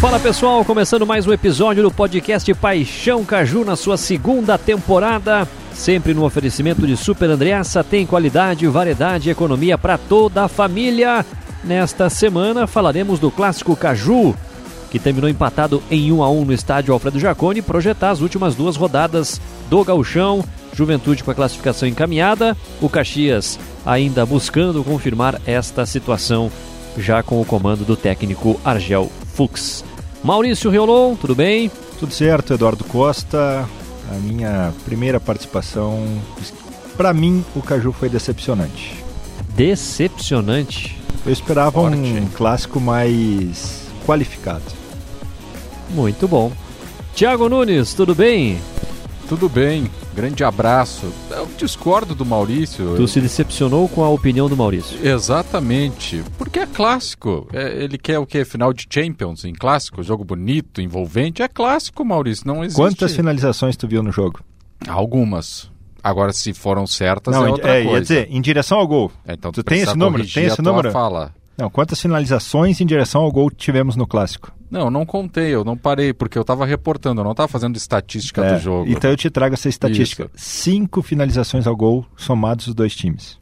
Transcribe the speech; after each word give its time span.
Fala 0.00 0.20
pessoal, 0.20 0.62
começando 0.62 1.06
mais 1.06 1.26
um 1.26 1.32
episódio 1.32 1.82
do 1.82 1.90
podcast 1.90 2.52
Paixão 2.54 3.24
Caju 3.24 3.64
na 3.64 3.76
sua 3.76 3.96
segunda 3.96 4.58
temporada. 4.58 5.48
Sempre 5.72 6.12
no 6.12 6.22
oferecimento 6.22 6.86
de 6.86 6.96
Super 6.98 7.30
Andreassa, 7.30 7.82
tem 7.82 8.04
qualidade, 8.04 8.66
variedade 8.66 9.28
e 9.28 9.32
economia 9.32 9.78
para 9.78 9.96
toda 9.96 10.44
a 10.44 10.48
família. 10.48 11.24
Nesta 11.64 12.10
semana 12.10 12.66
falaremos 12.66 13.18
do 13.18 13.30
clássico 13.30 13.74
Caju, 13.74 14.34
que 14.90 14.98
terminou 14.98 15.30
empatado 15.30 15.82
em 15.90 16.12
1 16.12 16.22
a 16.22 16.30
1 16.30 16.44
no 16.44 16.52
estádio 16.52 16.92
Alfredo 16.92 17.18
Jaconi, 17.18 17.62
projetar 17.62 18.10
as 18.10 18.20
últimas 18.20 18.54
duas 18.54 18.76
rodadas 18.76 19.40
do 19.70 19.82
Gauchão. 19.82 20.44
Juventude 20.74 21.24
com 21.24 21.30
a 21.30 21.34
classificação 21.34 21.88
encaminhada, 21.88 22.54
o 22.82 22.88
Caxias 22.88 23.58
ainda 23.84 24.26
buscando 24.26 24.84
confirmar 24.84 25.40
esta 25.46 25.86
situação 25.86 26.52
já 26.98 27.22
com 27.22 27.40
o 27.40 27.46
comando 27.46 27.82
do 27.82 27.96
técnico 27.96 28.60
Argel 28.62 29.10
Fux. 29.36 29.84
Maurício 30.24 30.70
Riolon, 30.70 31.14
tudo 31.14 31.34
bem? 31.34 31.70
Tudo 32.00 32.12
certo, 32.12 32.54
Eduardo 32.54 32.82
Costa. 32.84 33.68
A 34.10 34.14
minha 34.14 34.72
primeira 34.84 35.20
participação, 35.20 36.02
para 36.96 37.12
mim, 37.12 37.44
o 37.54 37.60
Caju 37.60 37.92
foi 37.92 38.08
decepcionante. 38.08 39.04
Decepcionante? 39.54 40.98
Eu 41.24 41.32
esperava 41.32 41.82
Forte. 41.82 41.96
um 41.96 42.26
clássico 42.28 42.80
mais 42.80 43.82
qualificado. 44.06 44.64
Muito 45.90 46.26
bom. 46.26 46.50
Tiago 47.14 47.48
Nunes, 47.48 47.94
tudo 47.94 48.14
bem? 48.14 48.58
Tudo 49.28 49.48
bem, 49.48 49.90
grande 50.16 50.42
abraço. 50.42 51.12
Eu 51.30 51.46
discordo 51.58 52.14
do 52.14 52.24
Maurício. 52.24 52.96
Tu 52.96 53.06
se 53.06 53.20
decepcionou 53.20 53.86
com 53.86 54.02
a 54.02 54.08
opinião 54.08 54.48
do 54.48 54.56
Maurício? 54.56 54.98
Exatamente, 55.06 56.24
porque 56.38 56.60
é 56.60 56.66
clássico. 56.66 57.46
É, 57.52 57.84
ele 57.84 57.98
quer 57.98 58.18
o 58.18 58.26
que? 58.26 58.42
Final 58.42 58.72
de 58.72 58.86
Champions 58.88 59.44
em 59.44 59.52
clássico? 59.52 60.02
Jogo 60.02 60.24
bonito, 60.24 60.80
envolvente? 60.80 61.42
É 61.42 61.48
clássico, 61.48 62.02
Maurício, 62.02 62.46
não 62.46 62.64
existe. 62.64 62.80
Quantas 62.80 63.14
finalizações 63.14 63.76
tu 63.76 63.86
viu 63.86 64.02
no 64.02 64.10
jogo? 64.10 64.40
Algumas. 64.88 65.70
Agora, 66.02 66.32
se 66.32 66.54
foram 66.54 66.86
certas, 66.86 67.34
não, 67.34 67.46
é 67.46 67.50
outra 67.50 67.78
é, 67.78 67.82
coisa. 67.82 67.96
Ia 67.96 68.00
dizer, 68.00 68.28
em 68.30 68.40
direção 68.40 68.78
ao 68.78 68.86
gol. 68.86 69.12
É, 69.26 69.34
então, 69.34 69.52
tu 69.52 69.62
tem 69.62 69.82
esse 69.82 69.96
número? 69.96 70.26
Tem 70.26 70.44
esse 70.44 70.62
número? 70.62 70.90
Fala. 70.92 71.34
Não, 71.58 71.68
quantas 71.68 72.00
finalizações 72.00 72.80
em 72.80 72.86
direção 72.86 73.20
ao 73.20 73.30
gol 73.30 73.50
tivemos 73.50 73.96
no 73.96 74.06
clássico? 74.06 74.55
Não, 74.70 74.90
não 74.90 75.06
contei, 75.06 75.54
eu 75.54 75.64
não 75.64 75.76
parei, 75.76 76.12
porque 76.12 76.36
eu 76.36 76.42
estava 76.42 76.66
reportando, 76.66 77.20
eu 77.20 77.24
não 77.24 77.32
estava 77.32 77.48
fazendo 77.48 77.76
estatística 77.76 78.44
é, 78.44 78.54
do 78.54 78.60
jogo. 78.60 78.90
Então 78.90 79.10
eu 79.10 79.16
te 79.16 79.30
trago 79.30 79.54
essa 79.54 79.68
estatística. 79.68 80.30
Isso. 80.34 80.44
Cinco 80.44 81.02
finalizações 81.02 81.66
ao 81.66 81.76
gol 81.76 82.06
somados 82.16 82.66
os 82.66 82.74
dois 82.74 82.94
times. 82.94 83.38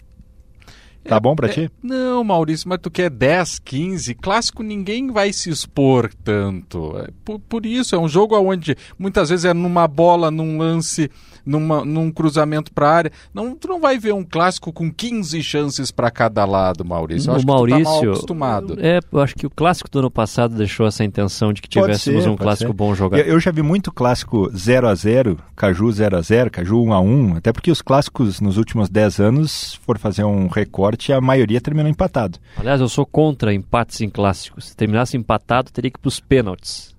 Tá 1.05 1.21
bom 1.21 1.37
para 1.37 1.49
é, 1.49 1.51
ti? 1.51 1.71
Não, 1.83 2.25
Maurício, 2.25 2.69
mas 2.69 2.79
tu 2.81 2.91
quer 2.91 3.11
10, 3.11 3.59
15, 3.59 4.15
clássico 4.15 4.63
ninguém 4.63 5.11
vai 5.11 5.33
se 5.33 5.51
expor 5.51 6.11
tanto. 6.25 6.97
É, 6.99 7.09
por, 7.25 7.39
por, 7.39 7.67
isso, 7.67 7.95
é 7.95 7.99
um 7.99 8.09
jogo 8.09 8.37
onde 8.39 8.77
muitas 8.99 9.29
vezes 9.29 9.45
é 9.45 9.53
numa 9.53 9.87
bola, 9.87 10.31
num 10.31 10.59
lance 10.59 11.11
numa, 11.45 11.85
num 11.85 12.11
cruzamento 12.11 12.73
para 12.73 12.89
a 12.89 12.93
área. 12.93 13.13
Não, 13.33 13.55
tu 13.55 13.69
não 13.69 13.81
vai 13.81 13.99
ver 13.99 14.15
um 14.15 14.25
clássico 14.25 14.73
com 14.73 14.91
15 14.91 15.43
chances 15.43 15.91
para 15.91 16.11
cada 16.11 16.45
lado, 16.45 16.85
Maurício. 16.85 17.29
Eu 17.29 17.35
o 17.35 17.37
acho 17.37 17.47
Maurício, 17.47 17.79
que 17.79 17.85
tu 17.85 17.91
tá 17.91 18.01
mal 18.01 18.11
acostumado. 18.13 18.77
É, 18.81 19.01
eu 19.13 19.21
acho 19.21 19.35
que 19.35 19.47
o 19.47 19.51
clássico 19.51 19.91
do 19.91 19.99
ano 19.99 20.11
passado 20.11 20.57
deixou 20.57 20.87
essa 20.87 21.05
intenção 21.05 21.53
de 21.53 21.61
que 21.61 21.69
tivéssemos 21.69 22.25
ser, 22.25 22.31
um 22.31 22.37
clássico 22.37 22.71
ser. 22.71 22.77
bom 22.77 22.95
jogado. 22.95 23.21
Eu, 23.21 23.35
eu, 23.35 23.41
já 23.41 23.51
vi 23.51 23.63
muito 23.63 23.93
clássico 23.93 24.51
0 24.57 24.89
a 24.89 24.95
0 24.95 25.39
Caju 25.55 25.93
0 25.93 26.17
a 26.17 26.21
0 26.21 26.51
Caju 26.51 26.83
1 26.83 26.93
a 26.93 27.01
1 27.01 27.37
até 27.37 27.53
porque 27.53 27.71
os 27.71 27.83
clássicos 27.83 28.41
nos 28.41 28.57
últimos 28.57 28.89
10 28.89 29.21
anos, 29.21 29.75
for 29.85 29.99
fazer 29.99 30.25
um 30.25 30.49
recorte, 30.95 31.13
a 31.13 31.21
maioria 31.21 31.61
terminou 31.61 31.91
empatado. 31.91 32.39
Aliás, 32.57 32.81
eu 32.81 32.89
sou 32.89 33.05
contra 33.05 33.53
empates 33.53 34.01
em 34.01 34.09
clássicos. 34.09 34.67
Se 34.67 34.77
terminasse 34.77 35.17
empatado, 35.17 35.71
teria 35.71 35.91
que 35.91 35.99
ir 35.99 36.01
para 36.01 36.09
os 36.09 36.21
pênaltis 36.21 36.95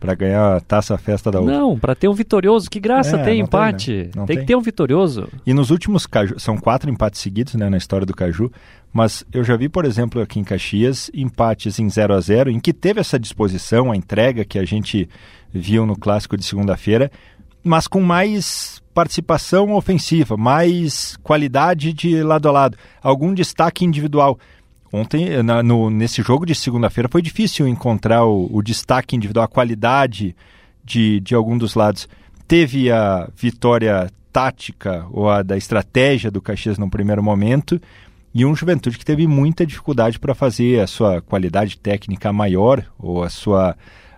para 0.00 0.14
ganhar 0.14 0.56
a 0.56 0.60
taça 0.60 0.98
festa 0.98 1.30
da 1.30 1.40
outra. 1.40 1.58
Não, 1.58 1.78
para 1.78 1.94
ter 1.94 2.08
um 2.08 2.12
vitorioso. 2.12 2.68
Que 2.68 2.78
graça 2.78 3.16
é, 3.16 3.24
tem 3.24 3.40
empate. 3.40 3.86
Tem, 3.86 4.04
né? 4.04 4.10
tem, 4.12 4.26
tem, 4.26 4.38
que 4.40 4.44
ter 4.44 4.54
um 4.54 4.60
vitorioso. 4.60 5.28
E 5.46 5.54
nos 5.54 5.70
últimos 5.70 6.04
Caju, 6.04 6.38
são 6.38 6.58
quatro 6.58 6.90
empates 6.90 7.22
seguidos 7.22 7.54
né, 7.54 7.70
na 7.70 7.78
história 7.78 8.04
do 8.04 8.12
Caju, 8.12 8.52
mas 8.92 9.24
eu 9.32 9.42
já 9.42 9.56
vi, 9.56 9.66
por 9.66 9.86
exemplo, 9.86 10.20
aqui 10.20 10.38
em 10.38 10.44
Caxias, 10.44 11.10
empates 11.14 11.78
em 11.78 11.88
0 11.88 12.12
a 12.12 12.20
0 12.20 12.50
em 12.50 12.60
que 12.60 12.74
teve 12.74 13.00
essa 13.00 13.18
disposição, 13.18 13.90
a 13.90 13.96
entrega 13.96 14.44
que 14.44 14.58
a 14.58 14.64
gente 14.66 15.08
viu 15.50 15.86
no 15.86 15.96
clássico 15.96 16.36
de 16.36 16.44
segunda-feira, 16.44 17.10
mas 17.64 17.88
com 17.88 18.00
mais 18.00 18.82
participação 18.92 19.72
ofensiva, 19.72 20.36
mais 20.36 21.16
qualidade 21.22 21.92
de 21.92 22.22
lado 22.22 22.48
a 22.48 22.52
lado, 22.52 22.76
algum 23.02 23.34
destaque 23.34 23.84
individual. 23.84 24.38
Ontem, 24.92 25.42
na, 25.42 25.62
no, 25.62 25.90
nesse 25.90 26.22
jogo 26.22 26.46
de 26.46 26.54
segunda-feira, 26.54 27.08
foi 27.10 27.20
difícil 27.20 27.66
encontrar 27.66 28.24
o, 28.24 28.48
o, 28.52 28.62
destaque 28.62 29.16
individual, 29.16 29.46
a 29.46 29.48
qualidade 29.48 30.36
de, 30.84 31.18
de 31.18 31.34
algum 31.34 31.58
dos 31.58 31.74
lados. 31.74 32.08
Teve 32.46 32.92
a 32.92 33.28
vitória 33.34 34.08
tática 34.32 35.04
ou 35.10 35.28
a 35.28 35.42
da 35.42 35.56
estratégia 35.56 36.30
do 36.30 36.40
Caxias 36.40 36.78
no 36.78 36.88
primeiro 36.88 37.22
momento 37.22 37.80
e 38.34 38.44
um 38.44 38.54
Juventude 38.54 38.98
que 38.98 39.04
teve 39.04 39.26
muita 39.26 39.64
dificuldade 39.64 40.18
para 40.18 40.34
fazer 40.34 40.80
a 40.80 40.86
sua 40.88 41.22
qualidade 41.22 41.78
técnica 41.78 42.32
maior 42.32 42.84
ou 42.98 43.22
a 43.22 43.30
sua, 43.30 43.76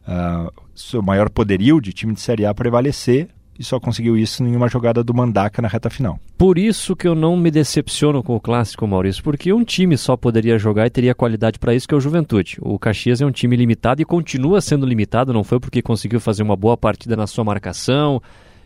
uh, 0.09 0.53
seu 0.77 1.03
maior 1.03 1.29
poderio 1.31 1.81
de 1.81 1.93
time 1.93 2.13
de 2.13 2.21
Série 2.21 2.47
A 2.47 2.55
prevalecer 2.55 3.29
e 3.59 3.65
só 3.65 3.81
conseguiu 3.81 4.17
isso 4.17 4.45
em 4.45 4.55
uma 4.55 4.69
jogada 4.69 5.03
do 5.03 5.15
Mandaca 5.15 5.63
na 5.63 5.69
reta 5.69 5.89
final. 5.89 6.21
Por 6.37 6.59
isso 6.59 6.95
que 6.95 7.09
eu 7.09 7.15
não 7.15 7.37
me 7.37 7.51
decepciono 7.51 8.23
com 8.23 8.37
o 8.37 8.41
clássico, 8.41 8.87
Maurício, 8.87 9.23
porque 9.23 9.53
um 9.53 9.65
time 9.65 9.97
só 9.97 10.17
poderia 10.17 10.59
jogar 10.59 10.87
e 10.87 10.91
teria 10.91 11.15
qualidade 11.15 11.59
para 11.59 11.75
isso, 11.75 11.89
que 11.89 11.95
é 11.95 11.97
o 11.97 12.01
Juventude. 12.01 12.59
O 12.61 12.79
Caxias 12.79 13.21
é 13.21 13.27
um 13.27 13.31
time 13.31 13.57
limitado 13.57 14.03
e 14.03 14.05
continua 14.05 14.61
sendo 14.61 14.87
limitado, 14.87 15.33
não 15.33 15.43
foi 15.43 15.59
porque 15.59 15.81
conseguiu 15.81 16.21
fazer 16.21 16.43
uma 16.43 16.57
boa 16.57 16.77
partida 16.77 17.17
na 17.17 17.27
sua 17.27 17.45
marcação, 17.45 18.21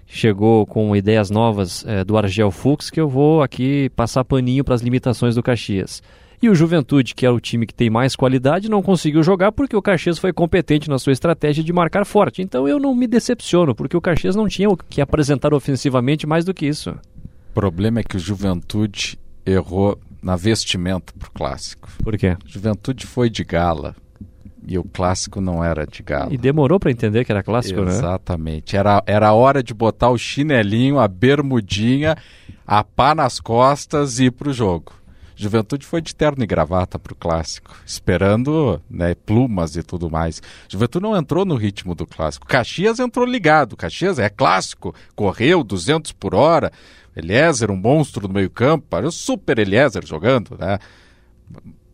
chegou 0.06 0.66
com 0.66 0.94
ideias 0.96 1.30
novas 1.30 1.84
é, 1.86 2.02
do 2.02 2.18
Argel 2.18 2.50
Fux, 2.50 2.90
que 2.90 3.00
eu 3.00 3.08
vou 3.08 3.42
aqui 3.42 3.90
passar 3.90 4.24
paninho 4.24 4.64
para 4.64 4.74
as 4.74 4.82
limitações 4.82 5.36
do 5.36 5.42
Caxias. 5.42 6.02
E 6.42 6.48
o 6.48 6.54
Juventude, 6.54 7.14
que 7.14 7.26
é 7.26 7.30
o 7.30 7.38
time 7.38 7.66
que 7.66 7.74
tem 7.74 7.90
mais 7.90 8.16
qualidade, 8.16 8.70
não 8.70 8.82
conseguiu 8.82 9.22
jogar 9.22 9.52
porque 9.52 9.76
o 9.76 9.82
Caxias 9.82 10.18
foi 10.18 10.32
competente 10.32 10.88
na 10.88 10.98
sua 10.98 11.12
estratégia 11.12 11.62
de 11.62 11.70
marcar 11.70 12.06
forte. 12.06 12.40
Então 12.40 12.66
eu 12.66 12.78
não 12.78 12.94
me 12.94 13.06
decepciono, 13.06 13.74
porque 13.74 13.96
o 13.96 14.00
Caxias 14.00 14.34
não 14.34 14.48
tinha 14.48 14.70
o 14.70 14.76
que 14.76 15.02
apresentar 15.02 15.52
ofensivamente 15.52 16.26
mais 16.26 16.44
do 16.44 16.54
que 16.54 16.66
isso. 16.66 16.90
O 17.50 17.52
problema 17.52 18.00
é 18.00 18.02
que 18.02 18.16
o 18.16 18.18
Juventude 18.18 19.18
errou 19.44 19.98
na 20.22 20.34
vestimenta 20.34 21.12
pro 21.18 21.30
clássico. 21.30 21.90
Por 22.02 22.16
quê? 22.16 22.36
Juventude 22.46 23.06
foi 23.06 23.28
de 23.28 23.44
gala. 23.44 23.94
E 24.66 24.78
o 24.78 24.84
clássico 24.84 25.40
não 25.40 25.64
era 25.64 25.86
de 25.86 26.02
gala. 26.02 26.32
E 26.32 26.38
demorou 26.38 26.78
para 26.78 26.90
entender 26.90 27.24
que 27.24 27.32
era 27.32 27.42
clássico, 27.42 27.80
Exatamente. 27.80 28.02
né? 28.02 28.08
Exatamente. 28.08 28.76
Era, 28.76 29.02
era 29.06 29.28
a 29.28 29.32
hora 29.32 29.62
de 29.62 29.74
botar 29.74 30.10
o 30.10 30.18
chinelinho, 30.18 30.98
a 30.98 31.08
bermudinha, 31.08 32.16
a 32.66 32.84
pá 32.84 33.14
nas 33.14 33.40
costas 33.40 34.18
e 34.18 34.26
ir 34.26 34.30
pro 34.30 34.52
jogo. 34.52 34.92
Juventude 35.42 35.86
foi 35.86 36.00
de 36.00 36.14
terno 36.14 36.44
e 36.44 36.46
gravata 36.46 36.98
para 36.98 37.12
o 37.12 37.16
clássico, 37.16 37.74
esperando 37.86 38.80
né, 38.90 39.14
plumas 39.14 39.74
e 39.76 39.82
tudo 39.82 40.10
mais. 40.10 40.42
Juventude 40.68 41.02
não 41.02 41.16
entrou 41.16 41.44
no 41.44 41.54
ritmo 41.54 41.94
do 41.94 42.06
clássico. 42.06 42.46
Caxias 42.46 42.98
entrou 42.98 43.24
ligado. 43.24 43.76
Caxias 43.76 44.18
é 44.18 44.28
clássico, 44.28 44.94
correu 45.16 45.64
200 45.64 46.12
por 46.12 46.34
hora. 46.34 46.70
Eliezer, 47.16 47.70
um 47.70 47.76
monstro 47.76 48.28
no 48.28 48.34
meio-campo, 48.34 48.96
o 48.96 49.10
super 49.10 49.58
Eliezer 49.58 50.06
jogando, 50.06 50.56
né? 50.58 50.78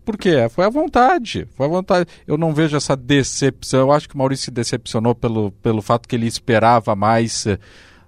Por 0.04 0.16
quê? 0.16 0.48
Foi 0.48 0.64
à 0.64 0.68
vontade. 0.68 1.48
Foi 1.56 1.66
à 1.66 1.68
vontade. 1.68 2.08
Eu 2.26 2.36
não 2.36 2.54
vejo 2.54 2.76
essa 2.76 2.96
decepção. 2.96 3.80
Eu 3.80 3.92
acho 3.92 4.08
que 4.08 4.14
o 4.14 4.18
Maurício 4.18 4.46
se 4.46 4.50
decepcionou 4.52 5.14
pelo, 5.14 5.50
pelo 5.50 5.82
fato 5.82 6.08
que 6.08 6.14
ele 6.14 6.26
esperava 6.26 6.94
mais 6.94 7.44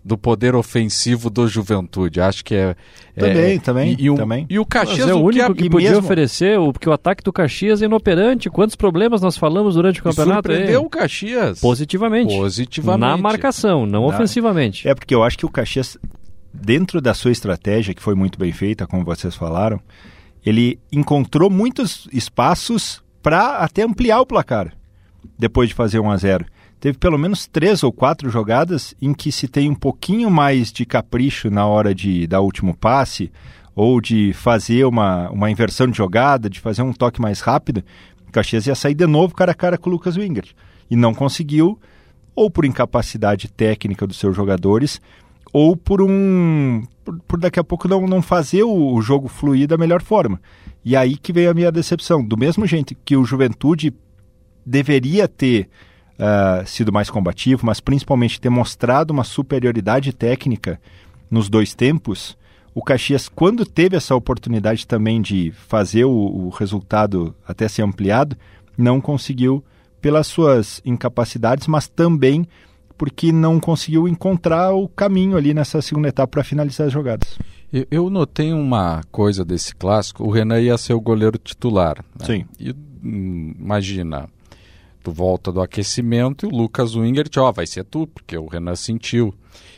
do 0.09 0.17
poder 0.17 0.55
ofensivo 0.55 1.29
do 1.29 1.47
Juventude. 1.47 2.21
Acho 2.21 2.43
que 2.43 2.55
é. 2.55 2.75
Também, 3.15 3.57
é, 3.57 3.59
também. 3.59 3.97
E, 3.99 4.05
e, 4.05 4.11
o, 4.11 4.15
também. 4.15 4.47
e 4.49 4.59
o 4.59 4.65
Caxias. 4.65 5.01
Mas 5.01 5.09
é 5.11 5.15
o 5.15 5.21
único 5.21 5.55
que, 5.55 5.65
que 5.65 5.71
podia 5.71 5.91
mesmo... 5.91 6.05
oferecer, 6.05 6.59
o, 6.59 6.73
porque 6.73 6.89
o 6.89 6.93
ataque 6.93 7.23
do 7.23 7.33
Caxias 7.33 7.83
é 7.83 7.85
inoperante. 7.85 8.49
Quantos 8.49 8.75
problemas 8.75 9.21
nós 9.21 9.37
falamos 9.37 9.75
durante 9.75 10.01
o 10.01 10.03
campeonato? 10.03 10.49
Surpreendeu 10.49 10.83
o 10.83 10.89
Caxias. 10.89 11.61
Positivamente. 11.61 12.35
Positivamente. 12.35 13.01
Na 13.01 13.17
marcação, 13.19 13.85
não, 13.85 14.03
não 14.03 14.09
ofensivamente. 14.09 14.89
É 14.89 14.95
porque 14.95 15.15
eu 15.15 15.23
acho 15.23 15.37
que 15.37 15.45
o 15.45 15.51
Caxias, 15.51 15.99
dentro 16.53 17.01
da 17.01 17.13
sua 17.13 17.31
estratégia, 17.31 17.93
que 17.93 18.03
foi 18.03 18.15
muito 18.15 18.39
bem 18.39 18.53
feita, 18.53 18.87
como 18.87 19.05
vocês 19.05 19.35
falaram, 19.35 19.79
ele 20.45 20.79
encontrou 20.91 21.51
muitos 21.51 22.09
espaços 22.11 23.03
para 23.23 23.59
até 23.59 23.83
ampliar 23.83 24.21
o 24.21 24.27
placar 24.27 24.73
depois 25.39 25.69
de 25.69 25.75
fazer 25.75 25.99
1 25.99 26.11
a 26.11 26.17
0 26.17 26.47
teve 26.81 26.99
pelo 26.99 27.19
menos 27.19 27.47
três 27.47 27.83
ou 27.83 27.93
quatro 27.93 28.31
jogadas 28.31 28.95
em 29.01 29.13
que 29.13 29.33
se 29.33 29.49
tem 29.49 29.71
um 29.71 29.75
pouquinho 29.75 30.31
mais 30.31 30.73
de 30.73 30.85
capricho 30.85 31.51
na 31.51 31.67
hora 31.67 31.95
de 31.95 32.27
dar 32.27 32.41
o 32.41 32.45
último 32.45 32.77
passe 32.77 33.31
ou 33.75 34.01
de 34.01 34.33
fazer 34.33 34.85
uma, 34.85 35.31
uma 35.31 35.51
inversão 35.51 35.87
de 35.87 35.97
jogada, 35.97 36.51
de 36.51 36.61
fazer 36.61 36.83
um 36.83 36.93
toque 36.93 37.21
mais 37.21 37.41
rápido, 37.41 37.85
o 38.29 38.33
Caxias 38.33 38.67
ia 38.67 38.75
sair 38.75 38.95
de 38.95 39.07
novo 39.07 39.35
cara 39.35 39.53
a 39.53 39.55
cara 39.55 39.79
com 39.79 39.89
o 39.89 39.93
Lucas 39.93 40.17
Wingert. 40.17 40.53
E 40.91 40.97
não 40.97 41.15
conseguiu, 41.15 41.79
ou 42.35 42.51
por 42.51 42.65
incapacidade 42.65 43.49
técnica 43.49 44.07
dos 44.07 44.19
seus 44.19 44.35
jogadores, 44.35 45.01
ou 45.53 45.77
por 45.77 46.03
um. 46.03 46.83
por, 47.05 47.19
por 47.21 47.39
daqui 47.39 47.59
a 47.59 47.65
pouco 47.65 47.89
não, 47.89 48.07
não 48.07 48.21
fazer 48.21 48.65
o, 48.65 48.95
o 48.95 49.01
jogo 49.01 49.29
fluir 49.29 49.67
da 49.67 49.79
melhor 49.79 50.03
forma. 50.03 50.41
E 50.85 50.97
aí 50.97 51.17
que 51.17 51.33
veio 51.33 51.51
a 51.51 51.55
minha 51.55 51.73
decepção. 51.73 52.25
Do 52.25 52.37
mesmo 52.37 52.67
jeito 52.67 52.95
que 53.05 53.17
o 53.17 53.25
Juventude 53.25 53.95
deveria 54.65 55.27
ter 55.27 55.69
uh, 56.19 56.67
sido 56.67 56.93
mais 56.93 57.09
combativo, 57.11 57.65
mas 57.65 57.81
principalmente 57.81 58.41
ter 58.41 58.51
mostrado 58.51 59.13
uma 59.13 59.25
superioridade 59.25 60.13
técnica 60.13 60.81
nos 61.31 61.49
dois 61.49 61.75
tempos, 61.75 62.37
o 62.75 62.83
Caxias, 62.83 63.29
quando 63.29 63.67
teve 63.67 63.97
essa 63.97 64.15
oportunidade 64.15 64.87
também 64.87 65.21
de 65.21 65.53
fazer 65.67 66.05
o, 66.05 66.11
o 66.11 66.49
resultado 66.51 67.35
até 67.47 67.67
ser 67.69 67.83
ampliado, 67.83 68.37
não 68.77 69.01
conseguiu 69.01 69.65
pelas 70.01 70.27
suas 70.27 70.81
incapacidades, 70.85 71.67
mas 71.67 71.89
também 71.89 72.47
porque 72.97 73.33
não 73.33 73.61
conseguiu 73.61 74.09
encontrar 74.09 74.73
o 74.73 74.89
caminho 74.89 75.37
ali 75.37 75.55
nessa 75.55 75.81
segunda 75.81 76.09
etapa 76.09 76.29
para 76.29 76.45
finalizar 76.45 76.89
as 76.89 76.93
jogadas. 76.93 77.39
Eu, 77.91 78.09
notei 78.09 78.53
uma 78.53 79.03
coisa 79.13 79.45
desse 79.45 79.75
clássico: 79.75 80.25
o 80.25 80.31
Renan 80.31 80.61
ia 80.61 80.79
ser 80.79 80.95
o 80.95 81.01
goleiro 81.01 81.39
titular. 81.39 81.99
Né? 82.19 82.27
Sim. 82.27 82.45
E, 82.59 82.75
hum, 83.05 83.55
imagina, 83.59 84.29
tu 85.03 85.11
volta 85.11 85.51
do 85.53 85.61
aquecimento 85.61 86.47
e 86.47 86.49
o 86.49 86.57
Lucas 86.57 86.95
Wingert, 86.95 87.31
ó, 87.39 87.53
vai 87.53 87.67
ser 87.67 87.85
tu, 87.85 88.07
porque 88.07 88.37
o 88.37 88.47
Renan 88.47 88.77
sentiu. 88.77 89.35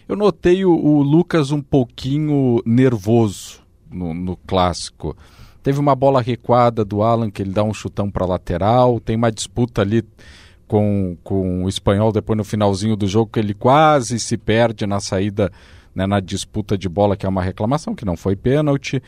Eu 0.08 0.16
notei 0.16 0.64
o, 0.64 0.72
o 0.72 1.02
Lucas 1.02 1.50
um 1.50 1.62
pouquinho 1.62 2.60
nervoso 2.66 3.60
no, 3.90 4.12
no 4.12 4.36
clássico. 4.36 5.16
Teve 5.62 5.78
uma 5.78 5.94
bola 5.94 6.22
recuada 6.22 6.84
do 6.84 7.02
Alan 7.02 7.30
que 7.30 7.42
ele 7.42 7.52
dá 7.52 7.62
um 7.62 7.74
chutão 7.74 8.10
para 8.10 8.26
lateral, 8.26 8.98
tem 8.98 9.16
uma 9.16 9.30
disputa 9.30 9.82
ali 9.82 10.02
com, 10.66 11.16
com 11.22 11.64
o 11.64 11.68
espanhol 11.68 12.12
depois 12.12 12.36
no 12.36 12.44
finalzinho 12.44 12.96
do 12.96 13.06
jogo 13.06 13.30
que 13.32 13.40
ele 13.40 13.52
quase 13.52 14.18
se 14.18 14.38
perde 14.38 14.86
na 14.86 15.00
saída, 15.00 15.50
né, 15.94 16.06
na 16.06 16.20
disputa 16.20 16.78
de 16.78 16.88
bola, 16.88 17.16
que 17.16 17.26
é 17.26 17.28
uma 17.28 17.42
reclamação, 17.42 17.94
que 17.94 18.04
não 18.04 18.16
foi 18.16 18.36
pênalti. 18.36 19.02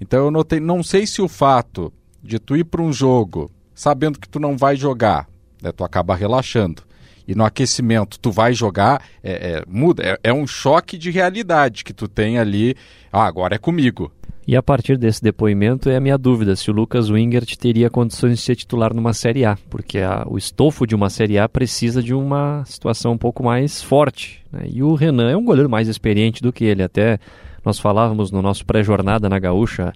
Então 0.00 0.24
eu 0.24 0.30
notei, 0.30 0.58
não 0.58 0.82
sei 0.82 1.06
se 1.06 1.20
o 1.20 1.28
fato 1.28 1.92
de 2.22 2.38
tu 2.38 2.56
ir 2.56 2.64
para 2.64 2.80
um 2.80 2.92
jogo 2.92 3.50
sabendo 3.74 4.18
que 4.18 4.28
tu 4.28 4.38
não 4.38 4.56
vai 4.56 4.76
jogar, 4.76 5.28
né, 5.62 5.72
tu 5.72 5.84
acaba 5.84 6.14
relaxando. 6.14 6.82
E 7.26 7.34
no 7.34 7.44
aquecimento 7.44 8.18
tu 8.18 8.32
vai 8.32 8.52
jogar, 8.52 9.02
é, 9.22 9.32
é 9.32 9.62
muda, 9.68 10.02
é, 10.02 10.30
é 10.30 10.32
um 10.32 10.46
choque 10.46 10.98
de 10.98 11.10
realidade 11.10 11.84
que 11.84 11.92
tu 11.92 12.08
tem 12.08 12.38
ali. 12.38 12.74
Ah, 13.12 13.24
agora 13.24 13.54
é 13.54 13.58
comigo. 13.58 14.10
E 14.46 14.56
a 14.56 14.62
partir 14.62 14.98
desse 14.98 15.22
depoimento 15.22 15.88
é 15.88 15.96
a 15.96 16.00
minha 16.00 16.18
dúvida 16.18 16.56
se 16.56 16.70
o 16.70 16.74
Lucas 16.74 17.08
Wingert 17.08 17.56
teria 17.56 17.88
condições 17.88 18.32
de 18.32 18.44
ser 18.44 18.56
titular 18.56 18.92
numa 18.92 19.12
Série 19.12 19.44
A, 19.44 19.56
porque 19.68 19.98
a, 19.98 20.26
o 20.26 20.36
estofo 20.36 20.86
de 20.88 20.94
uma 20.94 21.08
Série 21.08 21.38
A 21.38 21.48
precisa 21.48 22.02
de 22.02 22.12
uma 22.12 22.64
situação 22.64 23.12
um 23.12 23.18
pouco 23.18 23.44
mais 23.44 23.80
forte. 23.80 24.42
Né? 24.50 24.62
E 24.72 24.82
o 24.82 24.94
Renan 24.94 25.30
é 25.30 25.36
um 25.36 25.44
goleiro 25.44 25.70
mais 25.70 25.86
experiente 25.86 26.42
do 26.42 26.52
que 26.52 26.64
ele. 26.64 26.82
Até 26.82 27.20
nós 27.64 27.78
falávamos 27.78 28.32
no 28.32 28.42
nosso 28.42 28.66
pré-jornada 28.66 29.28
na 29.28 29.38
Gaúcha 29.38 29.92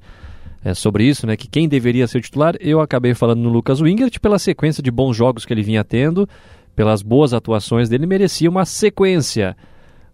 é, 0.64 0.72
sobre 0.72 1.04
isso, 1.04 1.26
né? 1.26 1.36
Que 1.36 1.46
quem 1.46 1.68
deveria 1.68 2.06
ser 2.08 2.22
titular, 2.22 2.56
eu 2.58 2.80
acabei 2.80 3.12
falando 3.14 3.40
no 3.40 3.50
Lucas 3.50 3.80
Wingert 3.80 4.18
pela 4.18 4.38
sequência 4.38 4.82
de 4.82 4.90
bons 4.90 5.14
jogos 5.14 5.44
que 5.44 5.52
ele 5.52 5.62
vinha 5.62 5.84
tendo, 5.84 6.26
pelas 6.74 7.02
boas 7.02 7.34
atuações 7.34 7.88
dele, 7.88 8.06
merecia 8.06 8.48
uma 8.48 8.64
sequência. 8.64 9.54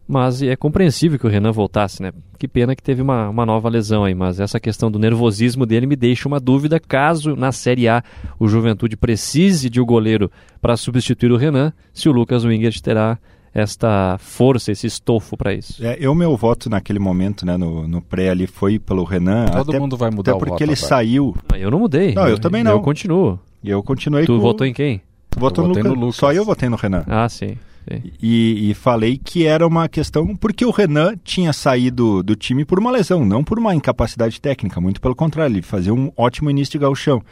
Mas 0.08 0.42
é 0.42 0.56
compreensível 0.56 1.20
que 1.20 1.26
o 1.26 1.30
Renan 1.30 1.52
voltasse, 1.52 2.02
né? 2.02 2.10
Que 2.36 2.48
pena 2.48 2.74
que 2.74 2.82
teve 2.82 3.00
uma, 3.00 3.28
uma 3.28 3.46
nova 3.46 3.68
lesão 3.68 4.02
aí, 4.02 4.12
mas 4.12 4.40
essa 4.40 4.58
questão 4.58 4.90
do 4.90 4.98
nervosismo 4.98 5.64
dele 5.64 5.86
me 5.86 5.94
deixa 5.94 6.26
uma 6.26 6.40
dúvida 6.40 6.80
caso 6.80 7.36
na 7.36 7.52
Série 7.52 7.86
A 7.86 8.02
o 8.36 8.48
Juventude 8.48 8.96
precise 8.96 9.70
de 9.70 9.80
um 9.80 9.86
goleiro 9.86 10.28
para 10.60 10.76
substituir 10.76 11.30
o 11.30 11.36
Renan, 11.36 11.72
se 11.92 12.08
o 12.08 12.12
Lucas 12.12 12.44
Wingert 12.44 12.80
terá 12.80 13.18
esta 13.52 14.16
força, 14.18 14.70
esse 14.70 14.86
estofo 14.86 15.36
para 15.36 15.52
isso. 15.52 15.84
É, 15.84 15.96
eu 16.00 16.14
meu 16.14 16.36
voto 16.36 16.70
naquele 16.70 16.98
momento, 16.98 17.44
né, 17.44 17.56
no, 17.56 17.86
no 17.86 18.00
pré 18.00 18.30
ali 18.30 18.46
foi 18.46 18.78
pelo 18.78 19.04
Renan. 19.04 19.46
Todo 19.46 19.70
até, 19.70 19.78
mundo 19.78 19.96
vai 19.96 20.10
mudar 20.10 20.32
até 20.32 20.38
porque 20.38 20.50
voto 20.52 20.62
ele 20.62 20.76
saiu. 20.76 21.34
Ah, 21.52 21.58
eu 21.58 21.70
não 21.70 21.80
mudei. 21.80 22.14
Não, 22.14 22.28
eu 22.28 22.38
também 22.38 22.62
não. 22.62 22.72
Eu 22.72 22.80
continuo. 22.80 23.38
Eu 23.62 23.82
continuei 23.82 24.24
Tu 24.24 24.34
com... 24.34 24.40
votou 24.40 24.66
em 24.66 24.72
quem? 24.72 25.02
Votou 25.36 25.66
no, 25.66 25.74
no 25.74 25.94
Lucas. 25.94 26.16
Só 26.16 26.32
eu 26.32 26.44
votei 26.44 26.68
no 26.68 26.76
Renan. 26.76 27.04
Ah, 27.06 27.28
sim. 27.28 27.56
sim. 27.88 28.02
E, 28.22 28.70
e 28.70 28.74
falei 28.74 29.18
que 29.22 29.46
era 29.46 29.66
uma 29.66 29.88
questão 29.88 30.36
porque 30.36 30.64
o 30.64 30.70
Renan 30.70 31.14
tinha 31.22 31.52
saído 31.52 32.22
do 32.22 32.36
time 32.36 32.64
por 32.64 32.78
uma 32.78 32.90
lesão, 32.90 33.24
não 33.24 33.42
por 33.44 33.58
uma 33.58 33.74
incapacidade 33.74 34.40
técnica, 34.40 34.80
muito 34.80 35.00
pelo 35.00 35.14
contrário, 35.14 35.54
ele 35.54 35.62
fazia 35.62 35.92
um 35.92 36.10
ótimo 36.16 36.50
início 36.50 36.72
de 36.72 36.78
gauchão. 36.78 37.22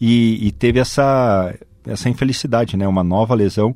E, 0.00 0.46
e 0.46 0.52
teve 0.52 0.78
essa, 0.78 1.54
essa 1.86 2.08
infelicidade, 2.08 2.76
né, 2.76 2.86
uma 2.86 3.02
nova 3.02 3.34
lesão. 3.34 3.74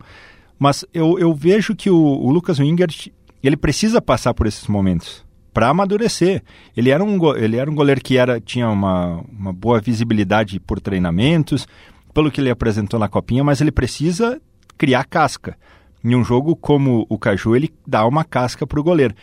Mas 0.60 0.84
eu, 0.92 1.18
eu 1.18 1.32
vejo 1.32 1.74
que 1.74 1.88
o, 1.88 1.96
o 1.96 2.30
Lucas 2.30 2.58
Wingert, 2.58 3.08
ele 3.42 3.56
precisa 3.56 4.02
passar 4.02 4.34
por 4.34 4.46
esses 4.46 4.66
momentos 4.66 5.24
para 5.54 5.70
amadurecer. 5.70 6.42
Ele 6.76 6.90
era 6.90 7.02
um, 7.02 7.18
ele 7.34 7.56
era 7.56 7.70
um 7.70 7.74
goleiro 7.74 8.02
que 8.02 8.18
era, 8.18 8.38
tinha 8.38 8.68
uma, 8.68 9.24
uma 9.32 9.54
boa 9.54 9.80
visibilidade 9.80 10.60
por 10.60 10.78
treinamentos, 10.78 11.66
pelo 12.12 12.30
que 12.30 12.42
ele 12.42 12.50
apresentou 12.50 13.00
na 13.00 13.08
copinha, 13.08 13.42
mas 13.42 13.62
ele 13.62 13.72
precisa 13.72 14.38
criar 14.76 15.04
casca. 15.04 15.56
Em 16.04 16.14
um 16.14 16.22
jogo 16.22 16.54
como 16.54 17.06
o 17.08 17.18
Caju, 17.18 17.56
ele 17.56 17.72
dá 17.86 18.06
uma 18.06 18.22
casca 18.22 18.66
para 18.66 18.78
o 18.78 18.84
goleiro. 18.84 19.14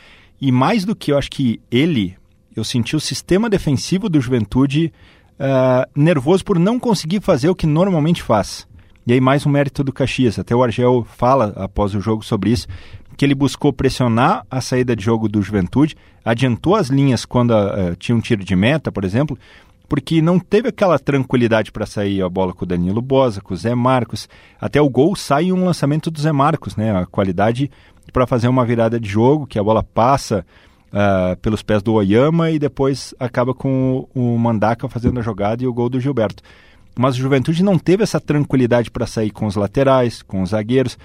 E 0.42 0.51
mais 0.51 0.86
do 0.86 0.95
que 0.95 1.12
eu 1.12 1.19
acho 1.19 1.30
que 1.30 1.62
ele, 1.69 2.16
eu 2.56 2.63
senti 2.63 2.95
o 2.95 3.00
sistema 3.00 3.48
defensivo 3.48 4.10
do 4.10 4.19
Juventude 4.19 4.92
ah, 5.39 5.88
nervoso 5.95 6.44
por 6.44 6.57
não 6.57 6.80
conseguir 6.80 7.22
fazer 7.22 7.48
o 7.48 7.56
que 7.56 7.68
normalmente 7.68 8.24
faz. 8.24 8.68
E 9.07 9.13
aí 9.13 9.21
mais 9.21 9.45
um 9.45 9.50
mérito 9.50 9.86
do 9.86 9.94
Caxias. 9.94 10.38
Até 10.38 10.54
o 10.54 10.62
Argel 10.62 11.07
fala 11.15 11.54
após 11.56 11.95
o 11.95 12.01
jogo 12.01 12.25
sobre 12.25 12.50
isso, 12.50 12.68
que 13.15 13.24
ele 13.24 13.33
buscou 13.33 13.71
pressionar 13.71 14.45
a 14.51 14.59
saída 14.59 14.94
de 14.98 15.01
jogo 15.01 15.30
do 15.30 15.42
Juventude, 15.42 15.95
adiantou 16.25 16.75
as 16.75 16.89
linhas 16.89 17.24
quando 17.24 17.54
ah, 17.54 17.95
tinha 17.98 18.13
um 18.13 18.19
tiro 18.19 18.44
de 18.44 18.54
meta, 18.54 18.92
por 18.92 19.06
exemplo, 19.06 19.39
porque 19.88 20.21
não 20.21 20.38
teve 20.38 20.68
aquela 20.68 21.00
tranquilidade 21.00 21.71
para 21.71 21.86
sair 21.86 22.21
a 22.21 22.27
bola 22.27 22.51
com 22.54 22.65
o 22.65 22.68
Danilo 22.68 23.01
Bosa, 23.01 23.39
com 23.39 23.54
o 23.54 23.57
Zé 23.57 23.74
Marcos. 23.74 24.27
Até 24.59 24.81
o 24.81 24.89
gol 24.89 25.15
sai 25.15 25.53
um 25.53 25.63
lançamento 25.63 26.12
do 26.12 26.19
Zé 26.19 26.33
Marcos, 26.33 26.75
né? 26.75 26.94
A 26.94 27.06
qualidade 27.06 27.71
para 28.12 28.27
fazer 28.27 28.50
uma 28.50 28.65
virada 28.65 29.00
de 29.00 29.07
jogo, 29.07 29.48
que 29.48 29.57
a 29.57 29.63
bola 29.63 29.83
passa 29.83 30.45
ah, 30.92 31.38
pelos 31.42 31.63
pés 31.63 31.81
do 31.81 31.94
Oyama 31.94 32.51
e 32.51 32.60
depois 32.60 33.15
acaba 33.18 33.53
com 33.53 34.06
o, 34.13 34.33
o 34.33 34.38
Mandaca 34.38 34.89
fazendo 34.89 35.18
a 35.18 35.24
jogada 35.24 35.63
e 35.63 35.68
o 35.68 35.74
gol 35.74 35.88
do 35.88 35.98
Gilberto. 35.98 36.44
Mas 36.98 37.16
o 37.16 37.20
Juventude 37.20 37.64
não 37.64 37.78
teve 37.78 38.04
essa 38.04 38.20
tranquilidade 38.20 38.90
para 38.90 39.06
sair 39.06 39.30
com 39.30 39.46
os 39.46 39.56
laterais, 39.56 40.22
com 40.22 40.42
os 40.42 40.50
zagueiros. 40.50 40.98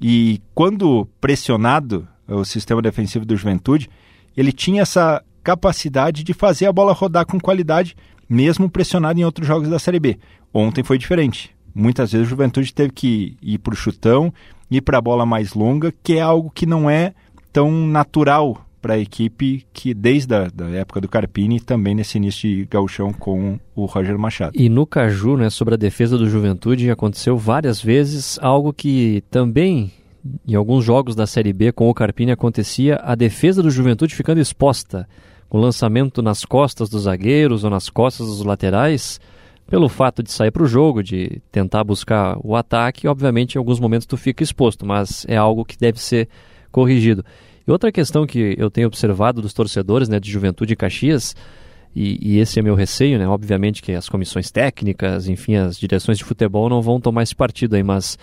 E 0.00 0.40
quando 0.54 1.08
pressionado 1.20 2.06
o 2.28 2.44
sistema 2.44 2.82
defensivo 2.82 3.24
do 3.24 3.36
Juventude, 3.36 3.88
ele 4.36 4.52
tinha 4.52 4.82
essa 4.82 5.22
capacidade 5.42 6.24
de 6.24 6.34
fazer 6.34 6.66
a 6.66 6.72
bola 6.72 6.92
rodar 6.92 7.24
com 7.24 7.38
qualidade, 7.38 7.96
mesmo 8.28 8.68
pressionado 8.68 9.20
em 9.20 9.24
outros 9.24 9.46
jogos 9.46 9.68
da 9.68 9.78
Série 9.78 10.00
B. 10.00 10.18
Ontem 10.52 10.82
foi 10.82 10.98
diferente. 10.98 11.54
Muitas 11.72 12.12
vezes 12.12 12.26
o 12.26 12.30
Juventude 12.30 12.74
teve 12.74 12.90
que 12.90 13.36
ir 13.40 13.58
para 13.58 13.72
o 13.72 13.76
chutão, 13.76 14.32
ir 14.70 14.80
para 14.80 14.98
a 14.98 15.00
bola 15.00 15.24
mais 15.24 15.54
longa, 15.54 15.94
que 16.02 16.14
é 16.14 16.20
algo 16.20 16.50
que 16.50 16.66
não 16.66 16.90
é 16.90 17.14
tão 17.52 17.70
natural 17.70 18.65
para 18.86 18.94
a 18.94 18.98
equipe 19.00 19.66
que 19.72 19.92
desde 19.92 20.32
a 20.32 20.48
da 20.48 20.68
época 20.68 21.00
do 21.00 21.08
Carpini 21.08 21.58
também 21.58 21.92
nesse 21.92 22.18
início 22.18 22.48
de 22.48 22.64
gauchão 22.66 23.12
com 23.12 23.58
o 23.74 23.84
Roger 23.84 24.16
Machado. 24.16 24.52
E 24.54 24.68
no 24.68 24.86
Caju, 24.86 25.36
né, 25.36 25.50
sobre 25.50 25.74
a 25.74 25.76
defesa 25.76 26.16
do 26.16 26.30
Juventude, 26.30 26.88
aconteceu 26.88 27.36
várias 27.36 27.82
vezes 27.82 28.38
algo 28.40 28.72
que 28.72 29.24
também 29.28 29.90
em 30.46 30.54
alguns 30.54 30.84
jogos 30.84 31.16
da 31.16 31.26
Série 31.26 31.52
B 31.52 31.72
com 31.72 31.90
o 31.90 31.94
Carpini 31.94 32.30
acontecia, 32.30 33.00
a 33.02 33.16
defesa 33.16 33.60
do 33.60 33.72
Juventude 33.72 34.14
ficando 34.14 34.40
exposta, 34.40 35.08
com 35.48 35.58
lançamento 35.58 36.22
nas 36.22 36.44
costas 36.44 36.88
dos 36.88 37.02
zagueiros 37.02 37.64
ou 37.64 37.70
nas 37.70 37.90
costas 37.90 38.28
dos 38.28 38.44
laterais, 38.44 39.20
pelo 39.66 39.88
fato 39.88 40.22
de 40.22 40.30
sair 40.30 40.52
para 40.52 40.62
o 40.62 40.66
jogo, 40.68 41.02
de 41.02 41.42
tentar 41.50 41.82
buscar 41.82 42.38
o 42.40 42.54
ataque, 42.54 43.08
obviamente 43.08 43.56
em 43.56 43.58
alguns 43.58 43.80
momentos 43.80 44.06
tu 44.06 44.16
fica 44.16 44.44
exposto, 44.44 44.86
mas 44.86 45.26
é 45.28 45.36
algo 45.36 45.64
que 45.64 45.76
deve 45.76 46.00
ser 46.00 46.28
corrigido. 46.70 47.24
E 47.66 47.70
outra 47.70 47.90
questão 47.90 48.26
que 48.26 48.54
eu 48.56 48.70
tenho 48.70 48.86
observado 48.86 49.42
dos 49.42 49.52
torcedores 49.52 50.08
né, 50.08 50.20
de 50.20 50.30
Juventude 50.30 50.72
e 50.72 50.76
Caxias, 50.76 51.34
e, 51.94 52.18
e, 52.20 52.38
esse 52.38 52.58
é 52.58 52.62
meu 52.62 52.74
receio, 52.74 53.18
né? 53.18 53.26
Obviamente 53.26 53.82
que 53.82 53.92
as 53.92 54.06
comissões 54.06 54.50
técnicas, 54.50 55.28
enfim, 55.28 55.54
as 55.54 55.78
direções 55.78 56.18
de 56.18 56.24
futebol 56.24 56.68
não 56.68 56.82
vão 56.82 57.00
tomar 57.00 57.22
esse 57.22 57.34
partido 57.34 57.74
aí, 57.74 57.82
mas 57.82 58.18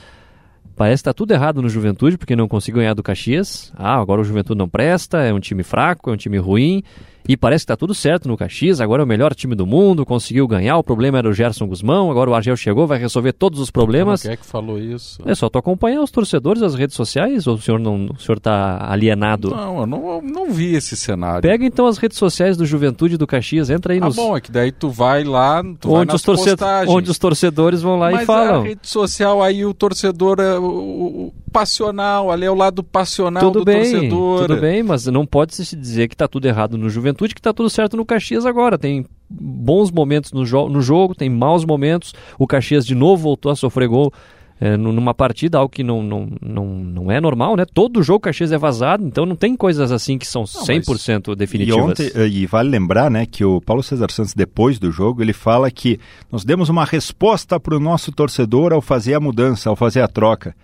parece 0.75 1.01
que 1.01 1.09
está 1.09 1.13
tudo 1.13 1.31
errado 1.31 1.59
no 1.59 1.67
Juventude 1.67 2.15
porque 2.15 2.35
não 2.35 2.47
conseguiu 2.47 2.81
ganhar 2.81 2.93
do 2.93 3.01
Caxias. 3.01 3.73
Ah, 3.75 3.99
agora 3.99 4.21
o 4.21 4.23
Juventude 4.23 4.59
não 4.59 4.69
presta, 4.69 5.23
é 5.23 5.33
um 5.33 5.39
time 5.39 5.63
fraco, 5.63 6.11
é 6.11 6.13
um 6.13 6.17
time 6.17 6.37
ruim. 6.37 6.83
E 7.27 7.37
parece 7.37 7.63
que 7.63 7.71
está 7.71 7.77
tudo 7.77 7.93
certo 7.93 8.27
no 8.27 8.35
Caxias, 8.37 8.81
agora 8.81 9.01
é 9.01 9.05
o 9.05 9.07
melhor 9.07 9.33
time 9.33 9.55
do 9.55 9.65
mundo, 9.65 10.05
conseguiu 10.05 10.47
ganhar, 10.47 10.77
o 10.77 10.83
problema 10.83 11.17
era 11.19 11.29
o 11.29 11.33
Gerson 11.33 11.65
Guzmão, 11.67 12.11
agora 12.11 12.29
o 12.29 12.35
Argel 12.35 12.57
chegou, 12.57 12.85
vai 12.85 12.99
resolver 12.99 13.31
todos 13.33 13.59
os 13.59 13.71
problemas. 13.71 14.21
Quem 14.21 14.31
é 14.31 14.35
que 14.37 14.45
falou 14.45 14.77
isso? 14.77 15.21
É 15.25 15.33
só 15.33 15.49
tu 15.49 15.57
acompanhar 15.57 16.01
os 16.01 16.11
torcedores 16.11 16.61
das 16.61 16.75
redes 16.75 16.95
sociais 16.95 17.47
ou 17.47 17.55
o 17.55 17.61
senhor 17.61 17.79
não, 17.79 18.07
o 18.07 18.19
senhor 18.19 18.37
está 18.37 18.91
alienado? 18.91 19.49
Não, 19.51 19.79
eu 19.79 19.85
não, 19.85 20.07
eu 20.15 20.21
não 20.21 20.51
vi 20.51 20.75
esse 20.75 20.95
cenário. 20.97 21.41
Pega 21.41 21.65
então 21.65 21.87
as 21.87 21.97
redes 21.97 22.17
sociais 22.17 22.57
do 22.57 22.65
Juventude 22.65 23.17
do 23.17 23.25
Caxias, 23.25 23.69
entra 23.69 23.93
aí 23.93 23.99
Ah, 23.99 24.05
nos... 24.05 24.15
bom, 24.15 24.35
é 24.35 24.41
que 24.41 24.51
daí 24.51 24.71
tu 24.71 24.89
vai 24.89 25.23
lá, 25.23 25.63
tu 25.79 25.89
vai 25.91 26.01
onde, 26.01 26.07
nas 26.07 26.15
os 26.15 26.21
torcedores, 26.23 26.89
onde 26.89 27.09
os 27.11 27.17
torcedores 27.17 27.81
vão 27.81 27.97
lá 27.97 28.11
Mas 28.11 28.23
e 28.23 28.25
falam. 28.25 28.61
a 28.61 28.63
rede 28.63 28.87
social 28.87 29.41
aí 29.41 29.65
o 29.65 29.73
torcedor 29.73 30.39
é 30.39 30.57
o 30.57 31.31
passional, 31.53 32.31
ali 32.31 32.45
é 32.45 32.51
o 32.51 32.55
lado 32.55 32.83
passional 32.83 33.43
Tudo 33.43 33.59
do 33.59 33.65
bem, 33.65 33.91
torcedor. 33.91 34.47
tudo 34.47 34.59
bem, 34.59 34.81
mas 34.83 35.05
não 35.05 35.25
pode 35.25 35.55
se 35.55 35.75
dizer 35.75 36.07
que 36.07 36.15
está 36.15 36.27
tudo 36.27 36.45
errado 36.47 36.77
no 36.77 36.89
Juventude, 36.89 37.33
que 37.33 37.39
está 37.39 37.53
tudo 37.53 37.69
certo 37.69 37.95
no 37.95 38.03
Caxias 38.05 38.45
agora. 38.45 38.77
Tem 38.77 39.05
bons 39.29 39.91
momentos 39.91 40.31
no, 40.33 40.45
jo 40.45 40.67
no 40.67 40.81
jogo, 40.81 41.13
tem 41.15 41.29
maus 41.29 41.63
momentos. 41.63 42.13
O 42.39 42.47
Caxias 42.47 42.85
de 42.85 42.95
novo 42.95 43.21
voltou 43.23 43.51
a 43.51 43.55
sofrer 43.55 43.87
gol 43.87 44.11
é, 44.59 44.77
numa 44.77 45.13
partida, 45.13 45.57
algo 45.57 45.69
que 45.71 45.83
não, 45.83 46.01
não, 46.01 46.29
não, 46.41 46.65
não 46.65 47.11
é 47.11 47.19
normal, 47.19 47.55
né? 47.55 47.65
Todo 47.65 48.01
jogo 48.03 48.21
Caxias 48.21 48.51
é 48.51 48.57
vazado, 48.57 49.05
então 49.05 49.25
não 49.25 49.35
tem 49.35 49.55
coisas 49.57 49.91
assim 49.91 50.17
que 50.17 50.25
são 50.27 50.43
100% 50.43 51.33
E, 51.33 51.35
definitivas. 51.35 51.83
ontem, 51.83 52.11
eh, 52.15 52.27
e 52.27 52.45
vale 52.45 52.69
lembrar 52.69 53.11
né, 53.11 53.25
que 53.25 53.43
o 53.43 53.59
Paulo 53.59 53.83
César 53.83 54.07
Santos, 54.11 54.33
depois 54.33 54.79
do 54.79 54.91
jogo, 54.91 55.21
ele 55.21 55.33
fala 55.33 55.69
que 55.69 55.99
nós 56.31 56.45
demos 56.45 56.69
uma 56.69 56.85
resposta 56.85 57.59
para 57.59 57.75
o 57.75 57.79
nosso 57.79 58.11
torcedor 58.11 58.71
ao 58.71 58.81
fazer 58.81 59.15
a 59.15 59.19
mudança, 59.19 59.69
ao 59.69 59.75
fazer 59.75 60.01
a 60.01 60.07
troca. 60.07 60.55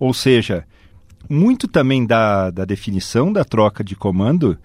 Ou 0.00 0.12
seja, 0.14 0.64
muito 1.28 1.68
também 1.68 2.04
da, 2.04 2.50
da 2.50 2.64
definição 2.64 3.32
da 3.32 3.44
troca 3.44 3.84
de 3.84 3.94
comando 3.94 4.58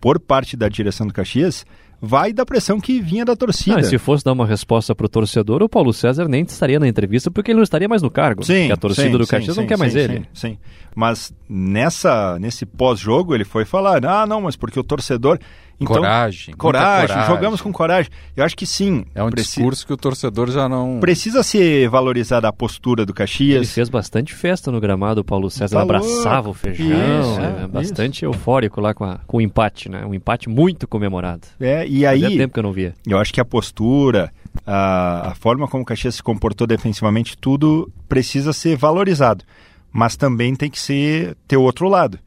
por 0.00 0.18
parte 0.18 0.56
da 0.56 0.68
direção 0.68 1.06
do 1.06 1.14
Caxias 1.14 1.64
vai 2.00 2.32
da 2.32 2.46
pressão 2.46 2.80
que 2.80 3.00
vinha 3.00 3.24
da 3.24 3.36
torcida. 3.36 3.76
Ah, 3.76 3.80
e 3.80 3.84
se 3.84 3.98
fosse 3.98 4.24
dar 4.24 4.32
uma 4.32 4.46
resposta 4.46 4.94
para 4.94 5.04
o 5.04 5.08
torcedor, 5.08 5.62
o 5.62 5.68
Paulo 5.68 5.92
César 5.92 6.26
nem 6.28 6.42
estaria 6.42 6.80
na 6.80 6.88
entrevista 6.88 7.30
porque 7.30 7.50
ele 7.50 7.56
não 7.56 7.62
estaria 7.62 7.88
mais 7.88 8.00
no 8.00 8.10
cargo. 8.10 8.42
Sim, 8.42 8.70
a 8.72 8.76
torcida 8.76 9.10
sim, 9.10 9.18
do 9.18 9.24
sim, 9.24 9.30
Caxias 9.30 9.56
não 9.56 9.64
sim, 9.64 9.68
quer 9.68 9.76
mais 9.76 9.92
sim, 9.92 9.98
ele. 9.98 10.14
Sim, 10.14 10.24
sim. 10.32 10.58
Mas 10.94 11.32
nessa, 11.48 12.38
nesse 12.38 12.64
pós-jogo 12.66 13.34
ele 13.34 13.44
foi 13.44 13.64
falar: 13.64 14.04
ah, 14.04 14.26
não, 14.26 14.40
mas 14.42 14.56
porque 14.56 14.78
o 14.78 14.84
torcedor. 14.84 15.38
Então, 15.82 15.96
coragem. 15.96 16.54
Coragem, 16.56 17.06
coragem. 17.08 17.26
jogamos 17.34 17.62
com 17.62 17.72
coragem. 17.72 18.10
Eu 18.36 18.44
acho 18.44 18.54
que 18.54 18.66
sim. 18.66 19.06
É 19.14 19.22
um 19.22 19.30
preci- 19.30 19.54
discurso 19.54 19.86
que 19.86 19.92
o 19.94 19.96
torcedor 19.96 20.50
já 20.50 20.68
não. 20.68 21.00
Precisa 21.00 21.42
ser 21.42 21.88
valorizada 21.88 22.46
a 22.46 22.52
postura 22.52 23.06
do 23.06 23.12
Ele 23.12 23.16
Caxias. 23.16 23.72
fez 23.72 23.88
bastante 23.88 24.34
festa 24.34 24.70
no 24.70 24.78
gramado, 24.78 25.22
o 25.22 25.24
Paulo 25.24 25.48
César 25.50 25.76
Tá 25.78 25.82
abraçava 25.82 26.50
o 26.50 26.52
feijão, 26.52 26.84
Isso, 26.86 27.40
é, 27.40 27.64
é, 27.64 27.66
bastante 27.66 28.26
eufórico 28.26 28.78
lá 28.78 28.92
com, 28.92 29.04
a- 29.04 29.20
com 29.26 29.38
o 29.38 29.40
empate, 29.40 29.88
né? 29.88 30.04
Um 30.04 30.12
empate 30.12 30.50
muito 30.50 30.86
comemorado. 30.86 31.46
É, 31.58 31.86
e 31.86 32.02
Fazia 32.04 32.10
aí, 32.28 32.36
tempo 32.36 32.52
que 32.52 32.58
eu 32.60 32.64
não 32.64 32.72
via. 32.72 32.92
eu 33.06 33.16
acho 33.18 33.32
que 33.32 33.40
a 33.40 33.44
postura, 33.44 34.30
a, 34.66 35.30
a 35.30 35.34
forma 35.34 35.66
como 35.66 35.82
o 35.82 35.86
Caxias 35.86 36.16
se 36.16 36.22
comportou 36.22 36.66
defensivamente, 36.66 37.38
tudo 37.38 37.90
precisa 38.06 38.52
ser 38.52 38.76
valorizado. 38.76 39.46
Mas 39.92 40.16
também 40.16 40.54
tem 40.54 40.70
que 40.70 40.78
ser 40.80 41.36
ter 41.48 41.56
o 41.56 41.62
outro 41.62 41.88
lado. 41.88 42.18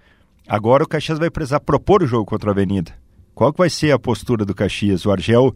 Agora 0.47 0.83
o 0.83 0.87
Caxias 0.87 1.17
vai 1.19 1.29
precisar 1.29 1.59
propor 1.61 2.03
o 2.03 2.07
jogo 2.07 2.25
contra 2.25 2.49
a 2.49 2.53
Avenida. 2.53 2.91
Qual 3.33 3.51
que 3.51 3.57
vai 3.59 3.69
ser 3.69 3.91
a 3.91 3.99
postura 3.99 4.45
do 4.45 4.53
Caxias? 4.53 5.05
O 5.05 5.11
Argel 5.11 5.55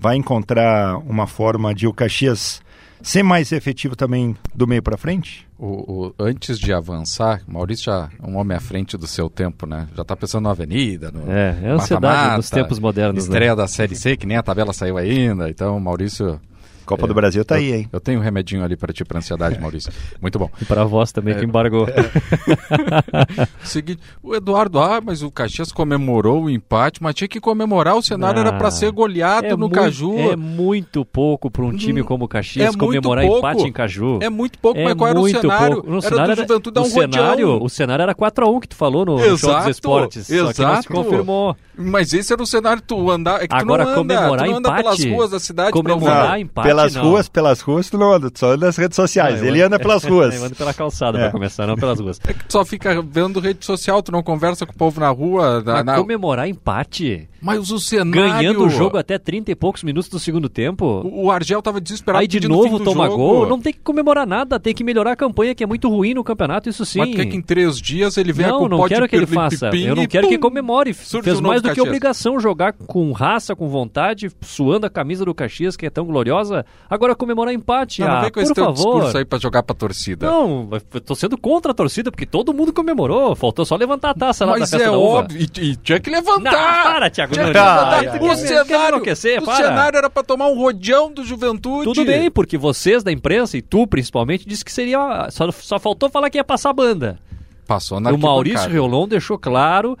vai 0.00 0.16
encontrar 0.16 0.98
uma 0.98 1.26
forma 1.26 1.72
de 1.74 1.86
o 1.86 1.92
Caxias 1.94 2.60
ser 3.00 3.22
mais 3.22 3.52
efetivo 3.52 3.94
também 3.94 4.34
do 4.54 4.66
meio 4.66 4.82
para 4.82 4.96
frente? 4.96 5.46
O, 5.58 6.06
o- 6.08 6.14
antes 6.18 6.58
de 6.58 6.72
avançar, 6.72 7.42
Maurício 7.46 7.84
já 7.86 8.08
é 8.20 8.26
um 8.28 8.36
homem 8.36 8.56
à 8.56 8.60
frente 8.60 8.96
do 8.96 9.06
seu 9.06 9.30
tempo, 9.30 9.66
né? 9.66 9.86
Já 9.96 10.04
tá 10.04 10.16
pensando 10.16 10.44
na 10.44 10.50
avenida, 10.50 11.10
no 11.12 11.30
É, 11.30 11.58
é 11.62 11.70
a 11.70 11.74
ansiedade 11.74 12.36
dos 12.36 12.50
tempos 12.50 12.78
modernos. 12.80 13.24
né? 13.28 13.30
Estreia 13.30 13.54
da 13.54 13.68
Série 13.68 13.94
C, 13.94 14.16
que 14.16 14.26
nem 14.26 14.36
a 14.36 14.42
tabela 14.42 14.72
saiu 14.72 14.96
ainda. 14.98 15.48
Então, 15.48 15.78
Maurício. 15.78 16.40
Copa 16.84 17.04
É, 17.04 17.08
do 17.08 17.14
Brasil 17.14 17.44
tá 17.44 17.56
aí, 17.56 17.72
hein? 17.72 17.88
Eu 17.92 18.00
tenho 18.00 18.20
um 18.20 18.22
remedinho 18.22 18.62
ali 18.64 18.76
para 18.76 18.92
ti, 18.92 19.04
para 19.04 19.18
ansiedade, 19.18 19.58
Maurício. 19.60 19.92
Muito 20.20 20.38
bom. 20.38 20.50
E 20.60 20.64
para 20.64 20.82
a 20.82 20.84
voz 20.84 21.12
também, 21.12 21.34
É. 21.34 21.38
que 21.38 21.44
embargou. 21.44 21.86
Seguinte, 23.62 24.00
o 24.22 24.34
Eduardo, 24.34 24.78
ah, 24.80 25.00
mas 25.04 25.22
o 25.22 25.30
Caxias 25.30 25.72
comemorou 25.72 26.44
o 26.44 26.50
empate, 26.50 27.02
mas 27.02 27.14
tinha 27.14 27.28
que 27.28 27.40
comemorar, 27.40 27.96
o 27.96 28.02
cenário 28.02 28.40
era 28.40 28.52
para 28.52 28.68
Ah, 28.68 28.70
ser 28.70 28.90
goleado 28.90 29.48
no 29.56 29.58
muito, 29.68 29.74
Caju. 29.74 30.18
É 30.18 30.36
muito 30.36 31.04
pouco 31.04 31.50
para 31.50 31.64
um 31.64 31.72
time 31.76 32.02
Hum, 32.02 32.04
como 32.04 32.24
o 32.24 32.28
Caxias 32.28 32.74
é 32.74 32.78
comemorar 32.78 33.24
pouco. 33.24 33.38
empate 33.38 33.62
em 33.68 33.72
Caju. 33.72 34.18
É 34.22 34.28
muito 34.30 34.58
pouco, 34.58 34.78
É 34.78 34.84
mas 34.84 34.94
qual 34.94 35.10
era 35.10 35.18
o 35.18 35.22
muito 35.22 35.40
cenário? 35.40 35.74
pouco. 35.76 35.90
No 35.90 35.98
era 35.98 36.08
cenário 36.08 36.36
do 36.36 36.40
Juventude 36.42 36.74
dar 36.74 36.80
o 36.80 36.84
um 36.84 36.88
rodeão. 36.88 37.12
cenário, 37.12 37.62
O 37.62 37.68
cenário 37.68 38.02
era 38.02 38.14
4x1 38.14 38.60
que 38.60 38.68
tu 38.68 38.76
falou 38.76 39.04
no, 39.04 39.12
no 39.16 39.20
show 39.20 39.30
dos 39.30 39.42
Exato, 39.44 39.70
esportes. 39.70 40.26
Só 40.26 40.32
que 40.32 40.40
não 40.42 40.52
se 40.52 40.62
exato. 40.62 40.88
confirmou. 40.88 41.56
Mas 41.76 42.12
esse 42.12 42.32
era 42.32 42.42
o 42.42 42.46
cenário, 42.46 42.80
tu 42.86 43.10
andar, 43.10 43.42
é 43.42 43.48
que 43.48 43.54
Agora, 43.54 43.84
tu 43.84 43.86
não 43.86 43.92
anda, 44.02 44.14
comemorar 44.16 44.44
tu 44.46 44.50
não 44.50 44.58
anda 44.58 44.68
empate, 44.68 44.82
pelas 45.02 45.04
ruas 45.16 45.30
da 45.30 45.40
cidade 45.40 45.72
comemorar 45.72 46.38
empate, 46.40 46.68
pelas 46.76 46.94
não. 46.94 47.02
ruas, 47.02 47.28
pelas 47.28 47.60
ruas, 47.60 47.90
tu 47.90 47.98
não 47.98 48.12
anda, 48.12 48.30
tu 48.30 48.38
só 48.38 48.52
anda 48.52 48.66
nas 48.66 48.76
redes 48.76 48.96
sociais. 48.96 49.40
Não, 49.40 49.46
Ele 49.48 49.60
ando- 49.62 49.74
anda 49.74 49.78
pelas 49.78 50.02
ruas. 50.04 50.34
Eu 50.34 50.44
ando 50.44 50.54
pela 50.54 50.74
calçada 50.74 51.18
É. 51.18 51.22
pra 51.22 51.30
começar, 51.32 51.66
não 51.66 51.76
pelas 51.76 52.00
ruas. 52.00 52.20
É 52.26 52.32
que 52.32 52.44
tu 52.44 52.52
só 52.52 52.64
fica 52.64 53.00
vendo 53.02 53.40
rede 53.40 53.64
social, 53.64 54.02
tu 54.02 54.10
não 54.12 54.22
conversa 54.22 54.66
com 54.66 54.72
o 54.72 54.76
povo 54.76 55.00
na 55.00 55.08
rua. 55.10 55.62
na- 55.64 55.82
na- 55.84 55.96
comemorar 55.96 56.48
empate, 56.48 57.28
Mas 57.40 57.70
o 57.70 57.78
cenário... 57.78 58.32
ganhando 58.32 58.64
o 58.64 58.68
jogo 58.70 58.96
até 58.96 59.18
30 59.18 59.50
e 59.50 59.54
poucos 59.54 59.82
minutos 59.82 60.08
do 60.08 60.18
segundo 60.18 60.48
tempo. 60.48 60.84
O, 61.04 61.26
o 61.26 61.30
Argel 61.30 61.60
tava 61.62 61.80
desesperado 61.80 62.20
Aí 62.22 62.26
de 62.28 62.46
novo 62.48 62.80
toma 62.80 63.06
jogo. 63.06 63.16
gol, 63.16 63.48
não 63.48 63.60
tem 63.60 63.72
que 63.72 63.80
comemorar 63.80 64.26
nada, 64.26 64.58
tem 64.58 64.74
que 64.74 64.82
melhorar 64.84 65.12
a 65.12 65.16
campanha 65.16 65.54
que 65.54 65.62
é 65.62 65.66
muito 65.66 65.88
ruim 65.88 66.14
no 66.14 66.24
campeonato, 66.24 66.68
isso 66.68 66.84
sim. 66.84 66.98
Mas 66.98 67.14
quer 67.14 67.26
que 67.26 67.36
em 67.36 67.42
três 67.42 67.78
dias 67.80 68.16
ele 68.16 68.32
venha 68.32 68.50
com 68.52 68.68
Não, 68.68 68.76
o 68.78 68.80
não 68.82 68.88
quero 68.88 69.08
que 69.08 69.16
ele 69.16 69.26
faça. 69.26 69.70
pipim 69.70 69.84
Eu 69.86 69.96
não 69.96 70.06
quero 70.06 70.28
que 70.28 70.38
comemore. 70.38 70.92
Fez 70.94 71.40
mais 71.40 71.60
do 71.62 71.68
que 71.68 71.74
Caxias. 71.76 71.86
obrigação 71.86 72.40
jogar 72.40 72.72
com 72.72 73.12
raça, 73.12 73.54
com 73.54 73.68
vontade, 73.68 74.30
suando 74.40 74.86
a 74.86 74.90
camisa 74.90 75.24
do 75.24 75.34
Caxias, 75.34 75.76
que 75.76 75.86
é 75.86 75.90
tão 75.90 76.04
gloriosa. 76.06 76.63
Agora 76.88 77.14
comemorar 77.14 77.52
empate. 77.52 78.00
Não, 78.00 78.08
não 78.08 78.14
ah, 78.16 78.20
vem 78.20 78.30
com 78.30 78.34
por 78.34 78.42
esse 78.42 78.54
teu 78.54 78.64
favor. 78.64 78.94
discurso 78.94 79.18
aí 79.18 79.24
pra 79.24 79.38
jogar 79.38 79.62
pra 79.62 79.74
torcida. 79.74 80.26
Não, 80.26 80.68
eu 80.92 81.00
tô 81.00 81.14
sendo 81.14 81.36
contra 81.38 81.72
a 81.72 81.74
torcida, 81.74 82.10
porque 82.10 82.26
todo 82.26 82.52
mundo 82.52 82.72
comemorou. 82.72 83.34
Faltou 83.34 83.64
só 83.64 83.76
levantar 83.76 84.10
a 84.10 84.14
taça 84.14 84.44
lá 84.44 84.54
da 84.54 84.60
Mas 84.60 84.70
festa 84.70 84.86
é 84.86 84.90
da 84.90 84.98
óbvio, 84.98 85.40
e, 85.40 85.70
e 85.70 85.76
tinha 85.76 86.00
que 86.00 86.10
Não, 86.10 86.18
levantar! 86.18 86.82
para, 86.84 87.10
Thiago 87.10 87.32
Tinha 87.32 87.46
que 87.46 87.52
Nunes. 87.52 87.62
levantar. 87.62 87.94
Ai, 87.94 88.06
o 88.06 88.30
ai. 88.30 88.36
Cenário, 88.36 88.98
o 88.98 89.44
Para. 89.44 89.56
cenário 89.56 89.96
era 89.98 90.10
pra 90.10 90.22
tomar 90.22 90.46
um 90.48 90.56
rodeão 90.56 91.12
do 91.12 91.24
Juventude. 91.24 91.84
Tudo 91.84 92.04
bem, 92.04 92.30
porque 92.30 92.58
vocês 92.58 93.02
da 93.02 93.12
imprensa, 93.12 93.56
e 93.56 93.62
tu 93.62 93.86
principalmente, 93.86 94.46
disse 94.46 94.64
que 94.64 94.72
seria. 94.72 95.28
Só, 95.30 95.50
só 95.50 95.78
faltou 95.78 96.08
falar 96.10 96.30
que 96.30 96.38
ia 96.38 96.44
passar 96.44 96.70
a 96.70 96.74
banda. 96.74 97.18
Passou 97.66 97.98
na 98.00 98.10
o 98.12 98.18
Maurício. 98.18 98.68
Riolon 98.70 99.08
deixou 99.08 99.38
claro 99.38 99.96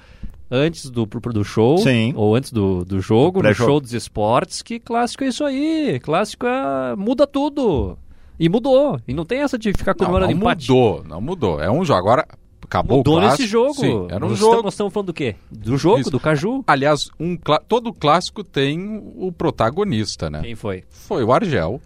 antes 0.54 0.88
do, 0.88 1.06
pro- 1.06 1.32
do 1.32 1.44
show, 1.44 1.78
Sim. 1.78 2.12
ou 2.16 2.34
antes 2.36 2.52
do, 2.52 2.84
do 2.84 3.00
jogo, 3.00 3.42
no 3.42 3.54
show 3.54 3.80
dos 3.80 3.92
esportes, 3.92 4.62
que 4.62 4.78
clássico 4.78 5.24
é 5.24 5.28
isso 5.28 5.44
aí. 5.44 5.98
Clássico 6.00 6.46
é, 6.46 6.94
muda 6.96 7.26
tudo. 7.26 7.98
E 8.38 8.48
mudou. 8.48 9.00
E 9.06 9.12
não 9.14 9.24
tem 9.24 9.40
essa 9.40 9.58
de 9.58 9.72
ficar 9.72 9.92
Não, 9.92 9.98
comemorando 10.06 10.32
não 10.32 10.38
empate. 10.40 10.70
mudou, 10.70 11.04
não 11.08 11.20
mudou. 11.20 11.60
É 11.60 11.70
um 11.70 11.84
jogo. 11.84 11.98
Agora, 11.98 12.26
acabou 12.64 12.98
Mudou 12.98 13.16
o 13.16 13.20
clássico. 13.20 13.42
nesse 13.42 13.50
jogo. 13.52 13.74
Sim, 13.74 14.06
era 14.10 14.24
um 14.24 14.28
nós 14.30 14.38
jogo. 14.38 14.50
Estamos, 14.50 14.64
nós 14.64 14.74
estamos 14.74 14.92
falando 14.92 15.06
do 15.08 15.12
quê? 15.14 15.36
Do 15.50 15.76
jogo, 15.76 16.00
Isso. 16.00 16.10
do 16.10 16.18
Caju? 16.20 16.64
Aliás, 16.66 17.10
um 17.20 17.36
todo 17.68 17.92
clássico 17.92 18.42
tem 18.42 19.00
o 19.16 19.30
protagonista, 19.32 20.28
né? 20.30 20.40
Quem 20.42 20.54
foi? 20.54 20.82
Foi 20.88 21.22
o 21.22 21.32
Argel. 21.32 21.80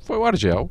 Foi 0.00 0.16
o 0.16 0.24
Argel. 0.24 0.70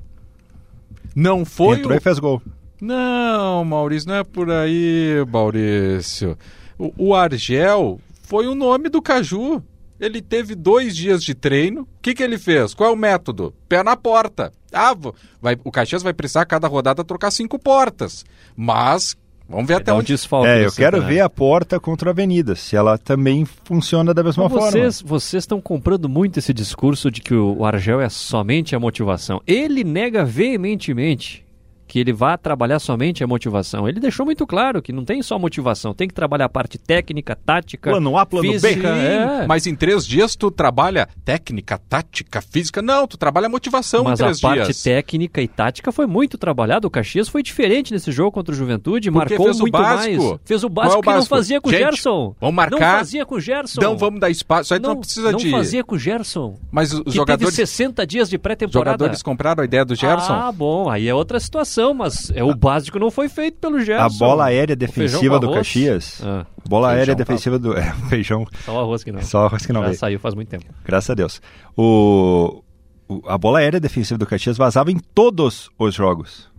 Não 1.16 1.46
foi 1.46 1.78
Entrou 1.78 1.94
o... 1.94 1.98
e 1.98 2.00
fez 2.02 2.20
gol. 2.20 2.42
Não, 2.82 3.64
Maurício, 3.64 4.10
não 4.10 4.16
é 4.18 4.24
por 4.26 4.52
aí, 4.52 5.26
Maurício. 5.32 6.38
O, 6.78 6.94
o 6.98 7.16
Argel 7.16 8.00
foi 8.24 8.48
o 8.48 8.56
nome 8.56 8.90
do 8.90 9.02
Caju. 9.02 9.64
Ele 10.00 10.22
teve 10.22 10.56
dois 10.56 10.96
dias 10.96 11.24
de 11.24 11.34
treino. 11.34 11.82
O 11.82 11.88
que, 12.02 12.14
que 12.14 12.22
ele 12.22 12.38
fez? 12.38 12.74
Qual 12.74 12.90
é 12.90 12.94
o 12.94 12.98
método? 12.98 13.54
Pé 13.70 13.82
na 13.82 13.96
porta. 13.96 14.52
Ah, 14.74 14.94
vai, 15.42 15.58
o 15.64 15.72
Caxias 15.72 16.04
vai 16.04 16.14
precisar 16.14 16.42
a 16.42 16.46
cada 16.46 16.68
rodada 16.68 17.02
trocar 17.02 17.32
cinco 17.32 17.58
portas. 17.58 18.26
Mas, 18.58 19.16
vamos 19.48 19.66
ver 19.66 19.76
até 19.76 19.94
onde... 19.94 20.08
desfalque. 20.08 20.50
É, 20.50 20.66
eu 20.66 20.72
quero 20.74 20.98
cenário. 20.98 21.16
ver 21.16 21.22
a 21.22 21.30
porta 21.30 21.80
contra 21.80 22.10
a 22.10 22.12
Avenida, 22.12 22.56
se 22.56 22.76
ela 22.76 22.98
também 22.98 23.46
funciona 23.64 24.14
da 24.14 24.22
mesma 24.22 24.44
Mas 24.44 24.52
forma. 24.52 24.70
vocês, 24.70 25.02
vocês 25.02 25.44
estão 25.44 25.62
comprando 25.62 26.10
muito 26.10 26.40
esse 26.40 26.54
discurso 26.54 27.10
de 27.10 27.22
que 27.22 27.34
o 27.34 27.56
o 27.58 27.64
Argel 27.64 28.02
é 28.02 28.10
somente 28.10 28.76
a 28.76 28.80
motivação. 28.80 29.42
Ele 29.48 29.86
nega 29.86 30.26
veementemente 30.26 31.45
que 31.88 32.00
ele 32.00 32.12
vá 32.14 32.38
trabalhar 32.38 32.80
somente 32.80 33.24
a 33.24 33.28
motivação. 33.28 33.88
Ele 33.88 34.00
deixou 34.00 34.26
muito 34.26 34.46
claro 34.48 34.82
que 34.82 34.92
não 34.92 35.06
tem 35.06 35.22
só 35.22 35.38
motivação, 35.38 35.94
tem 35.94 36.08
que 36.08 36.14
trabalhar 36.14 36.46
a 36.46 36.50
parte 36.50 36.78
técnica, 36.78 37.36
tática, 37.36 37.92
Plano 37.92 38.18
A, 38.18 38.26
plano 38.26 38.48
B. 38.52 38.60
física. 38.60 38.94
Sim, 38.94 39.00
é. 39.00 39.46
Mas 39.48 39.68
em 39.68 39.76
três 39.76 40.06
dias 40.06 40.36
tu 40.36 40.50
trabalha 40.52 41.08
técnica, 41.24 41.78
tática, 41.78 42.42
física. 42.42 42.82
Não, 42.82 43.08
tu 43.08 43.18
trabalha 43.18 43.48
motivação 43.50 44.04
Mas 44.04 44.20
em 44.20 44.24
a 44.24 44.26
três 44.28 44.42
parte 44.42 44.64
dias. 44.66 44.84
técnica 44.84 45.42
e 45.42 45.48
tática 45.48 45.92
foi 45.92 46.06
muito 46.06 46.38
trabalhada. 46.38 46.88
O 46.88 46.90
Caxias 46.90 47.28
foi 47.30 47.44
diferente 47.44 47.94
nesse 47.94 48.12
jogo 48.12 48.32
contra 48.32 48.54
o 48.54 48.58
Juventude, 48.58 49.12
Porque 49.12 49.30
marcou 49.36 49.46
fez 49.46 49.58
o 49.58 49.62
muito 49.62 49.72
básico. 49.74 50.24
mais. 50.24 50.40
Fez 50.46 50.64
o 50.64 50.70
Qual 50.70 50.86
é 50.86 50.88
básico 50.88 51.00
o 51.00 51.02
que 51.02 51.08
não 51.10 51.16
básico? 51.16 51.36
fazia 51.36 51.62
com 51.62 51.70
o 51.70 51.72
Gerson. 51.72 52.36
vamos 52.40 52.56
marcar. 52.56 52.80
Não 52.92 52.98
fazia 53.00 53.26
com 53.26 53.36
o 53.36 53.40
Gerson. 53.40 53.80
Então 53.82 53.98
vamos 53.98 54.20
dar 54.20 54.30
espaço. 54.30 54.74
Aí 54.74 54.80
tu 54.80 54.84
não, 54.84 54.94
não 54.96 55.00
precisa 55.02 55.32
não 55.32 55.38
de. 55.40 55.52
fazia 55.52 55.84
com 55.84 55.96
o 55.96 56.00
Gerson. 56.00 56.58
Mas 56.72 56.92
os 56.94 57.14
jogadores, 57.14 57.56
teve 57.56 57.68
60 57.68 58.06
dias 58.08 58.30
de 58.30 58.36
os 58.38 58.42
pré-temporada. 58.42 58.92
jogadores 58.98 59.22
compraram 59.24 59.62
a 59.62 59.66
ideia 59.66 59.86
do 59.86 59.96
Gerson. 59.96 60.34
Ah, 60.34 60.52
bom, 60.52 60.90
aí 60.90 61.08
é 61.08 61.14
outra 61.14 61.40
situação, 61.40 61.75
mas 61.94 62.32
é 62.36 62.44
o 62.44 62.54
básico 62.56 62.98
não 63.00 63.10
foi 63.12 63.28
feito 63.30 63.58
pelo 63.60 63.80
Gerson. 63.82 64.04
A 64.06 64.10
bola 64.20 64.46
aérea 64.46 64.76
defensiva 64.76 65.40
do. 65.40 65.52
Caxias. 65.52 66.22
Ah, 66.24 66.46
Bola 66.68 66.88
Feijão, 66.88 67.00
aérea 67.00 67.16
tá. 67.16 67.24
defensiva 67.24 67.60
do. 67.60 67.74
É, 67.78 67.92
feijão. 68.10 68.46
só 68.66 68.76
o 68.76 68.80
arroz 68.80 69.04
que 69.04 69.12
não. 69.12 69.22
Só 69.22 69.46
arroz 69.46 69.66
que 69.66 69.72
não 69.74 69.82
Já 69.82 69.88
veio. 69.88 70.00
saiu 70.00 70.20
faz 70.20 70.34
muito 70.36 70.50
tempo. 70.50 70.66
Graças 70.86 71.10
a 71.10 71.14
Deus. 71.14 71.42
O, 71.78 72.62
o- 73.08 73.22
a 73.28 73.38
bola 73.38 73.60
aérea 73.60 73.80
defensiva 73.80 74.18
do 74.18 74.26
Caxias 74.26 74.58
vazava 74.58 74.92
em 74.92 74.98
todos 74.98 75.70
os 75.78 75.94
jogos. 75.94 76.50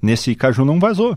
Nesse 0.00 0.34
Caju 0.34 0.64
não 0.64 0.78
vazou. 0.78 1.16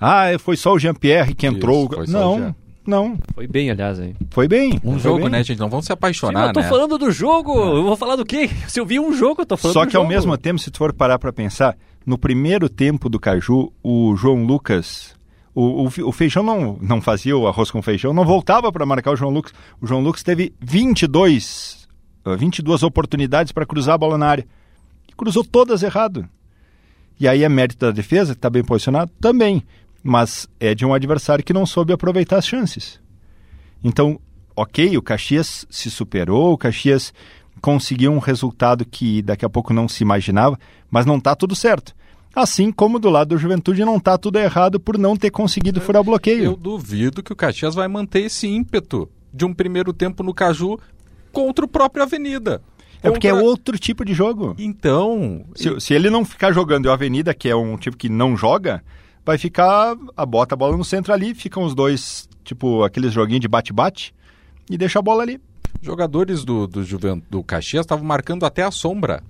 Ah, 0.00 0.26
foi 0.38 0.56
só 0.56 0.72
o 0.72 0.78
Jean-Pierre 0.78 1.34
que 1.34 1.46
Isso, 1.46 1.56
entrou. 1.56 1.86
foi 1.88 2.06
só 2.06 2.18
o 2.18 2.20
não, 2.20 2.38
Jean. 2.38 2.54
não. 2.86 3.18
Foi 3.34 3.46
bem, 3.46 3.70
aliás, 3.70 4.00
hein? 4.00 4.16
Foi 4.30 4.48
bem. 4.48 4.80
Um 4.82 4.92
foi 4.92 5.00
jogo, 5.00 5.18
bem. 5.20 5.28
né, 5.28 5.44
gente? 5.44 5.58
Não 5.58 5.68
vamos 5.68 5.84
se 5.84 5.88
Sim, 5.88 5.92
apaixonar, 5.92 6.46
eu 6.46 6.52
tô 6.54 6.60
né? 6.60 6.68
falando 6.68 6.96
do 6.96 7.10
jogo. 7.10 7.52
Eu 7.54 7.82
vou 7.84 7.96
falar 7.96 8.16
do 8.16 8.24
quê? 8.24 8.48
Se 8.66 8.80
eu 8.80 8.86
vi 8.86 8.98
um 8.98 9.12
jogo, 9.12 9.42
eu 9.42 9.46
tô 9.46 9.58
falando 9.58 9.74
Só 9.74 9.84
do 9.84 9.90
que 9.90 9.96
ao 9.96 10.04
jogo. 10.04 10.14
mesmo 10.14 10.38
tempo, 10.38 10.58
se 10.58 10.70
tu 10.70 10.78
for 10.78 10.94
parar 10.94 11.18
pra 11.18 11.30
pensar, 11.30 11.76
no 12.10 12.18
primeiro 12.18 12.68
tempo 12.68 13.08
do 13.08 13.20
Caju, 13.20 13.72
o 13.80 14.16
João 14.16 14.44
Lucas, 14.44 15.14
o, 15.54 15.84
o, 15.84 16.08
o 16.08 16.10
feijão 16.10 16.42
não, 16.42 16.76
não 16.82 17.00
fazia 17.00 17.36
o 17.36 17.46
arroz 17.46 17.70
com 17.70 17.80
feijão, 17.80 18.12
não 18.12 18.24
voltava 18.24 18.72
para 18.72 18.84
marcar 18.84 19.12
o 19.12 19.16
João 19.16 19.30
Lucas. 19.30 19.54
O 19.80 19.86
João 19.86 20.02
Lucas 20.02 20.24
teve 20.24 20.52
22, 20.60 21.88
ah, 22.24 22.34
22 22.34 22.82
oportunidades 22.82 23.52
para 23.52 23.64
cruzar 23.64 23.94
a 23.94 23.98
bola 23.98 24.18
na 24.18 24.26
área. 24.26 24.46
E 25.08 25.12
cruzou 25.12 25.44
todas 25.44 25.84
errado. 25.84 26.28
E 27.18 27.28
aí 27.28 27.44
é 27.44 27.48
mérito 27.48 27.86
da 27.86 27.92
defesa, 27.92 28.32
que 28.34 28.38
está 28.38 28.50
bem 28.50 28.64
posicionado? 28.64 29.12
Também. 29.20 29.62
Mas 30.02 30.48
é 30.58 30.74
de 30.74 30.84
um 30.84 30.92
adversário 30.92 31.44
que 31.44 31.52
não 31.52 31.64
soube 31.64 31.92
aproveitar 31.92 32.38
as 32.38 32.46
chances. 32.46 32.98
Então, 33.84 34.18
ok, 34.56 34.96
o 34.96 35.02
Caxias 35.02 35.64
se 35.70 35.88
superou, 35.92 36.54
o 36.54 36.58
Caxias 36.58 37.14
conseguiu 37.60 38.10
um 38.10 38.18
resultado 38.18 38.84
que 38.84 39.22
daqui 39.22 39.44
a 39.44 39.48
pouco 39.48 39.72
não 39.72 39.86
se 39.86 40.02
imaginava, 40.02 40.58
mas 40.90 41.06
não 41.06 41.18
está 41.18 41.36
tudo 41.36 41.54
certo. 41.54 41.94
Assim 42.34 42.70
como 42.70 42.98
do 42.98 43.10
lado 43.10 43.28
do 43.30 43.38
Juventude 43.38 43.84
não 43.84 43.96
está 43.96 44.16
tudo 44.16 44.38
errado 44.38 44.78
por 44.78 44.96
não 44.96 45.16
ter 45.16 45.30
conseguido 45.30 45.80
furar 45.80 46.02
o 46.02 46.04
bloqueio. 46.04 46.44
Eu 46.44 46.56
duvido 46.56 47.22
que 47.22 47.32
o 47.32 47.36
Caxias 47.36 47.74
vai 47.74 47.88
manter 47.88 48.20
esse 48.20 48.46
ímpeto 48.46 49.08
de 49.32 49.44
um 49.44 49.52
primeiro 49.52 49.92
tempo 49.92 50.22
no 50.22 50.32
Caju 50.32 50.78
contra 51.32 51.64
o 51.64 51.68
próprio 51.68 52.04
Avenida. 52.04 52.62
É 53.02 53.10
porque 53.10 53.28
é 53.28 53.34
outro 53.34 53.78
tipo 53.78 54.04
de 54.04 54.12
jogo. 54.12 54.54
Então. 54.58 55.44
Se, 55.54 55.80
se, 55.80 55.94
ele 55.94 56.10
não 56.10 56.24
ficar 56.24 56.52
jogando 56.52 56.86
o 56.86 56.90
Avenida, 56.90 57.32
que 57.32 57.48
é 57.48 57.56
um 57.56 57.76
tipo 57.76 57.96
que 57.96 58.08
não 58.08 58.36
joga, 58.36 58.84
vai 59.24 59.38
ficar. 59.38 59.96
A 60.16 60.26
bota 60.26 60.54
a 60.54 60.58
bola 60.58 60.76
no 60.76 60.84
centro 60.84 61.12
ali, 61.12 61.34
ficam 61.34 61.64
os 61.64 61.74
dois, 61.74 62.28
tipo, 62.44 62.84
aqueles 62.84 63.12
joguinhos 63.12 63.40
de 63.40 63.48
bate-bate, 63.48 64.14
e 64.70 64.76
deixa 64.76 64.98
a 64.98 65.02
bola 65.02 65.22
ali. 65.22 65.40
Jogadores 65.80 66.44
do, 66.44 66.66
do, 66.66 66.84
Juvent... 66.84 67.22
do 67.30 67.42
Caxias 67.42 67.84
estavam 67.84 68.04
marcando 68.04 68.44
até 68.44 68.62
a 68.62 68.70
sombra 68.70 69.22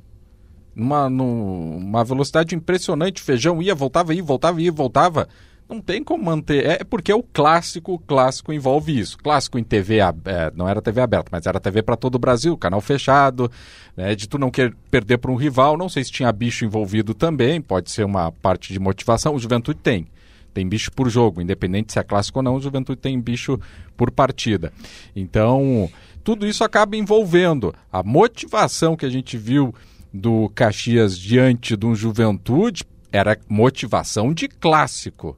numa, 0.75 1.09
numa 1.09 2.05
velocidade 2.05 2.55
impressionante. 2.55 3.23
Feijão 3.23 3.61
ia, 3.63 3.75
voltava, 3.75 4.15
ia, 4.15 4.23
voltava, 4.23 4.61
ia, 4.61 4.73
voltava. 4.73 5.29
Não 5.69 5.81
tem 5.81 6.03
como 6.03 6.25
manter. 6.25 6.67
É 6.67 6.85
porque 6.85 7.13
o 7.13 7.23
clássico, 7.23 7.95
o 7.95 7.99
clássico 7.99 8.53
envolve 8.53 8.99
isso. 8.99 9.17
Clássico 9.19 9.57
em 9.57 9.63
TV, 9.63 9.99
é, 9.99 10.53
não 10.55 10.69
era 10.69 10.83
TV 10.83 11.01
aberta, 11.01 11.29
mas 11.31 11.47
era 11.47 11.61
TV 11.61 11.81
para 11.81 11.97
todo 11.97 12.17
o 12.17 12.19
Brasil, 12.19 12.57
canal 12.57 12.81
fechado, 12.81 13.49
né, 13.97 14.17
de 14.17 14.29
tu 14.29 14.37
não 14.37 14.51
querer 14.51 14.75
perder 14.91 15.19
para 15.19 15.31
um 15.31 15.37
rival. 15.37 15.77
Não 15.77 15.89
sei 15.89 16.03
se 16.03 16.11
tinha 16.11 16.33
bicho 16.33 16.65
envolvido 16.65 17.15
também, 17.15 17.61
pode 17.61 17.89
ser 17.91 18.05
uma 18.05 18.33
parte 18.33 18.73
de 18.73 18.81
motivação. 18.81 19.35
O 19.35 19.39
Juventude 19.39 19.79
tem. 19.81 20.09
Tem 20.53 20.69
bicho 20.69 20.91
por 20.91 21.09
jogo, 21.09 21.41
independente 21.41 21.93
se 21.93 22.01
é 22.01 22.03
clássico 22.03 22.41
ou 22.41 22.43
não, 22.43 22.57
o 22.57 22.61
Juventude 22.61 23.01
tem 23.01 23.21
bicho 23.21 23.57
por 23.97 24.11
partida. 24.11 24.73
Então, 25.15 25.89
tudo 26.25 26.47
isso 26.49 26.65
acaba 26.65 26.97
envolvendo 26.97 27.73
a 27.93 28.03
motivação 28.03 28.97
que 28.97 29.07
a 29.07 29.11
gente 29.11 29.39
viu 29.39 29.73
do 30.13 30.49
Caxias 30.55 31.19
diante 31.19 31.77
de 31.77 31.87
um 31.87 31.95
Juventude 31.95 32.85
era 33.13 33.39
motivação 33.49 34.33
de 34.33 34.49
clássico. 34.49 35.37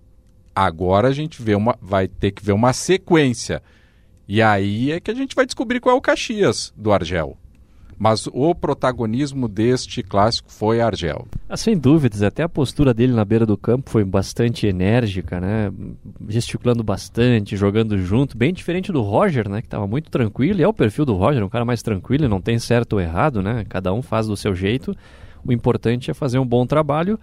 Agora 0.54 1.08
a 1.08 1.12
gente 1.12 1.42
vê 1.42 1.54
uma, 1.54 1.76
vai 1.80 2.06
ter 2.06 2.30
que 2.32 2.44
ver 2.44 2.52
uma 2.52 2.72
sequência. 2.72 3.62
E 4.28 4.40
aí 4.40 4.92
é 4.92 5.00
que 5.00 5.10
a 5.10 5.14
gente 5.14 5.34
vai 5.34 5.46
descobrir 5.46 5.80
qual 5.80 5.94
é 5.94 5.98
o 5.98 6.02
Caxias 6.02 6.72
do 6.76 6.92
Argel. 6.92 7.36
Mas 8.02 8.28
o 8.32 8.52
protagonismo 8.52 9.46
deste 9.46 10.02
clássico 10.02 10.50
foi 10.50 10.80
Argel. 10.80 11.24
Ah, 11.48 11.56
sem 11.56 11.78
dúvidas, 11.78 12.20
até 12.20 12.42
a 12.42 12.48
postura 12.48 12.92
dele 12.92 13.12
na 13.12 13.24
beira 13.24 13.46
do 13.46 13.56
campo 13.56 13.88
foi 13.88 14.04
bastante 14.04 14.66
enérgica, 14.66 15.40
né? 15.40 15.70
Gesticulando 16.28 16.82
bastante, 16.82 17.56
jogando 17.56 17.96
junto, 17.96 18.36
bem 18.36 18.52
diferente 18.52 18.90
do 18.90 19.02
Roger, 19.02 19.48
né? 19.48 19.60
Que 19.60 19.68
estava 19.68 19.86
muito 19.86 20.10
tranquilo, 20.10 20.58
e 20.58 20.64
é 20.64 20.66
o 20.66 20.72
perfil 20.72 21.04
do 21.04 21.14
Roger, 21.14 21.44
um 21.44 21.48
cara 21.48 21.64
mais 21.64 21.80
tranquilo, 21.80 22.28
não 22.28 22.40
tem 22.40 22.58
certo 22.58 22.94
ou 22.94 23.00
errado, 23.00 23.40
né? 23.40 23.64
Cada 23.68 23.92
um 23.92 24.02
faz 24.02 24.26
do 24.26 24.36
seu 24.36 24.52
jeito. 24.52 24.96
O 25.46 25.52
importante 25.52 26.10
é 26.10 26.14
fazer 26.14 26.40
um 26.40 26.46
bom 26.46 26.66
trabalho. 26.66 27.20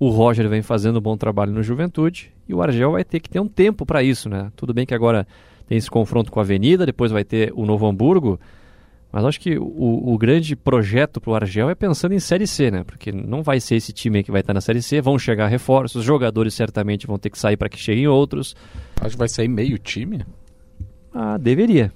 O 0.00 0.08
Roger 0.08 0.48
vem 0.48 0.62
fazendo 0.62 1.00
um 1.00 1.02
bom 1.02 1.18
trabalho 1.18 1.52
no 1.52 1.62
Juventude 1.62 2.32
e 2.48 2.54
o 2.54 2.62
Argel 2.62 2.92
vai 2.92 3.04
ter 3.04 3.20
que 3.20 3.28
ter 3.28 3.40
um 3.40 3.46
tempo 3.46 3.84
para 3.84 4.02
isso, 4.02 4.30
né? 4.30 4.50
Tudo 4.56 4.72
bem 4.72 4.86
que 4.86 4.94
agora 4.94 5.26
tem 5.66 5.76
esse 5.76 5.90
confronto 5.90 6.32
com 6.32 6.40
a 6.40 6.42
Avenida, 6.42 6.86
depois 6.86 7.12
vai 7.12 7.24
ter 7.24 7.52
o 7.54 7.66
Novo 7.66 7.86
Hamburgo. 7.86 8.40
Mas 9.14 9.24
acho 9.24 9.38
que 9.38 9.56
o, 9.56 10.12
o 10.12 10.18
grande 10.18 10.56
projeto 10.56 11.20
para 11.20 11.30
o 11.30 11.34
Argel 11.36 11.70
é 11.70 11.74
pensando 11.76 12.14
em 12.14 12.18
Série 12.18 12.48
C, 12.48 12.68
né? 12.68 12.82
Porque 12.82 13.12
não 13.12 13.44
vai 13.44 13.60
ser 13.60 13.76
esse 13.76 13.92
time 13.92 14.24
que 14.24 14.32
vai 14.32 14.40
estar 14.40 14.52
na 14.52 14.60
Série 14.60 14.82
C, 14.82 15.00
vão 15.00 15.16
chegar 15.16 15.46
reforços, 15.46 16.00
os 16.00 16.04
jogadores 16.04 16.52
certamente 16.52 17.06
vão 17.06 17.16
ter 17.16 17.30
que 17.30 17.38
sair 17.38 17.56
para 17.56 17.68
que 17.68 17.78
cheguem 17.78 18.08
outros. 18.08 18.56
Acho 19.00 19.10
que 19.10 19.18
vai 19.18 19.28
sair 19.28 19.46
meio 19.46 19.78
time? 19.78 20.26
Ah, 21.14 21.38
deveria. 21.38 21.92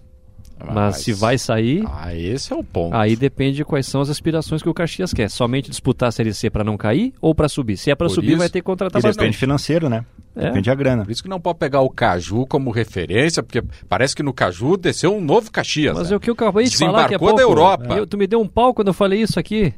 Mas, 0.65 0.75
Mas, 0.75 0.97
se 0.99 1.13
vai 1.13 1.39
sair. 1.39 1.85
Ah, 1.87 2.15
esse 2.15 2.53
é 2.53 2.57
o 2.57 2.65
ponto. 2.65 2.95
Aí 2.95 3.15
depende 3.17 3.57
de 3.57 3.65
quais 3.65 3.87
são 3.87 4.01
as 4.01 4.11
aspirações 4.11 4.63
que 4.63 4.69
o 4.69 4.75
Caxias 4.75 5.13
quer. 5.13 5.31
Somente 5.31 5.71
disputar 5.71 6.09
a 6.09 6.13
Série 6.13 6.35
C 6.35 6.51
para 6.51 6.65
não 6.65 6.77
cair 6.77 7.13
ou 7.21 7.35
para 7.35 7.49
subir? 7.49 7.77
Se 7.77 7.91
é 7.91 7.95
para 7.95 8.09
subir, 8.09 8.31
isso, 8.31 8.39
vai 8.39 8.49
ter 8.49 8.61
que 8.61 8.65
contratar 8.65 9.03
mais. 9.03 9.17
Depende 9.17 9.37
não. 9.37 9.41
financeiro, 9.41 9.89
né? 9.89 10.05
É. 10.35 10.47
Depende 10.47 10.69
da 10.69 10.75
grana. 10.75 11.05
Por 11.05 11.11
isso 11.11 11.23
que 11.23 11.29
não 11.29 11.41
pode 11.41 11.59
pegar 11.59 11.81
o 11.81 11.91
Caju 11.91 12.47
como 12.47 12.71
referência, 12.71 13.43
porque 13.43 13.63
parece 13.89 14.15
que 14.15 14.23
no 14.23 14.33
Caju 14.33 14.77
desceu 14.77 15.15
um 15.15 15.21
novo 15.21 15.51
Caxias. 15.51 15.97
Mas 15.97 16.11
né? 16.11 16.15
é 16.15 16.17
o 16.17 16.21
que 16.21 16.31
eu 16.31 16.35
acabei 16.35 16.65
de 16.65 16.77
falar 16.77 17.09
que 17.09 17.15
é 17.15 17.19
pouco. 17.19 17.37
da 17.37 17.43
Europa. 17.43 17.95
Eu, 17.97 18.07
tu 18.07 18.17
me 18.17 18.27
deu 18.27 18.41
um 18.41 18.49
pau 18.49 18.75
quando 18.75 18.89
eu 18.89 18.95
falei 18.95 19.21
isso 19.21 19.39
aqui. 19.39 19.75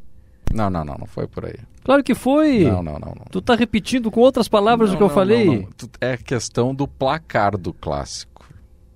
Não, 0.52 0.68
não, 0.68 0.84
não, 0.84 0.96
não 0.98 1.06
foi 1.06 1.26
por 1.26 1.46
aí. 1.46 1.54
Claro 1.84 2.02
que 2.02 2.14
foi. 2.14 2.64
Não, 2.64 2.82
não, 2.82 2.94
não. 2.94 3.14
não. 3.16 3.24
Tu 3.30 3.40
tá 3.40 3.54
repetindo 3.54 4.10
com 4.10 4.20
outras 4.20 4.48
palavras 4.48 4.90
não, 4.90 4.96
o 4.96 4.98
que 4.98 5.04
eu 5.04 5.08
falei. 5.08 5.46
Não, 5.46 5.68
é 6.00 6.16
questão 6.16 6.74
do 6.74 6.86
placar 6.86 7.56
do 7.56 7.72
clássico. 7.72 8.29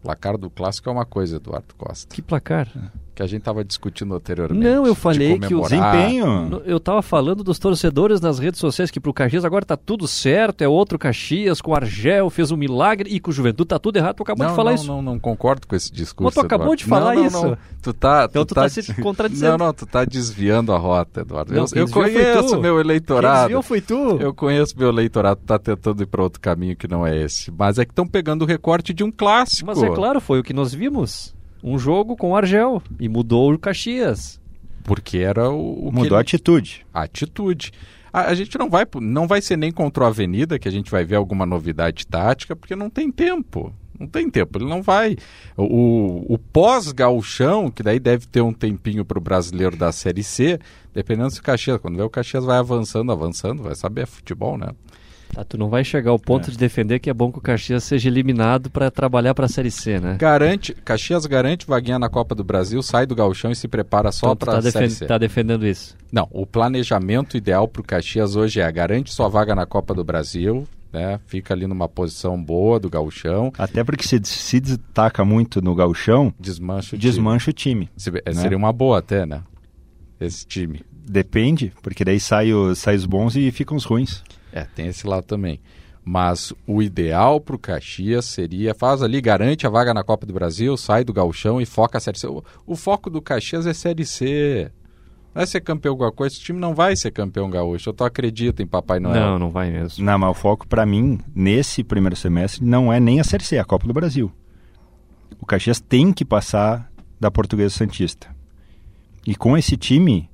Placar 0.05 0.37
do 0.37 0.51
clássico 0.51 0.91
é 0.91 0.93
uma 0.93 1.07
coisa, 1.07 1.37
Eduardo 1.37 1.75
Costa. 1.79 2.15
Que 2.15 2.21
placar? 2.21 2.69
Que 3.15 3.23
a 3.23 3.27
gente 3.27 3.41
estava 3.41 3.65
discutindo 3.65 4.15
anteriormente. 4.15 4.63
Não, 4.63 4.87
eu 4.87 4.95
falei 4.95 5.39
que 5.39 5.55
o 5.55 5.61
desempenho. 5.61 6.63
Eu 6.65 6.79
estava 6.79 7.01
falando 7.01 7.45
dos 7.45 7.59
torcedores 7.59 8.21
nas 8.21 8.39
redes 8.39 8.59
sociais 8.59 8.91
que 8.91 8.99
pro 8.99 9.13
Caxias 9.13 9.45
agora 9.45 9.65
tá 9.65 9.77
tudo 9.77 10.09
certo, 10.09 10.63
é 10.63 10.69
outro 10.69 10.99
Caxias, 10.99 11.61
com 11.61 11.71
o 11.71 11.75
Argel, 11.77 12.29
fez 12.31 12.51
um 12.51 12.57
milagre 12.57 13.09
e 13.11 13.21
com 13.21 13.31
o 13.31 13.35
Juventude 13.35 13.69
tá 13.69 13.79
tudo 13.79 13.97
errado. 13.97 14.17
Tu 14.17 14.23
acabou 14.23 14.45
não, 14.45 14.53
de 14.53 14.57
falar 14.57 14.71
não, 14.71 14.77
isso. 14.77 14.87
Não, 14.87 15.03
não, 15.03 15.19
concordo 15.19 15.67
com 15.67 15.77
esse 15.77 15.93
discurso. 15.93 16.25
Mas 16.25 16.35
tu 16.35 16.41
acabou 16.41 16.75
Eduardo. 16.75 16.79
de 16.79 16.85
falar 16.87 17.15
não, 17.15 17.27
isso. 17.27 17.59
Tu 17.83 17.93
tá, 17.93 18.27
então 18.29 18.45
tu, 18.45 18.49
tu 18.49 18.55
tá, 18.55 18.63
tá 18.63 18.69
se 18.69 18.95
contradizendo. 19.01 19.59
Não, 19.59 19.67
não, 19.67 19.73
tu 19.73 19.87
tá 19.87 20.05
desviando 20.05 20.73
a 20.73 20.79
rota, 20.79 21.21
Eduardo. 21.21 21.53
Não, 21.53 21.67
eu, 21.73 21.87
eu 21.87 21.91
conheço 21.91 22.61
meu 22.61 22.81
eleitorado. 22.81 23.35
Quem 23.35 23.43
desviou 23.43 23.63
foi 23.63 23.81
tu. 23.81 24.19
Eu 24.21 24.35
conheço 24.35 24.75
meu 24.77 24.89
eleitorado, 24.89 25.41
tá 25.47 25.59
tentando 25.59 26.03
ir 26.03 26.07
para 26.07 26.23
outro 26.23 26.41
caminho 26.41 26.77
que 26.77 26.89
não 26.89 27.07
é 27.07 27.17
esse. 27.17 27.53
Mas 27.53 27.79
é 27.79 27.85
que 27.85 27.93
estão 27.93 28.07
pegando 28.07 28.43
o 28.43 28.47
recorte 28.47 28.93
de 28.93 29.05
um 29.05 29.11
clássico. 29.13 29.67
Mas 29.67 29.83
é 29.83 29.91
claro, 29.91 30.21
foi 30.21 30.41
o 30.41 30.43
que 30.43 30.53
nós 30.53 30.75
vimos 30.75 31.34
um 31.65 31.79
jogo 31.79 32.15
com 32.15 32.33
o 32.33 32.37
Argel 32.37 32.83
e 33.01 33.09
mudou 33.09 33.51
o 33.51 33.59
Caxias. 33.59 34.39
Porque 34.85 35.19
era 35.19 35.49
o. 35.49 35.89
o 35.89 35.91
Mudou 35.91 36.19
a 36.19 36.21
atitude. 36.21 36.87
A 36.93 37.03
atitude. 37.05 37.73
A, 38.13 38.27
a, 38.27 38.35
gente 38.35 38.59
não 38.59 38.69
vai, 38.69 38.87
não 39.01 39.27
vai 39.27 39.41
ser 39.41 39.57
nem 39.57 39.73
contra 39.73 40.05
a 40.05 40.09
Avenida, 40.09 40.59
que 40.59 40.69
a 40.69 40.71
gente 40.71 40.91
vai 40.91 41.05
ver 41.05 41.17
alguma 41.17 41.47
novidade 41.47 42.07
tática, 42.07 42.55
porque 42.55 42.77
não 42.77 42.91
tem 42.91 43.11
tempo. 43.11 43.73
Não 43.99 44.09
tem 44.09 44.29
tempo, 44.29 44.59
ele 44.59 44.69
não 44.69 44.83
vai. 44.83 45.17
O, 45.57 46.35
o 46.35 46.37
pós-gauchão, 46.37 47.71
que 47.71 47.83
daí 47.83 47.99
deve 47.99 48.27
ter 48.27 48.41
um 48.41 48.53
tempinho 48.53 49.05
para 49.05 49.19
o 49.19 49.21
brasileiro 49.21 49.77
da 49.77 49.93
Série 49.93 50.23
C, 50.23 50.59
dependendo 50.93 51.31
se 51.31 51.41
o 51.41 51.43
Caxias, 51.43 51.79
quando 51.81 51.97
vê 51.97 52.03
o 52.03 52.11
Caxias 52.11 52.45
vai 52.45 52.59
avançando, 52.59 53.11
avançando, 53.13 53.63
vai 53.63 53.75
saber 53.75 54.03
é 54.03 54.07
futebol, 54.07 54.59
né? 54.59 54.69
Ah, 55.37 55.45
tu 55.45 55.59
não 55.59 55.69
vai 55.69 55.85
chegar 55.85 56.11
ao 56.11 56.19
ponto 56.19 56.49
é. 56.49 56.51
de 56.53 56.59
defender 56.59 56.99
que 56.99 57.11
é 57.11 57.15
bom 57.15 57.31
que 57.31 57.39
o 57.39 57.41
Caxias 57.41 57.85
seja 57.85 58.09
eliminado 58.09 58.71
para 58.71 58.91
trabalhar 58.91 59.35
para 59.35 59.47
a 59.47 59.49
Série 59.49 59.71
C, 59.71 59.99
né? 59.99 60.17
Garante, 60.19 60.75
Caxias 60.85 61.27
garante 61.27 61.67
vaguinha 61.67 61.99
na 61.99 62.09
Copa 62.09 62.35
do 62.35 62.45
Brasil, 62.45 62.83
sai 62.83 63.07
do 63.07 63.15
gauchão 63.15 63.51
e 63.51 63.57
se 63.57 63.69
prepara 63.69 64.13
só 64.13 64.27
então, 64.27 64.37
para 64.37 64.53
tá 64.53 64.69
a 64.69 64.71
Série 64.71 64.91
C. 64.91 65.07
Tá 65.07 65.19
defendendo 65.19 65.67
isso? 65.67 65.97
Não, 66.13 66.29
o 66.31 66.47
planejamento 66.47 67.37
ideal 67.37 67.67
para 67.67 67.81
o 67.81 67.85
Caxias 67.85 68.37
hoje 68.37 68.61
é 68.61 68.73
garante 68.73 69.13
sua 69.13 69.29
vaga 69.29 69.55
na 69.55 69.67
Copa 69.67 69.95
do 69.95 70.05
Brasil, 70.05 70.67
né? 70.93 71.19
Fica 71.27 71.53
ali 71.53 71.67
numa 71.67 71.89
posição 71.89 72.41
boa 72.41 72.79
do 72.79 72.89
gauchão. 72.89 73.53
Até 73.59 73.83
porque 73.83 74.07
se, 74.07 74.21
se 74.23 74.61
destaca 74.61 75.25
muito 75.25 75.61
no 75.61 75.75
gauchão, 75.75 76.33
desmancha 76.39 76.95
o 76.95 76.99
desmancha 76.99 77.53
time. 77.53 77.91
O 77.97 77.99
time 77.99 78.21
se, 78.23 78.33
né? 78.33 78.41
Seria 78.43 78.57
uma 78.57 78.73
boa 78.73 78.99
até, 79.01 79.27
né? 79.27 79.43
Esse 80.21 80.47
time. 80.47 80.83
Depende, 81.07 81.73
porque 81.83 82.05
daí 82.05 82.19
sai 82.19 82.53
os, 82.53 82.79
sai 82.79 82.95
os 82.95 83.05
bons 83.05 83.37
e 83.37 83.51
ficam 83.51 83.77
os 83.77 83.85
ruins. 83.85 84.23
É, 84.55 84.63
tem 84.63 84.87
esse 84.87 85.05
lado 85.05 85.25
também. 85.25 85.61
Mas 86.05 86.53
o 86.65 86.81
ideal 86.81 87.41
para 87.41 87.57
o 87.57 87.59
Caxias 87.59 88.27
seria, 88.27 88.73
faz 88.73 89.03
ali, 89.03 89.21
garante 89.21 89.67
a 89.67 89.71
vaga 89.71 89.93
na 89.93 90.05
Copa 90.05 90.25
do 90.25 90.33
Brasil, 90.33 90.77
sai 90.77 91.03
do 91.03 91.13
galchão 91.13 91.61
e 91.61 91.67
foca 91.67 91.99
a 91.99 92.01
Série 92.01 92.19
C. 92.19 92.29
O, 92.29 92.45
o 92.65 92.77
foco 92.77 93.11
do 93.11 93.21
Caxias 93.21 93.67
é 93.67 93.75
Série 93.75 94.07
C. 94.07 94.71
Não 95.35 95.43
é 95.43 95.47
ser 95.47 95.61
campeão 95.61 95.93
alguma 95.93 96.13
coisa, 96.13 96.37
esse 96.37 96.45
time 96.45 96.61
não 96.61 96.73
vai 96.73 96.95
ser 96.95 97.11
campeão 97.11 97.51
gaúcho. 97.51 97.89
Eu 97.89 97.93
tô 97.93 98.05
acredito 98.05 98.63
em 98.63 98.67
Papai 98.67 99.01
Noel. 99.01 99.21
Não, 99.21 99.39
não 99.41 99.51
vai 99.51 99.73
mesmo. 99.73 100.05
Não, 100.05 100.17
mas 100.17 100.31
o 100.31 100.35
foco 100.35 100.69
para 100.69 100.87
mim, 100.87 101.19
nesse 101.35 101.83
primeiro 101.83 102.15
semestre, 102.15 102.65
não 102.65 102.93
é 102.93 103.01
nem 103.01 103.19
a 103.19 103.25
Série 103.25 103.43
C, 103.43 103.57
é 103.57 103.61
a 103.61 103.65
Copa 103.65 103.89
do 103.89 103.93
Brasil. 103.93 104.31
O 105.41 105.47
Caxias 105.47 105.81
tem 105.81 106.13
que 106.13 106.25
passar 106.25 106.89
da 107.19 107.29
Portuguesa 107.29 107.75
Santista. 107.75 108.29
E 109.27 109.35
com 109.35 109.59
esse 109.59 109.77
time, 109.77 110.31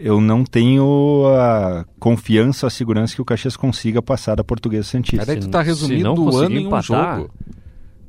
eu 0.00 0.20
não 0.20 0.44
tenho 0.44 1.24
a 1.36 1.84
confiança, 1.98 2.66
a 2.66 2.70
segurança 2.70 3.14
que 3.14 3.20
o 3.20 3.24
Caxias 3.24 3.56
consiga 3.56 4.00
passar 4.00 4.34
da 4.34 4.42
Portuguesa 4.42 4.88
Santista. 4.88 5.26
Cara, 5.26 5.38
tu 5.38 5.48
tá 5.48 5.60
resumindo 5.60 6.24
o 6.24 6.36
ano 6.36 6.56
em 6.56 6.66
um 6.66 6.82
jogo. 6.82 7.30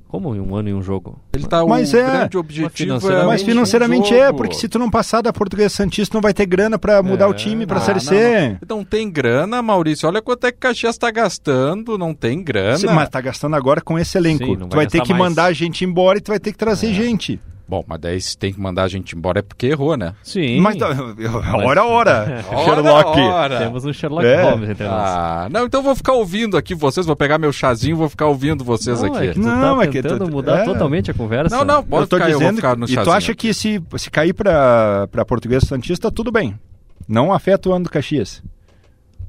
Como 0.08 0.36
em 0.36 0.41
um 0.41 0.54
ano 0.56 0.67
em 0.67 0.73
um 0.73 0.82
jogo? 0.82 1.17
Ele 1.32 1.47
tá 1.47 1.65
mas 1.65 1.93
o 1.93 1.97
é, 1.97 2.04
grande 2.04 2.38
objetivo 2.38 2.69
financeiramente, 2.69 3.27
Mas 3.27 3.43
financeiramente 3.43 4.13
um 4.13 4.17
é, 4.17 4.34
porque 4.34 4.56
se 4.56 4.67
tu 4.67 4.77
não 4.77 4.89
passar 4.89 5.21
da 5.21 5.32
Portuguesa 5.32 5.69
Santista, 5.69 6.17
não 6.17 6.21
vai 6.21 6.34
ter 6.34 6.45
grana 6.45 6.77
para 6.77 7.01
mudar 7.01 7.25
é. 7.25 7.27
o 7.30 7.34
time 7.34 7.65
para 7.65 7.77
ah, 7.77 7.82
Série 7.82 8.01
C. 8.01 8.58
Não, 8.67 8.77
não. 8.77 8.84
tem 8.84 9.10
grana, 9.10 9.62
Maurício. 9.62 10.10
Olha 10.10 10.21
quanto 10.21 10.45
é 10.47 10.51
que 10.51 10.58
o 10.58 10.60
Caxias 10.60 10.97
tá 10.97 11.10
gastando, 11.12 11.97
não 11.97 12.13
tem 12.13 12.43
grana. 12.43 12.77
Sim, 12.77 12.88
mas 12.88 13.08
tá 13.08 13.21
gastando 13.21 13.56
agora 13.56 13.80
com 13.80 13.97
esse 13.97 14.17
elenco. 14.17 14.43
Sim, 14.43 14.56
tu 14.56 14.67
vai, 14.75 14.80
vai 14.80 14.88
ter 14.88 15.01
que 15.01 15.13
mais. 15.13 15.23
mandar 15.23 15.45
a 15.45 15.54
gente 15.54 15.86
embora 15.86 16.17
e 16.17 16.21
tu 16.21 16.27
vai 16.27 16.39
ter 16.39 16.51
que 16.51 16.58
trazer 16.58 16.89
é. 16.89 16.93
gente. 16.93 17.39
Bom, 17.71 17.86
mas 17.88 18.01
daí 18.01 18.19
se 18.19 18.38
tem 18.38 18.51
que 18.51 18.60
mandar 18.60 18.84
a 18.84 18.88
gente 18.89 19.15
embora 19.15 19.39
é 19.39 19.41
porque 19.41 19.67
errou, 19.67 19.95
né? 19.95 20.13
Sim. 20.21 20.60
Mas 20.60 20.75
tá- 20.75 20.89
hora, 20.89 21.86
hora. 21.86 22.43
Ora, 22.51 22.65
Sherlock. 22.65 23.19
ora. 23.21 23.57
Temos 23.60 23.86
um 23.86 23.93
Sherlock 23.93 24.25
É. 24.27 24.41
Holmes 24.43 24.69
entre 24.71 24.84
nós. 24.86 24.93
Ah, 24.93 25.47
não, 25.49 25.65
então 25.67 25.79
eu 25.79 25.84
vou 25.86 25.95
ficar 25.95 26.12
ouvindo 26.12 26.57
aqui 26.57 26.75
vocês, 26.75 27.05
vou 27.05 27.15
pegar 27.15 27.38
meu 27.38 27.53
chazinho, 27.53 27.95
vou 27.95 28.10
ficar 28.10 28.27
ouvindo 28.27 28.62
vocês 28.62 29.01
Não, 29.01 29.07
aqui. 29.15 29.23
é 29.25 29.27
que 29.29 29.39
tu 29.39 29.45
Não, 29.45 29.77
tá 29.77 29.84
é 29.84 29.88
que 29.88 30.01
tu- 30.01 30.10
tentando 30.10 30.29
mudar 30.29 30.57
é. 30.60 30.63
totalmente 30.65 31.10
a 31.12 31.13
conversa. 31.13 31.55
Não, 31.55 31.63
não, 31.63 31.81
pode 31.81 32.03
eu 32.03 32.07
tô 32.10 32.17
ficar, 32.17 32.27
eu 32.29 32.34
vou 32.34 32.39
dizendo. 32.41 32.55
ficar 32.57 32.75
no 32.75 32.84
e 32.84 32.88
tu 32.89 32.93
chazinho. 32.93 33.15
acha 33.15 33.34
que 33.34 33.53
se, 33.53 33.81
se 33.95 34.12
cair 34.12 34.34
pra 34.34 35.07
Portuguesa 35.25 35.65
Santista, 35.65 36.12
tudo 36.12 36.29
bem. 36.29 36.60
Não 37.07 37.31
afeta 37.31 37.69
o 37.69 37.73
ano 37.73 37.86
do 37.86 37.89
Caxias. 37.89 38.43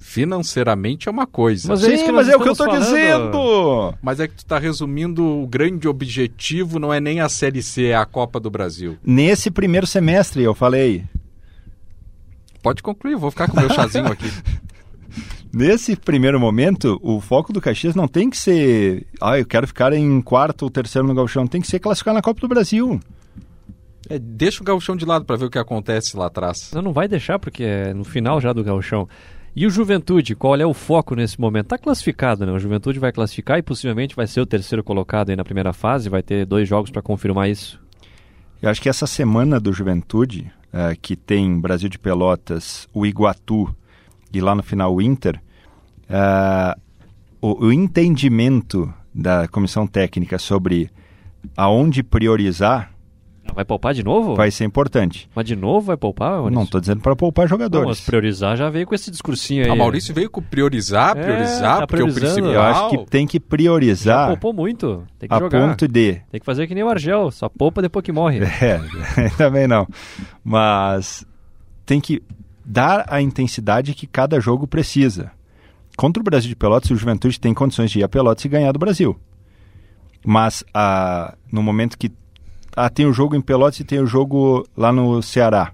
Financeiramente 0.03 1.09
é 1.09 1.13
uma 1.13 1.29
coisa. 1.29 1.69
Mas 1.69 1.85
é 1.85 1.95
isso 1.95 1.99
Sim, 1.99 2.07
que 2.07 2.13
mas 2.13 2.29
é 2.29 2.37
o 2.37 2.41
que 2.41 2.49
eu 2.49 2.57
falando. 2.57 2.81
dizendo. 2.81 3.95
Mas 4.03 4.19
é 4.19 4.27
que 4.27 4.35
tu 4.35 4.45
tá 4.45 4.59
resumindo 4.59 5.25
o 5.25 5.47
grande 5.47 5.87
objetivo 5.87 6.81
não 6.81 6.93
é 6.93 7.01
nem 7.01 7.21
a 7.21 7.29
Série 7.29 7.63
C, 7.63 7.87
é 7.87 7.95
a 7.95 8.05
Copa 8.05 8.41
do 8.41 8.51
Brasil. 8.51 8.99
Nesse 9.05 9.49
primeiro 9.49 9.87
semestre, 9.87 10.43
eu 10.43 10.55
falei. 10.55 11.05
Pode 12.61 12.83
concluir, 12.83 13.13
eu 13.13 13.19
vou 13.21 13.31
ficar 13.31 13.49
com 13.49 13.59
meu 13.59 13.73
chazinho 13.73 14.09
aqui. 14.09 14.31
Nesse 15.55 15.95
primeiro 15.95 16.41
momento, 16.41 16.99
o 17.01 17.21
foco 17.21 17.53
do 17.53 17.61
Caxias 17.61 17.95
não 17.95 18.09
tem 18.09 18.29
que 18.29 18.37
ser. 18.37 19.07
Ah, 19.21 19.39
eu 19.39 19.47
quero 19.47 19.69
ficar 19.69 19.93
em 19.93 20.21
quarto 20.21 20.63
ou 20.63 20.71
terceiro 20.71 21.07
no 21.07 21.15
Gauchão. 21.15 21.47
Tem 21.47 21.61
que 21.61 21.69
ser 21.69 21.79
classificar 21.79 22.13
na 22.13 22.23
Copa 22.23 22.41
do 22.41 22.49
Brasil. 22.49 22.99
É, 24.11 24.19
deixa 24.19 24.63
o 24.63 24.65
gauchão 24.65 24.97
de 24.97 25.05
lado 25.05 25.25
pra 25.25 25.37
ver 25.37 25.45
o 25.45 25.51
que 25.51 25.59
acontece 25.59 26.17
lá 26.17 26.27
atrás. 26.27 26.73
Não, 26.75 26.83
não 26.83 26.93
vai 26.93 27.07
deixar 27.07 27.39
porque 27.39 27.63
é 27.63 27.95
no 27.95 28.03
final 28.03 28.41
já 28.41 28.53
do 28.53 28.65
gauchão. 28.65 29.09
E 29.55 29.67
o 29.67 29.71
Juventude, 29.71 30.35
qual 30.35 30.57
é 30.57 30.65
o 30.65 30.73
foco 30.73 31.15
nesse 31.15 31.39
momento? 31.39 31.69
Tá 31.69 31.79
classificado, 31.79 32.47
né? 32.47 32.53
O 32.53 32.59
Juventude 32.59 32.99
vai 32.99 33.13
classificar 33.13 33.59
e 33.59 33.63
possivelmente 33.63 34.17
vai 34.17 34.27
ser 34.27 34.41
o 34.41 34.47
terceiro 34.47 34.83
colocado 34.83 35.29
aí 35.29 35.37
na 35.37 35.45
primeira 35.45 35.75
fase, 35.75 36.09
vai 36.09 36.23
ter 36.23 36.47
dois 36.47 36.67
jogos 36.67 36.91
para 36.91 37.03
confirmar 37.03 37.51
isso. 37.51 37.79
Eu 38.63 38.71
acho 38.71 38.81
que 38.81 38.89
essa 38.89 39.07
semana 39.07 39.61
do 39.61 39.71
Juventude, 39.71 40.51
eh, 40.73 40.97
que 41.01 41.15
tem 41.17 41.61
Brasil 41.61 41.91
de 41.91 41.99
Pelotas, 41.99 42.89
o 42.95 43.05
Iguatu 43.05 43.75
e 44.33 44.41
lá 44.41 44.55
no 44.55 44.63
final 44.63 44.95
o 44.95 45.03
Inter, 45.03 45.39
eh, 46.09 46.77
o, 47.43 47.67
o 47.67 47.73
entendimento 47.73 48.93
da 49.15 49.47
comissão 49.49 49.87
técnica 49.87 50.39
sobre 50.39 50.91
aonde 51.55 52.03
priorizar 52.03 52.92
Vai 53.55 53.65
poupar 53.65 53.93
de 53.95 54.03
novo? 54.03 54.35
vai 54.35 54.51
ser 54.51 54.65
importante. 54.65 55.29
Mas 55.35 55.45
de 55.45 55.55
novo 55.57 55.87
vai 55.87 55.97
poupar? 55.97 56.33
Maurício? 56.33 56.55
Não 56.55 56.63
estou 56.63 56.81
dizendo 56.81 57.01
para 57.01 57.15
poupar 57.15 57.45
Não, 57.45 57.51
jogadores. 57.51 57.87
mas 57.87 58.01
priorizar 58.01 58.57
já 58.57 58.69
veio 58.71 58.87
com 58.87 58.95
esse 58.95 59.11
discursinho 59.11 59.65
aí. 59.65 59.71
A 59.71 59.75
Maurício 59.75 60.15
veio 60.15 60.31
com 60.31 60.43
priorizar, 60.43 61.17
É, 61.17 61.23
priorizar, 61.23 61.79
tá 61.81 61.87
porque 61.87 62.03
o 62.03 62.13
principal... 62.13 62.51
Eu 62.51 62.63
acho 62.63 62.91
que 62.91 63.07
tem 63.11 63.27
que 63.27 63.39
Já 63.39 63.45
priorizar 63.49 64.29
poupou 64.29 64.53
muito. 64.53 65.05
Tem 65.19 65.29
que 65.29 65.35
a 65.35 65.39
jogar. 65.39 65.69
ponto 65.69 65.87
de 65.89 66.23
Tem 66.31 66.41
que 66.41 66.47
fazer 66.47 66.67
que 66.67 66.75
nem 66.75 66.83
o 66.85 66.89
Argel, 66.89 67.31
só 67.31 67.49
poupa 67.49 67.83
depois 67.83 68.05
que 68.05 68.13
morre. 68.13 68.41
É, 68.63 68.81
também 69.37 69.67
não. 69.67 69.87
Mas 70.45 71.27
tem 71.85 72.01
que 72.01 72.23
dar 72.65 73.05
a 73.09 73.21
intensidade 73.21 73.95
que 73.95 74.07
cada 74.07 74.39
jogo 74.41 74.67
precisa. 74.67 75.31
Contra 75.97 76.21
o 76.21 76.25
Brasil 76.25 76.49
de 76.49 76.57
Pelotas, 76.57 76.91
o 76.91 76.97
Juventude 76.97 77.39
tem 77.39 77.53
condições 77.53 77.91
de 77.91 77.99
ir 78.01 78.05
a 78.05 78.09
Pelotas 78.09 78.45
e 78.45 78.49
ganhar 78.49 78.73
do 78.73 78.79
Brasil. 78.79 79.19
Mas 80.25 80.65
ah, 80.73 81.35
no 81.51 81.63
momento 81.63 81.99
que 81.99 82.11
ah, 82.77 82.89
tem 82.91 83.07
o 83.07 83.13
jogo 83.13 83.35
em 83.37 83.41
Pelotas 83.41 83.81
e 83.81 83.85
tem 83.85 84.01
o 84.01 84.07
jogo 84.07 84.67
lá 84.77 84.93
no 84.93 85.23
Ceará. 85.23 85.73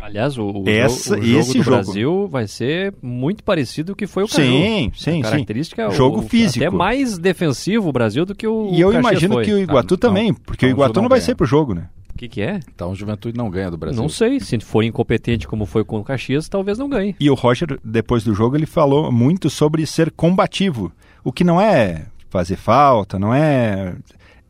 Aliás, 0.00 0.38
o, 0.38 0.44
o 0.46 0.64
Essa- 0.68 1.16
jogo, 1.16 1.22
o 1.22 1.26
jogo 1.26 1.38
esse 1.40 1.58
do 1.58 1.62
jogo. 1.64 1.76
Brasil 1.76 2.28
vai 2.28 2.48
ser 2.48 2.94
muito 3.02 3.44
parecido 3.44 3.88
com 3.88 3.92
o 3.92 3.96
que 3.96 4.06
foi 4.06 4.24
o 4.24 4.26
Caju. 4.28 4.42
Sim, 4.42 4.90
sim, 4.96 5.10
A 5.10 5.14
sim. 5.14 5.20
característica 5.22 5.82
é 5.82 5.90
Jogo 5.90 6.20
o, 6.20 6.22
físico. 6.22 6.64
Até 6.64 6.74
mais 6.74 7.18
defensivo 7.18 7.90
o 7.90 7.92
Brasil 7.92 8.24
do 8.24 8.34
que 8.34 8.46
o 8.46 8.70
E 8.72 8.80
eu 8.80 8.90
Caxias 8.90 9.10
imagino 9.12 9.34
foi. 9.34 9.44
que 9.44 9.52
o 9.52 9.58
Iguatu 9.58 9.94
Ah, 9.94 9.98
também, 9.98 10.28
não. 10.28 10.34
porque 10.46 10.64
o 10.64 10.68
Então, 10.68 10.76
Iguatu 10.76 10.94
não 10.96 11.02
não 11.02 11.08
vai 11.10 11.18
ganha. 11.18 11.26
ser 11.26 11.34
pro 11.34 11.46
jogo, 11.46 11.74
né? 11.74 11.88
O 12.14 12.18
que, 12.18 12.26
que 12.28 12.40
é? 12.40 12.60
Então 12.74 12.90
o 12.90 12.94
Juventude 12.94 13.36
não 13.36 13.50
ganha 13.50 13.70
do 13.70 13.76
Brasil. 13.76 14.00
Não 14.00 14.08
sei. 14.08 14.40
Se 14.40 14.58
for 14.60 14.82
incompetente 14.82 15.46
como 15.46 15.66
foi 15.66 15.84
com 15.84 15.98
o 15.98 16.04
Caxias, 16.04 16.48
talvez 16.48 16.78
não 16.78 16.88
ganhe. 16.88 17.14
E 17.20 17.28
o 17.30 17.34
Roger, 17.34 17.78
depois 17.84 18.24
do 18.24 18.34
jogo, 18.34 18.56
ele 18.56 18.66
falou 18.66 19.12
muito 19.12 19.50
sobre 19.50 19.84
ser 19.86 20.10
combativo. 20.10 20.90
O 21.22 21.30
que 21.32 21.44
não 21.44 21.60
é 21.60 22.06
fazer 22.30 22.56
falta, 22.56 23.18
não 23.18 23.32
é. 23.34 23.94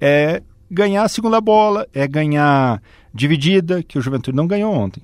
É 0.00 0.42
ganhar 0.72 1.02
a 1.04 1.08
segunda 1.08 1.40
bola, 1.40 1.86
é 1.92 2.06
ganhar 2.08 2.82
dividida, 3.14 3.82
que 3.82 3.98
o 3.98 4.02
Juventude 4.02 4.36
não 4.36 4.46
ganhou 4.46 4.72
ontem. 4.74 5.02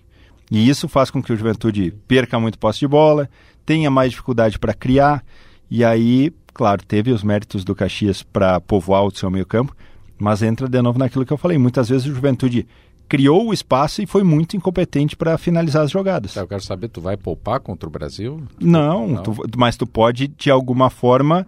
E 0.50 0.68
isso 0.68 0.88
faz 0.88 1.11
com 1.11 1.22
que 1.22 1.33
o 1.33 1.37
Juventude 1.37 1.92
perca 2.09 2.40
muito 2.40 2.59
posse 2.59 2.78
de 2.81 2.88
bola, 2.88 3.28
tenha 3.66 3.90
mais 3.90 4.11
dificuldade 4.12 4.59
para 4.59 4.72
criar. 4.72 5.22
E 5.70 5.85
aí, 5.85 6.33
claro, 6.54 6.83
teve 6.85 7.11
os 7.12 7.22
méritos 7.22 7.64
do 7.64 7.74
Caxias 7.74 8.22
para 8.22 8.59
povoar 8.61 9.04
o 9.04 9.11
seu 9.14 9.31
meio-campo, 9.31 9.76
mas 10.18 10.42
entra 10.42 10.66
de 10.66 10.81
novo 10.81 10.98
naquilo 10.98 11.26
que 11.26 11.33
eu 11.33 11.37
falei. 11.37 11.59
Muitas 11.59 11.90
vezes 11.90 12.07
o 12.07 12.14
Juventude 12.14 12.66
criou 13.07 13.46
o 13.48 13.52
espaço 13.52 14.02
e 14.02 14.07
foi 14.07 14.22
muito 14.22 14.57
incompetente 14.57 15.16
para 15.16 15.37
finalizar 15.38 15.83
as 15.83 15.90
jogadas. 15.90 16.35
Eu 16.37 16.46
quero 16.48 16.62
saber, 16.62 16.88
tu 16.88 17.00
vai 17.02 17.16
poupar 17.16 17.61
contra 17.61 17.87
o 17.88 17.92
Brasil? 17.92 18.42
Não, 18.61 19.07
Não. 19.09 19.22
tu- 19.22 19.37
mas 19.57 19.76
tu 19.76 19.87
pode, 19.87 20.28
de 20.28 20.50
alguma 20.50 20.88
forma, 20.90 21.46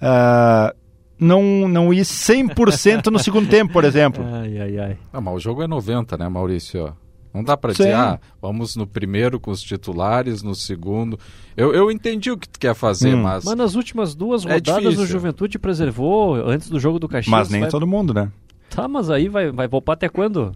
ah, 0.00 0.74
não, 1.20 1.68
não 1.68 1.92
ir 1.92 2.00
100% 2.02 3.06
no 3.06 3.18
segundo 3.18 3.48
tempo, 3.48 3.72
por 3.72 3.84
exemplo. 3.84 4.24
Ai, 4.32 4.58
ai, 4.58 4.78
ai. 4.78 4.98
Não, 5.12 5.20
mas 5.20 5.34
o 5.34 5.38
jogo 5.38 5.62
é 5.62 5.66
90, 5.66 6.16
né, 6.16 6.28
Maurício? 6.28 6.94
Não 7.32 7.44
dá 7.44 7.56
pra 7.56 7.70
dizer, 7.70 7.94
ah, 7.94 8.18
vamos 8.42 8.74
no 8.74 8.86
primeiro 8.88 9.38
com 9.38 9.52
os 9.52 9.62
titulares, 9.62 10.42
no 10.42 10.52
segundo. 10.52 11.16
Eu, 11.56 11.72
eu 11.72 11.88
entendi 11.90 12.28
o 12.30 12.36
que 12.36 12.48
tu 12.48 12.58
quer 12.58 12.74
fazer, 12.74 13.14
Hum. 13.14 13.22
mas. 13.22 13.44
Mas 13.44 13.54
nas 13.56 13.74
últimas 13.76 14.16
duas 14.16 14.44
É 14.44 14.54
rodadas 14.54 14.82
difícil. 14.82 15.04
o 15.04 15.06
Juventude 15.06 15.56
preservou 15.58 16.34
antes 16.34 16.68
do 16.68 16.80
jogo 16.80 16.98
do 16.98 17.08
Caxias. 17.08 17.30
Mas 17.30 17.48
nem 17.48 17.60
vai... 17.60 17.70
todo 17.70 17.86
mundo, 17.86 18.12
né? 18.12 18.32
Tá, 18.68 18.88
mas 18.88 19.10
aí 19.10 19.28
vai, 19.28 19.52
vai 19.52 19.68
poupar 19.68 19.94
até 19.94 20.08
quando? 20.08 20.52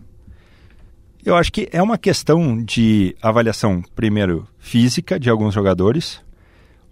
Eu 1.24 1.36
acho 1.36 1.52
que 1.52 1.68
é 1.72 1.82
uma 1.82 1.96
questão 1.96 2.62
de 2.62 3.16
avaliação, 3.22 3.82
primeiro, 3.94 4.46
física 4.58 5.18
de 5.18 5.30
alguns 5.30 5.54
jogadores. 5.54 6.20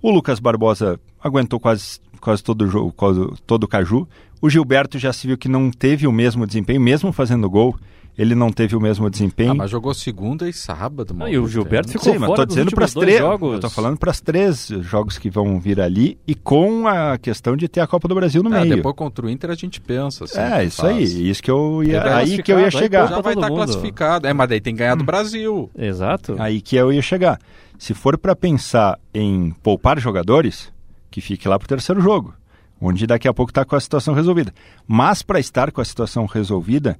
O 0.00 0.10
Lucas 0.10 0.40
Barbosa 0.40 0.98
aguentou 1.22 1.60
quase, 1.60 1.98
quase 2.22 2.42
todo 2.42 2.62
o 2.62 2.68
jogo, 2.68 2.92
quase 2.96 3.20
todo 3.46 3.64
o 3.64 3.68
caju. 3.68 4.08
O 4.40 4.48
Gilberto 4.48 4.98
já 4.98 5.12
se 5.12 5.26
viu 5.26 5.36
que 5.36 5.48
não 5.48 5.70
teve 5.70 6.06
o 6.06 6.12
mesmo 6.12 6.46
desempenho, 6.46 6.80
mesmo 6.80 7.12
fazendo 7.12 7.48
gol, 7.50 7.76
ele 8.18 8.34
não 8.34 8.50
teve 8.52 8.76
o 8.76 8.80
mesmo 8.80 9.08
desempenho. 9.08 9.52
Ah, 9.52 9.54
mas 9.54 9.70
jogou 9.70 9.94
segunda 9.94 10.48
e 10.48 10.52
sábado, 10.52 11.12
Ah, 11.12 11.14
Maurício. 11.14 11.40
e 11.40 11.44
o 11.44 11.48
Gilberto 11.48 11.88
É, 11.88 11.92
ficou 11.92 12.12
Sim, 12.12 12.18
mas 12.18 12.26
fora 12.28 12.36
tô 12.40 12.46
dos 12.46 12.54
dizendo 12.56 12.66
últimos 12.68 12.92
para 12.92 13.00
três. 13.02 13.18
jogos. 13.18 13.54
Eu 13.54 13.60
tô 13.60 13.70
falando 13.70 13.96
para 13.96 14.10
as 14.10 14.20
três 14.20 14.68
jogos 14.82 15.16
que 15.18 15.30
vão 15.30 15.58
vir 15.58 15.80
ali 15.80 16.18
e 16.26 16.34
com 16.34 16.86
a 16.86 17.16
questão 17.18 17.56
de 17.56 17.68
ter 17.68 17.80
a 17.80 17.86
Copa 17.86 18.06
do 18.08 18.14
Brasil 18.14 18.42
no 18.42 18.54
Ah, 18.54 18.60
meio. 18.60 18.76
depois 18.76 18.94
contra 18.94 19.24
o 19.26 19.30
Inter 19.30 19.50
a 19.50 19.54
gente 19.54 19.80
pensa. 19.80 20.24
Assim, 20.24 20.38
é, 20.38 20.64
isso 20.64 20.82
faz. 20.82 20.96
aí, 20.96 21.30
isso 21.30 21.42
que 21.42 21.50
eu 21.50 21.82
ia, 21.84 22.16
aí 22.16 22.42
que 22.42 22.52
eu 22.52 22.60
ia 22.60 22.70
chegar. 22.70 23.08
Já 23.08 23.20
vai 23.20 23.32
estar 23.34 23.48
mundo. 23.48 23.56
classificado. 23.56 24.26
É, 24.26 24.32
mas 24.34 24.48
daí 24.48 24.60
tem 24.60 24.74
que 24.74 24.78
ganhar 24.80 24.94
do 24.94 25.04
Brasil. 25.04 25.70
Exato. 25.78 26.36
Aí 26.38 26.60
que 26.60 26.76
eu 26.76 26.92
ia 26.92 27.00
chegar. 27.02 27.38
Se 27.78 27.94
for 27.94 28.18
para 28.18 28.36
pensar 28.36 28.98
em 29.14 29.54
poupar 29.62 29.98
jogadores, 29.98 30.70
que 31.12 31.20
fique 31.20 31.46
lá 31.46 31.56
pro 31.58 31.68
terceiro 31.68 32.00
jogo, 32.00 32.34
onde 32.80 33.06
daqui 33.06 33.28
a 33.28 33.32
pouco 33.34 33.50
está 33.52 33.64
com 33.64 33.76
a 33.76 33.80
situação 33.80 34.14
resolvida. 34.14 34.52
Mas 34.88 35.22
para 35.22 35.38
estar 35.38 35.70
com 35.70 35.80
a 35.80 35.84
situação 35.84 36.26
resolvida, 36.26 36.98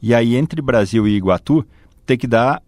e 0.00 0.14
aí 0.14 0.36
entre 0.36 0.62
Brasil 0.62 1.08
e 1.08 1.16
Iguatu, 1.16 1.66
tem 2.06 2.16
que 2.16 2.26
dar 2.28 2.62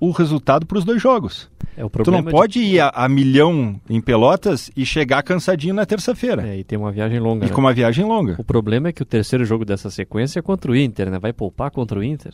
o 0.00 0.10
resultado 0.12 0.64
para 0.64 0.78
os 0.78 0.84
dois 0.84 1.00
jogos. 1.00 1.50
É, 1.76 1.84
o 1.84 1.90
Tu 1.90 1.98
não 1.98 2.04
problema 2.04 2.24
de- 2.24 2.30
pode 2.30 2.58
ir 2.60 2.80
a, 2.80 2.88
a 2.88 3.06
milhão 3.08 3.78
em 3.88 4.00
Pelotas 4.00 4.70
e 4.74 4.86
chegar 4.86 5.22
cansadinho 5.22 5.74
na 5.74 5.84
terça-feira. 5.84 6.48
É, 6.48 6.58
e 6.58 6.64
tem 6.64 6.78
uma 6.78 6.90
viagem 6.90 7.18
longa. 7.20 7.44
E 7.44 7.48
né? 7.50 7.54
com 7.54 7.60
uma 7.60 7.72
viagem 7.74 8.04
longa. 8.06 8.34
O 8.38 8.44
problema 8.44 8.88
é 8.88 8.92
que 8.92 9.02
o 9.02 9.04
terceiro 9.04 9.44
jogo 9.44 9.62
dessa 9.64 9.90
sequência 9.90 10.38
é 10.38 10.42
contra 10.42 10.72
o 10.72 10.76
Inter, 10.76 11.10
né? 11.10 11.18
Vai 11.18 11.34
poupar 11.34 11.70
contra 11.70 11.98
o 11.98 12.02
Inter. 12.02 12.32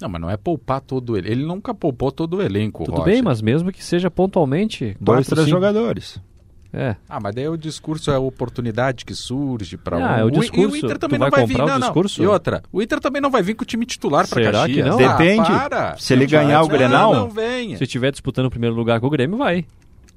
Não, 0.00 0.08
mas 0.08 0.20
não 0.20 0.28
é 0.28 0.36
poupar 0.36 0.80
todo 0.80 1.16
ele. 1.16 1.30
Ele 1.30 1.44
nunca 1.46 1.72
poupou 1.72 2.10
todo 2.12 2.38
o 2.38 2.42
elenco, 2.42 2.84
Tudo 2.84 2.98
Roger. 2.98 3.14
bem, 3.14 3.22
mas 3.22 3.40
mesmo 3.40 3.70
que 3.72 3.82
seja 3.82 4.10
pontualmente. 4.10 4.96
Dois, 5.00 5.20
quatro, 5.20 5.30
três 5.36 5.46
cinco- 5.46 5.56
jogadores. 5.56 6.20
É. 6.72 6.96
Ah, 7.08 7.18
mas 7.20 7.34
daí 7.34 7.48
o 7.48 7.56
discurso 7.56 8.10
é 8.10 8.14
a 8.16 8.18
oportunidade 8.18 9.04
que 9.04 9.14
surge 9.14 9.76
para 9.76 9.96
Ah, 9.96 10.16
um. 10.16 10.18
é 10.18 10.24
o 10.24 10.28
E 10.28 10.32
discurso. 10.32 10.76
Inter 10.76 10.96
Tu 10.96 10.98
também 11.00 11.18
vai 11.18 11.30
não 11.30 11.36
vai 11.36 11.40
comprar 11.46 11.56
vir, 11.56 11.62
o 11.62 11.66
não, 11.66 11.78
não. 11.78 11.86
discurso? 11.86 12.22
E 12.22 12.26
outra, 12.26 12.62
o 12.72 12.82
Inter 12.82 13.00
também 13.00 13.22
não 13.22 13.30
vai 13.30 13.42
vir 13.42 13.54
com 13.54 13.62
o 13.62 13.66
time 13.66 13.86
titular 13.86 14.28
para 14.28 14.42
Será 14.42 14.66
que 14.66 14.76
Caxias. 14.76 14.86
não? 14.86 14.96
Depende. 14.96 15.52
Ah, 15.52 15.68
para. 15.70 15.96
Se 15.98 16.12
ele 16.12 16.24
Não 16.24 16.30
ganhar 16.30 16.62
o 16.62 16.68
Grenal- 16.68 17.12
Não, 17.14 17.28
não. 17.28 17.76
Se 17.76 17.84
estiver 17.84 18.10
disputando 18.10 18.46
o 18.46 18.50
primeiro 18.50 18.74
lugar 18.76 19.00
com 19.00 19.06
o 19.06 19.10
Grêmio, 19.10 19.36
vai. 19.38 19.64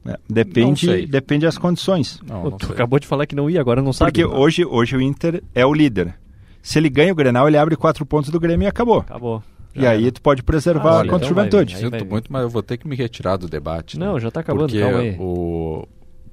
É, 0.05 0.11
Não 0.11 0.17
depende, 0.29 1.05
depende 1.07 1.45
das 1.45 1.57
condições. 1.57 2.19
Não, 2.25 2.43
não 2.45 2.51
tu 2.57 2.65
sei. 2.67 2.73
acabou 2.75 2.99
de 2.99 3.05
falar 3.07 3.25
que 3.25 3.35
não 3.35 3.49
ia, 3.49 3.59
agora 3.59 3.81
não 3.81 3.91
sabe. 3.93 4.11
Porque 4.11 4.25
hoje, 4.25 4.65
hoje 4.65 4.95
o 4.95 5.01
Inter 5.01 5.43
é 5.53 5.65
o 5.65 5.73
líder. 5.73 6.13
Se 6.61 6.77
ele 6.79 6.89
ganha 6.89 7.11
o 7.11 7.15
Grenal, 7.15 7.47
ele 7.47 7.57
abre 7.57 7.75
quatro 7.75 8.05
pontos 8.05 8.29
do 8.29 8.39
Grêmio 8.39 8.65
e 8.65 8.67
acabou. 8.67 8.99
Acabou. 8.99 9.43
E 9.75 9.85
aí 9.85 10.11
tu 10.11 10.21
pode 10.21 10.41
preservar 10.41 10.89
Ah, 10.89 10.93
contra 11.03 11.15
então 11.17 11.19
o 11.19 11.23
Juventude. 11.29 11.73
vai- 11.75 11.83
Sinto 11.99 12.05
muito, 12.05 12.31
mas 12.31 12.41
eu 12.41 12.49
vou 12.49 12.63
ter 12.63 12.77
que 12.77 12.87
me 12.87 12.95
retirar 12.95 13.37
do 13.37 13.47
debate. 13.47 13.99
né? 13.99 14.05
Não, 14.05 14.19
já 14.19 14.31
tá 14.31 14.39
acabando, 14.39 14.67
Porque 14.67 14.79
calma 14.81 14.99
aí. 14.99 15.15
o, 15.19 15.85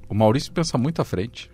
o 0.09 0.15
Maurício 0.15 0.53
pensa 0.53 0.77
muito 0.79 1.01
à 1.01 1.05
frente. 1.05 1.51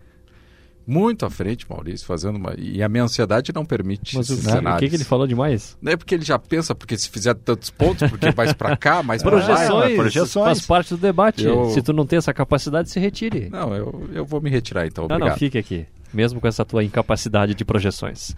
Muito 0.84 1.24
à 1.24 1.30
frente, 1.30 1.64
Maurício, 1.70 2.04
fazendo 2.04 2.36
uma. 2.36 2.54
E 2.58 2.82
a 2.82 2.88
minha 2.88 3.04
ansiedade 3.04 3.52
não 3.54 3.64
permite 3.64 4.16
Mas 4.16 4.28
o, 4.28 4.32
esses 4.32 4.44
né, 4.46 4.52
o 4.52 4.56
cenários. 4.56 4.80
que, 4.80 4.88
que 4.90 4.96
ele 4.96 5.04
falou 5.04 5.28
demais? 5.28 5.78
Não 5.80 5.92
é 5.92 5.96
porque 5.96 6.12
ele 6.12 6.24
já 6.24 6.36
pensa, 6.40 6.74
porque 6.74 6.98
se 6.98 7.08
fizer 7.08 7.34
tantos 7.34 7.70
pontos, 7.70 8.10
porque 8.10 8.32
vai 8.32 8.52
pra 8.52 8.76
cá, 8.76 9.00
mais 9.00 9.22
pra 9.22 9.36
lá. 9.36 9.44
Projeções, 9.44 9.94
projeções. 9.94 10.44
faz 10.44 10.66
parte 10.66 10.88
do 10.94 10.96
debate. 10.96 11.44
Eu- 11.44 11.70
Se 11.70 11.80
tu 11.82 11.92
não 11.92 12.04
tem 12.04 12.16
essa 12.16 12.34
capacidade, 12.34 12.90
se 12.90 12.98
retire. 12.98 13.48
Não, 13.48 13.72
eu, 13.76 14.10
eu 14.12 14.24
vou 14.24 14.40
me 14.40 14.50
retirar 14.50 14.84
então, 14.84 15.06
Não, 15.06 15.14
obrigado. 15.14 15.34
não, 15.34 15.38
fique 15.38 15.56
aqui. 15.56 15.86
Mesmo 16.12 16.40
com 16.40 16.48
essa 16.48 16.64
tua 16.64 16.82
incapacidade 16.82 17.54
de 17.54 17.64
projeções. 17.64 18.34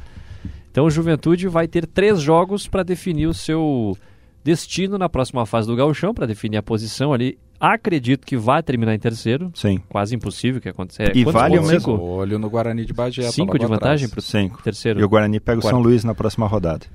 Então 0.70 0.84
o 0.84 0.90
Juventude 0.90 1.48
vai 1.48 1.66
ter 1.66 1.86
três 1.86 2.20
jogos 2.20 2.68
para 2.68 2.82
definir 2.82 3.26
o 3.26 3.32
seu 3.32 3.96
destino 4.44 4.98
na 4.98 5.08
próxima 5.08 5.46
fase 5.46 5.66
do 5.66 5.74
Gauchão, 5.74 6.12
para 6.12 6.26
definir 6.26 6.58
a 6.58 6.62
posição 6.62 7.10
ali. 7.14 7.38
Acredito 7.58 8.26
que 8.26 8.36
vai 8.36 8.62
terminar 8.62 8.94
em 8.94 8.98
terceiro. 8.98 9.50
Sim. 9.54 9.80
Quase 9.88 10.14
impossível 10.14 10.60
que 10.60 10.68
aconteça. 10.68 11.04
E 11.16 11.24
Quantos 11.24 11.32
vale 11.32 11.54
o 11.54 11.60
pontos? 11.60 11.72
mesmo- 11.72 11.92
Cinco? 11.96 12.04
Olho 12.04 12.38
no 12.38 12.50
Guarani 12.50 12.84
de 12.84 12.92
Bagé. 12.92 13.22
Cinco 13.30 13.58
de 13.58 13.66
vantagem 13.66 14.08
para 14.08 14.20
Cinco. 14.20 14.62
terceiro. 14.62 15.00
E 15.00 15.04
o 15.04 15.08
Guarani 15.08 15.40
pega 15.40 15.58
o 15.60 15.62
São. 15.62 15.80
Luís 15.80 16.04
na 16.04 16.14
próxima 16.14 16.46
rodada. 16.46 16.86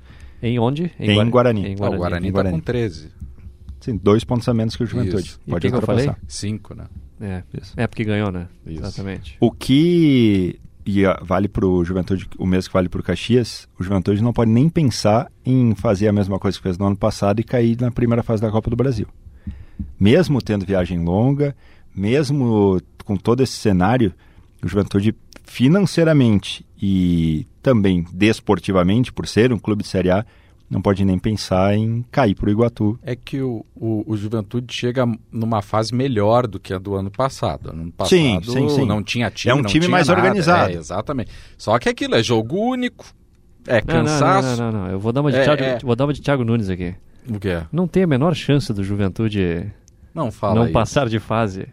Em 0.42 0.58
onde? 0.58 0.90
Em 0.98 1.14
Guara- 1.14 1.30
Guarani. 1.30 1.66
Em 1.66 1.72
Ah, 1.74 1.76
Guarani. 1.76 1.96
o 1.96 1.98
Guarani 1.98 2.28
Em 2.28 2.30
tá 2.30 2.34
Guarani. 2.34 2.56
com 2.56 2.60
13. 2.64 3.08
Sim, 3.80 3.98
dois 4.02 4.24
pontos 4.24 4.48
a 4.48 4.54
menos 4.54 4.76
que 4.76 4.82
o 4.82 4.86
Juventude. 4.86 5.22
Isso. 5.28 5.40
E 5.46 5.50
Pode 5.50 5.62
quem 5.62 5.70
que 5.70 5.76
eu 5.76 5.82
falei? 5.82 6.06
ultrapassar. 6.06 6.26
5, 6.30 6.74
né? 6.74 6.84
É. 7.22 7.42
Isso. 7.60 7.74
é 7.76 7.86
porque 7.86 8.04
ganhou, 8.04 8.30
né? 8.32 8.46
Isso. 8.66 8.80
Exatamente. 8.80 9.36
O 9.40 9.50
que 9.50 10.58
e, 10.86 11.04
ah, 11.04 11.18
vale 11.22 11.48
para 11.48 11.66
o 11.66 11.84
Juventude, 11.84 12.26
o 12.38 12.46
mesmo 12.46 12.68
que 12.70 12.74
vale 12.74 12.88
para 12.88 13.00
o 13.00 13.04
Caxias, 13.04 13.68
o 13.78 13.82
Juventude 13.84 14.22
não 14.22 14.32
pode 14.32 14.50
nem 14.50 14.68
pensar 14.70 15.30
em 15.44 15.74
fazer 15.74 16.08
a 16.08 16.12
mesma 16.12 16.38
coisa 16.38 16.56
que 16.56 16.62
fez 16.62 16.78
no 16.78 16.86
ano 16.86 16.96
passado 16.96 17.38
e 17.40 17.44
cair 17.44 17.76
na 17.80 17.90
primeira 17.90 18.22
fase 18.22 18.40
da 18.40 18.50
Copa 18.50 18.70
do 18.70 18.76
Brasil. 18.76 19.06
Mesmo 19.98 20.40
tendo 20.42 20.64
viagem 20.64 20.98
longa, 21.02 21.54
mesmo 21.94 22.80
com 23.04 23.16
todo 23.16 23.42
esse 23.42 23.54
cenário, 23.54 24.12
o 24.62 24.68
Juventude 24.68 25.14
financeiramente 25.44 26.64
e 26.80 27.46
também 27.62 28.06
desportivamente, 28.12 29.12
por 29.12 29.26
ser 29.26 29.52
um 29.52 29.58
clube 29.58 29.82
de 29.82 29.88
Série 29.88 30.10
A, 30.10 30.24
não 30.70 30.80
pode 30.80 31.04
nem 31.04 31.18
pensar 31.18 31.76
em 31.76 32.04
cair 32.12 32.36
para 32.36 32.46
o 32.48 32.50
Iguatu. 32.52 32.96
É 33.02 33.16
que 33.16 33.40
o, 33.42 33.66
o, 33.74 34.04
o 34.06 34.16
Juventude 34.16 34.72
chega 34.72 35.04
numa 35.32 35.60
fase 35.60 35.92
melhor 35.92 36.46
do 36.46 36.60
que 36.60 36.72
a 36.72 36.78
do 36.78 36.94
ano 36.94 37.10
passado. 37.10 37.72
No 37.72 37.82
ano 37.82 37.92
passado 37.92 38.10
Sim, 38.16 38.40
sim, 38.44 38.68
sim. 38.68 38.86
não 38.86 39.02
tinha 39.02 39.28
time. 39.30 39.50
É 39.50 39.54
um 39.54 39.58
não 39.58 39.64
time 39.64 39.80
tinha 39.86 39.90
mais 39.90 40.06
nada. 40.06 40.20
organizado. 40.20 40.72
É, 40.72 40.76
exatamente. 40.76 41.32
Só 41.58 41.76
que 41.80 41.88
aquilo 41.88 42.14
é 42.14 42.22
jogo 42.22 42.56
único, 42.56 43.04
é 43.66 43.82
Não, 43.84 43.94
não, 43.96 44.04
cansaço. 44.04 44.62
Não, 44.62 44.70
não, 44.70 44.78
não, 44.78 44.84
não. 44.86 44.90
Eu 44.92 45.00
vou 45.00 45.12
dar 45.12 45.22
uma 45.22 45.32
de, 45.32 45.38
É, 45.38 45.42
Thiago, 45.44 45.62
é. 45.62 45.78
vou 45.82 45.96
dar 45.96 46.06
uma 46.06 46.12
de 46.12 46.20
Thiago 46.22 46.44
Nunes 46.44 46.70
aqui. 46.70 46.94
O 47.30 47.38
quê? 47.38 47.62
Não 47.72 47.86
tem 47.86 48.02
a 48.02 48.06
menor 48.06 48.34
chance 48.34 48.72
do 48.72 48.82
Juventude 48.82 49.70
Não 50.14 50.30
fala 50.30 50.64
não 50.66 50.72
passar 50.72 51.08
de 51.08 51.18
fase. 51.18 51.68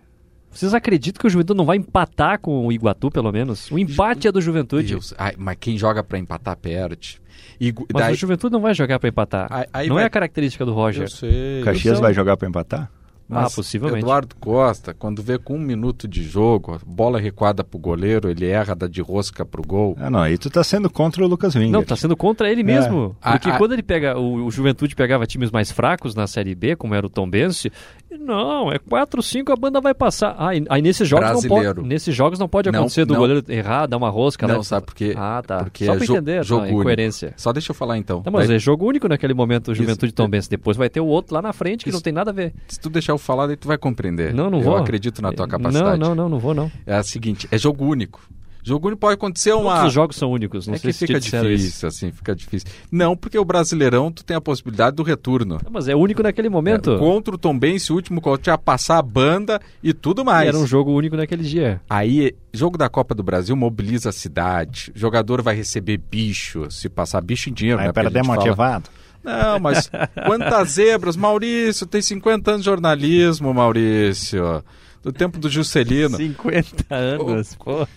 Vocês 0.50 0.74
acreditam 0.74 1.20
que 1.20 1.28
o 1.28 1.30
Juventude 1.30 1.58
não 1.58 1.66
vai 1.66 1.78
empatar 1.78 2.40
com 2.40 2.66
o 2.66 2.72
Iguatu, 2.72 3.12
pelo 3.12 3.32
menos? 3.32 3.70
O 3.70 3.78
empate 3.78 4.28
é 4.28 4.32
do 4.32 4.42
Juventude. 4.42 4.94
Deus. 4.94 5.14
Ai, 5.18 5.34
mas 5.38 5.58
quem 5.60 5.78
joga 5.78 6.04
pra 6.04 6.18
empatar 6.18 6.56
perde. 6.58 7.22
E, 7.60 7.72
Mas 7.94 8.04
daí, 8.06 8.14
o 8.14 8.18
Juventude 8.18 8.54
não 8.54 8.62
vai 8.62 8.74
jogar 8.74 9.00
para 9.00 9.10
empatar. 9.10 9.48
Aí- 9.52 9.66
aí 9.74 9.88
não 9.88 9.96
vai- 9.96 10.04
é 10.04 10.08
a 10.08 10.10
característica 10.10 10.66
do 10.66 10.74
Roger. 10.74 11.04
eu 11.04 11.10
sei. 11.10 11.62
O 11.62 11.66
Caxias 11.66 11.86
Então- 11.94 12.02
vai 12.02 12.14
jogar 12.14 12.38
para 12.38 12.48
empatar? 12.48 12.92
Mas 13.30 13.52
Ah, 13.52 13.56
possivelmente. 13.56 14.00
Eduardo 14.00 14.36
Costa, 14.40 14.94
quando 14.94 15.22
vê 15.22 15.38
com 15.38 15.56
um 15.56 15.60
minuto 15.60 16.08
de 16.08 16.24
jogo, 16.24 16.80
bola 16.86 17.20
recuada 17.20 17.64
pro 17.64 17.78
goleiro, 17.78 18.30
ele 18.30 18.46
erra 18.46 18.74
da 18.74 18.88
de 18.88 19.02
rosca 19.02 19.46
pro 19.46 19.62
gol. 19.62 19.98
Ah, 20.00 20.10
não, 20.10 20.20
aí 20.22 20.38
tu 20.38 20.50
tá 20.50 20.64
sendo 20.64 20.90
contra 20.90 21.24
o 21.24 21.28
Lucas 21.28 21.54
Winger. 21.56 21.72
Não, 21.72 21.84
tá 21.84 21.96
sendo 21.96 22.16
contra 22.16 22.50
ele 22.50 22.64
mesmo. 22.64 23.16
A- 23.22 23.34
Porque 23.34 23.50
a- 23.50 23.58
quando 23.58 23.74
ele 23.74 23.84
pega. 23.84 24.18
O, 24.18 24.46
o 24.46 24.52
Juventude 24.52 24.96
pegava 24.96 25.26
times 25.26 25.52
mais 25.52 25.72
fracos 25.72 26.16
na 26.16 26.26
Série 26.26 26.56
B, 26.56 26.76
como 26.78 26.96
era 26.96 27.06
o 27.06 27.10
Tombense. 27.10 27.72
Não, 28.10 28.72
é 28.72 28.80
4, 28.80 29.22
5, 29.22 29.52
a 29.52 29.56
banda 29.56 29.82
vai 29.82 29.94
passar. 29.94 30.36
Ah, 30.38 30.56
e- 30.56 30.66
aí 30.70 30.82
nesses 30.82 31.08
jogos 31.08 31.26
não 31.26 31.34
Brasileiro. 31.34 31.76
pode. 31.76 31.88
Nesses 31.88 32.16
jogos 32.16 32.40
não 32.40 32.48
pode 32.48 32.72
Não, 32.72 32.80
acontecer 32.80 33.04
do 33.06 33.14
não. 33.14 33.20
goleiro 33.20 33.44
errar, 33.50 33.86
dar 33.88 33.98
uma 33.98 34.10
rosca. 34.10 34.48
Não, 34.48 34.58
né? 34.58 34.64
sabe 34.64 34.86
por 34.86 34.96
quê? 34.96 35.14
Ah, 35.18 35.44
tá. 35.46 35.64
Porque 35.66 35.86
Só 35.86 35.94
é 35.94 35.98
pra 35.98 36.06
jo- 36.06 36.14
entender 36.14 36.44
jogo 36.46 36.62
a 36.62 36.64
único. 36.66 36.80
incoerência. 36.82 37.34
Só 37.36 37.52
deixa 37.52 37.72
eu 37.72 37.76
falar 37.76 37.98
então. 37.98 38.22
Não, 38.26 38.32
mas 38.32 38.48
Daí, 38.48 38.56
é 38.56 38.60
jogo 38.60 38.88
único 38.88 39.08
naquele 39.10 39.34
momento, 39.34 39.68
o 39.68 39.72
Isso. 39.74 39.82
Juventude 39.82 40.14
Tombense. 40.14 40.50
Depois 40.50 40.78
vai 40.78 40.90
ter 40.90 41.02
o 41.02 41.06
outro 41.06 41.36
lá 41.36 41.42
na 41.42 41.52
frente 41.52 41.84
que 41.84 41.90
Isso. 41.90 41.98
não 41.98 42.02
tem 42.02 42.14
nada 42.14 42.32
a 42.32 42.34
ver. 42.34 42.54
Se 42.68 42.80
tu 42.80 42.90
deixar 42.90 43.17
eu 43.18 43.20
falar, 43.20 43.48
daí 43.48 43.56
tu 43.56 43.68
vai 43.68 43.78
compreender. 43.78 44.34
Não, 44.34 44.50
não 44.50 44.60
eu 44.60 44.64
vou. 44.64 44.78
acredito 44.78 45.22
na 45.22 45.32
tua 45.32 45.48
capacidade. 45.48 46.00
Não, 46.00 46.10
não, 46.10 46.16
não, 46.16 46.30
não 46.30 46.40
vou 46.40 46.54
não. 46.54 46.72
É 46.86 46.96
a 46.96 47.04
seguinte, 47.04 47.48
é 47.52 47.58
jogo 47.58 47.86
único. 47.86 48.22
Jogo 48.68 48.88
único 48.88 49.00
pode 49.00 49.14
acontecer 49.14 49.54
uma... 49.54 49.76
Todos 49.76 49.88
os 49.88 49.94
jogos 49.94 50.16
são 50.18 50.30
únicos, 50.30 50.68
não 50.68 50.74
é 50.74 50.78
sei 50.78 50.92
que 50.92 50.98
se 50.98 51.08
fica 51.08 51.20
difícil, 51.22 51.54
isso. 51.54 51.88
assim, 51.88 52.12
fica 52.12 52.36
difícil. 52.36 52.68
Não, 52.92 53.16
porque 53.16 53.40
o 53.40 53.46
Brasileirão, 53.46 54.12
tu 54.12 54.26
tem 54.26 54.36
a 54.36 54.42
possibilidade 54.42 54.94
do 54.94 55.04
retorno. 55.04 55.58
Não, 55.64 55.72
Mas 55.72 55.88
é 55.88 55.96
único 55.96 56.22
naquele 56.22 56.50
momento. 56.50 56.92
É, 56.92 56.98
contra 56.98 57.34
o 57.34 57.38
Tombense, 57.38 57.94
o 57.94 57.96
último, 57.96 58.20
quando 58.20 58.40
tinha 58.40 58.58
passar 58.58 58.98
a 58.98 59.02
banda 59.02 59.62
e 59.82 59.94
tudo 59.94 60.22
E 60.22 60.26
mais. 60.26 60.50
Era 60.50 60.58
um 60.58 60.68
jogo 60.68 60.92
único 60.92 61.16
naquele 61.16 61.44
dia. 61.44 61.80
Aí, 61.90 62.36
jogo 62.52 62.78
da 62.78 62.90
Copa 62.90 63.16
do 63.16 63.24
Brasil 63.24 63.56
mobiliza 63.56 64.10
a 64.10 64.12
cidade. 64.12 64.92
O 64.94 65.00
jogador 65.00 65.42
vai 65.42 65.56
receber 65.56 65.96
bicho, 65.96 66.70
se 66.70 66.90
passar 66.90 67.22
bicho 67.22 67.50
em 67.50 67.54
dinheiro, 67.54 67.78
Vai 67.78 67.88
né? 67.88 67.94
Porque 67.94 68.06
a 68.06 68.12
perder 68.12 68.26
fala-. 68.26 68.84
Não, 69.28 69.60
mas 69.60 69.92
quantas 70.26 70.72
zebras? 70.72 71.18
Maurício, 71.18 71.86
tem 71.86 72.02
50 72.02 72.52
anos 72.52 72.62
de 72.62 72.66
jornalismo, 72.66 73.54
Maurício. 73.54 74.64
Do 75.04 75.12
tempo 75.14 75.38
do 75.38 75.50
Juscelino. 75.50 76.18
50 76.18 76.94
anos, 76.94 77.56
pô. 77.56 77.88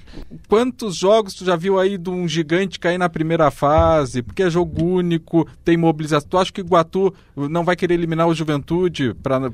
Quantos 0.48 0.96
jogos 0.96 1.34
tu 1.34 1.44
já 1.44 1.56
viu 1.56 1.78
aí 1.78 1.96
de 1.96 2.10
um 2.10 2.28
gigante 2.28 2.78
cair 2.78 2.98
na 2.98 3.08
primeira 3.08 3.50
fase? 3.50 4.22
Porque 4.22 4.42
é 4.42 4.50
jogo 4.50 4.84
único, 4.84 5.48
tem 5.64 5.76
mobilização. 5.76 6.28
Tu 6.28 6.38
acha 6.38 6.52
que 6.52 6.60
o 6.60 6.64
Iguatu 6.64 7.12
não 7.36 7.64
vai 7.64 7.74
querer 7.74 7.94
eliminar 7.94 8.28
o 8.28 8.34
Juventude 8.34 9.14
para 9.22 9.52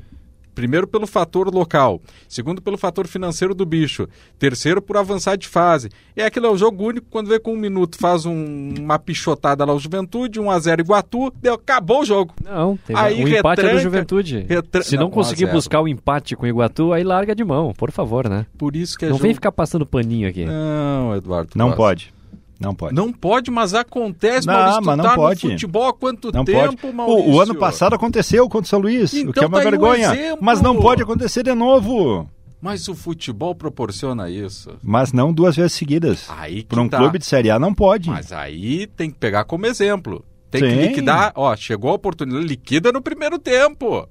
Primeiro 0.57 0.87
pelo 0.87 1.05
fator 1.05 1.53
local, 1.53 2.01
segundo 2.27 2.63
pelo 2.63 2.79
fator 2.79 3.05
financeiro 3.05 3.53
do 3.53 3.63
bicho, 3.63 4.07
terceiro 4.39 4.81
por 4.81 4.97
avançar 4.97 5.35
de 5.37 5.47
fase. 5.47 5.89
É 6.15 6.25
aquilo 6.25 6.47
é 6.47 6.49
o 6.49 6.57
jogo 6.57 6.83
único, 6.83 7.05
quando 7.11 7.27
vê 7.27 7.37
com 7.37 7.53
um 7.53 7.57
minuto 7.57 7.95
faz 7.99 8.25
um- 8.25 8.73
uma 8.79 8.97
pichotada 8.97 9.63
lá 9.63 9.71
o 9.71 9.77
Juventude, 9.79 10.39
1 10.39 10.49
a 10.49 10.57
0 10.57 10.81
Iguatu, 10.81 11.31
deu, 11.39 11.53
acabou 11.53 12.01
o 12.01 12.05
jogo. 12.05 12.33
Não, 12.43 12.75
tem 12.75 12.95
Aí 12.95 13.23
o 13.23 13.27
empate 13.27 13.37
é 13.37 13.43
do 13.43 13.67
retranca- 13.67 13.79
Juventude. 13.83 14.45
retra- 14.49 14.81
Se 14.81 14.95
não, 14.95 15.03
Não, 15.03 15.11
conseguir 15.11 15.45
buscar 15.45 15.79
o 15.79 15.87
empate 15.87 16.35
com 16.35 16.45
o 16.45 16.49
Iguatu, 16.49 16.91
aí 16.91 17.03
larga 17.03 17.35
de 17.35 17.43
mão, 17.43 17.71
por 17.77 17.91
favor, 17.91 18.27
né? 18.27 18.47
Por 18.57 18.75
isso 18.75 18.97
que 18.97 19.05
é 19.05 19.09
não 19.09 19.17
jogo... 19.17 19.23
vem 19.25 19.35
ficar 19.35 19.51
passando 19.51 19.85
paninho 19.85 20.27
aqui. 20.27 20.43
Não, 20.45 21.15
Eduardo. 21.15 21.51
Não 21.55 21.67
Costa. 21.67 21.77
pode. 21.77 22.16
Não 22.59 22.73
pode. 22.73 22.95
Não 22.95 23.11
pode, 23.13 23.51
mas 23.51 23.73
acontece, 23.73 24.47
Não, 24.47 24.53
Maurício. 24.53 24.81
Mas 24.83 24.97
não 24.97 25.03
tá 25.05 25.15
pode. 25.15 25.45
no 25.45 25.51
futebol 25.51 25.87
há 25.87 25.93
quanto 25.93 26.31
Não 26.31 26.43
tempo, 26.43 26.77
pode. 26.77 26.93
Maurício? 26.93 27.31
O, 27.31 27.35
o 27.35 27.41
ano 27.41 27.55
passado 27.55 27.93
aconteceu 27.95 28.47
contra 28.49 28.65
o 28.65 28.69
São 28.69 28.79
Luís, 28.79 29.11
o 29.13 29.15
que 29.15 29.21
Então 29.21 29.43
é 29.43 29.47
uma 29.47 29.61
tá 29.61 29.67
um 29.67 29.69
vergonha. 29.71 30.13
exemplo. 30.13 30.39
Mas 30.41 30.61
não 30.61 30.75
pode 30.75 31.03
acontecer 31.03 31.43
de 31.43 31.53
novo. 31.53 32.27
Mas 32.59 32.87
o 32.87 32.95
futebol 32.95 33.53
proporciona 33.53 34.29
isso. 34.29 34.71
Mas 34.81 35.13
não 35.13 35.31
duas 35.31 35.55
vezes 35.55 35.73
seguidas. 35.73 36.25
Aí 36.29 36.63
que 36.63 36.69
Para 36.69 36.81
um 36.81 36.89
tá. 36.89 36.97
clube 36.97 37.19
de 37.19 37.25
Série 37.25 37.51
A 37.51 37.59
não 37.59 37.73
pode. 37.73 38.09
Mas 38.09 38.31
aí 38.31 38.87
tem 38.87 39.11
que 39.11 39.17
pegar 39.17 39.43
como 39.43 39.67
exemplo. 39.67 40.25
Tem 40.49 40.61
que 40.61 40.69
Sim. 40.71 40.81
liquidar. 40.87 41.31
Ó, 41.35 41.55
chegou 41.55 41.91
a 41.91 41.93
oportunidade, 41.93 42.45
liquida 42.47 42.91
no 42.91 43.01
primeiro 43.01 43.37
tempo. 43.37 44.07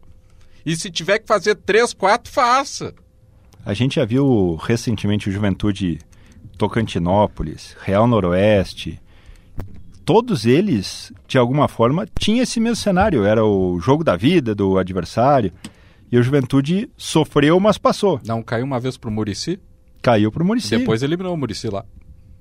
E 0.64 0.76
se 0.76 0.90
tiver 0.90 1.18
que 1.18 1.26
fazer 1.26 1.56
três, 1.56 1.92
quatro, 1.92 2.30
faça. 2.32 2.94
A 3.64 3.74
gente 3.74 3.96
já 3.96 4.04
viu 4.04 4.54
recentemente 4.62 5.28
o 5.28 5.32
Juventude 5.32 5.98
Tocantinópolis, 6.56 7.76
Real 7.82 8.06
Noroeste. 8.06 9.00
Todos 10.04 10.46
eles, 10.46 11.12
de 11.26 11.36
alguma 11.36 11.66
forma, 11.66 12.06
tinham 12.18 12.42
esse 12.42 12.60
mesmo 12.60 12.76
cenário. 12.76 13.24
Era 13.24 13.44
o 13.44 13.80
jogo 13.80 14.04
da 14.04 14.16
vida 14.16 14.54
do 14.54 14.78
adversário. 14.78 15.52
E 16.10 16.16
o 16.16 16.22
Juventude 16.22 16.88
sofreu, 16.96 17.58
mas 17.58 17.76
passou. 17.76 18.20
Não 18.24 18.40
caiu 18.42 18.64
uma 18.64 18.78
vez 18.78 18.96
pro 18.96 19.10
Murici, 19.10 19.58
Caiu 20.00 20.30
pro 20.30 20.44
Muricy. 20.44 20.78
depois 20.78 21.02
eliminou 21.02 21.34
o 21.34 21.36
Murici 21.36 21.68
lá, 21.68 21.84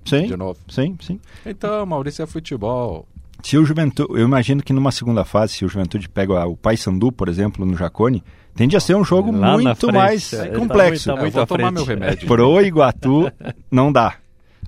sim, 0.05 0.27
de 0.27 0.37
novo. 0.37 0.59
sim, 0.69 0.95
sim. 1.01 1.19
Então, 1.43 1.83
Maurício 1.83 2.21
é 2.21 2.27
futebol. 2.27 3.07
Se 3.41 3.57
o 3.57 3.65
Juventude, 3.65 4.13
eu 4.19 4.23
imagino 4.23 4.61
que 4.61 4.71
numa 4.71 4.91
segunda 4.91 5.25
fase, 5.25 5.53
se 5.53 5.65
o 5.65 5.67
Juventude 5.67 6.07
pega 6.07 6.45
o 6.45 6.55
Paysandu, 6.55 7.11
por 7.11 7.27
exemplo, 7.27 7.65
no 7.65 7.75
Jacone, 7.75 8.23
tende 8.55 8.75
a 8.75 8.79
ser 8.79 8.95
um 8.95 9.03
jogo 9.03 9.31
Lá 9.31 9.53
muito 9.53 9.91
mais 9.93 10.31
é, 10.33 10.47
tá 10.49 10.57
complexo. 10.59 11.09
muito- 11.09 11.21
tá 11.21 11.27
eu 11.27 11.31
vou 11.31 11.41
à 11.43 11.45
tomar 11.45 11.71
meu 11.71 11.83
remédio. 11.83 12.27
Pro 12.27 12.61
Iguatu, 12.61 13.31
não 13.69 13.91
dá. 13.91 14.15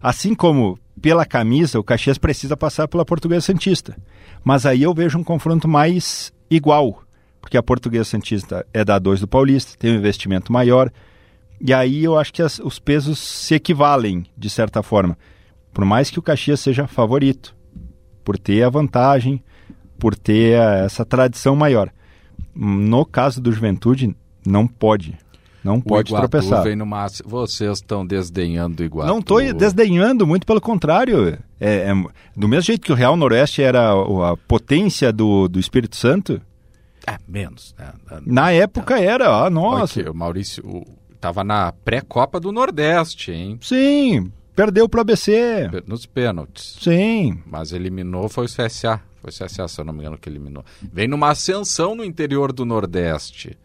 Assim 0.02 0.36
como 0.36 0.78
pela 1.02 1.26
camisa, 1.26 1.80
o 1.80 1.84
Caxias 1.84 2.17
precisa 2.17 2.56
passar 2.58 2.88
pela 2.88 3.06
Portuguesa 3.06 3.41
Santista. 3.47 3.95
Mas 4.43 4.65
aí 4.65 4.84
eu 4.84 4.93
vejo 4.93 5.17
um 5.17 5.23
confronto 5.23 5.67
mais 5.67 6.32
igual, 6.50 7.02
porque 7.41 7.58
a 7.58 7.63
Portuguesa 7.63 8.06
Santista 8.06 8.65
é 8.73 8.84
da 8.84 8.97
2 9.00 9.19
do 9.19 9.28
Paulista, 9.28 9.73
tem 9.78 9.91
um 9.91 9.97
investimento 9.97 10.52
maior, 10.52 10.91
e 11.60 11.73
aí 11.73 12.04
eu 12.04 12.17
acho 12.17 12.34
que 12.34 12.41
as- 12.41 12.60
os 12.60 12.80
pesos 12.80 13.19
se 13.19 13.56
equivalem, 13.56 14.26
de 14.38 14.50
certa 14.50 14.82
forma. 14.84 15.17
Por 15.73 15.86
mais 15.86 16.10
que 16.10 16.17
o 16.19 16.21
Caxias 16.21 16.60
seja 16.60 16.88
favorito, 16.88 17.56
por 18.23 18.38
ter 18.38 18.63
a 18.63 18.69
vantagem, 18.69 19.43
por 20.00 20.15
ter 20.15 20.60
a- 20.60 20.86
essa 20.86 21.06
tradição 21.06 21.56
maior. 21.56 21.89
No 22.60 23.06
caso 23.06 23.39
do 23.39 23.52
Juventude, 23.52 24.15
não 24.46 24.65
pode. 24.67 25.17
Não 25.63 25.78
O 25.78 25.82
pode 25.82 26.10
Iguatu 26.12 26.30
tropeçar. 26.30 26.63
vem 26.63 26.76
no 26.76 26.86
máximo. 26.86 27.30
Vocês 27.30 27.78
estão 27.80 28.06
desdenhando 28.06 28.82
o 28.82 28.86
Iguatu. 28.86 29.12
Não 29.12 29.20
estou 29.20 29.41
desdenhando, 29.54 30.26
muito 30.26 30.46
pelo 30.48 30.62
contrário. 30.62 31.38
É, 31.60 31.89
é- 31.89 31.93
do 32.36 32.48
mesmo 32.48 32.63
jeito 32.63 32.86
que 32.86 32.91
o 32.91 32.96
Real 32.96 33.17
Noroeste 33.17 33.62
era 33.62 33.91
a, 33.91 34.32
a 34.32 34.38
potência 34.38 35.12
do, 35.12 35.48
do 35.48 35.60
Espírito 35.60 35.96
Santo, 35.98 36.41
É, 37.06 37.17
menos. 37.28 37.76
Né? 37.78 37.91
na 38.26 38.52
época 38.52 39.00
era, 39.00 39.46
ah, 39.46 39.50
nossa. 39.50 40.00
Aqui, 40.00 40.10
o 40.10 40.13
Maurício 40.13 40.63
o, 40.65 40.86
tava 41.20 41.43
na 41.43 41.72
pré-copa 41.84 42.39
do 42.39 42.52
Nordeste, 42.52 43.32
hein? 43.32 43.58
Sim, 43.62 44.32
perdeu 44.56 44.88
para 44.88 45.00
o 45.00 45.02
ABC. 45.02 45.70
Nos 45.86 46.06
pênaltis. 46.06 46.78
Sim, 46.80 47.39
Mas 47.46 47.74
eliminou 47.74 48.30
foi 48.30 48.46
o 48.46 48.50
CSA. 48.50 49.02
Foi 49.31 49.47
CSA, 49.47 49.67
se 49.67 49.79
eu 49.81 49.85
não 49.85 49.91
me 49.93 49.99
engano, 49.99 50.17
que 50.17 50.29
eliminou. 50.29 50.63
Vem 50.93 51.07
numa 51.07 51.29
ascensão 51.31 51.93
no 51.95 52.03
interior 52.05 52.53
do 52.53 52.63
Nordeste. 52.65 53.57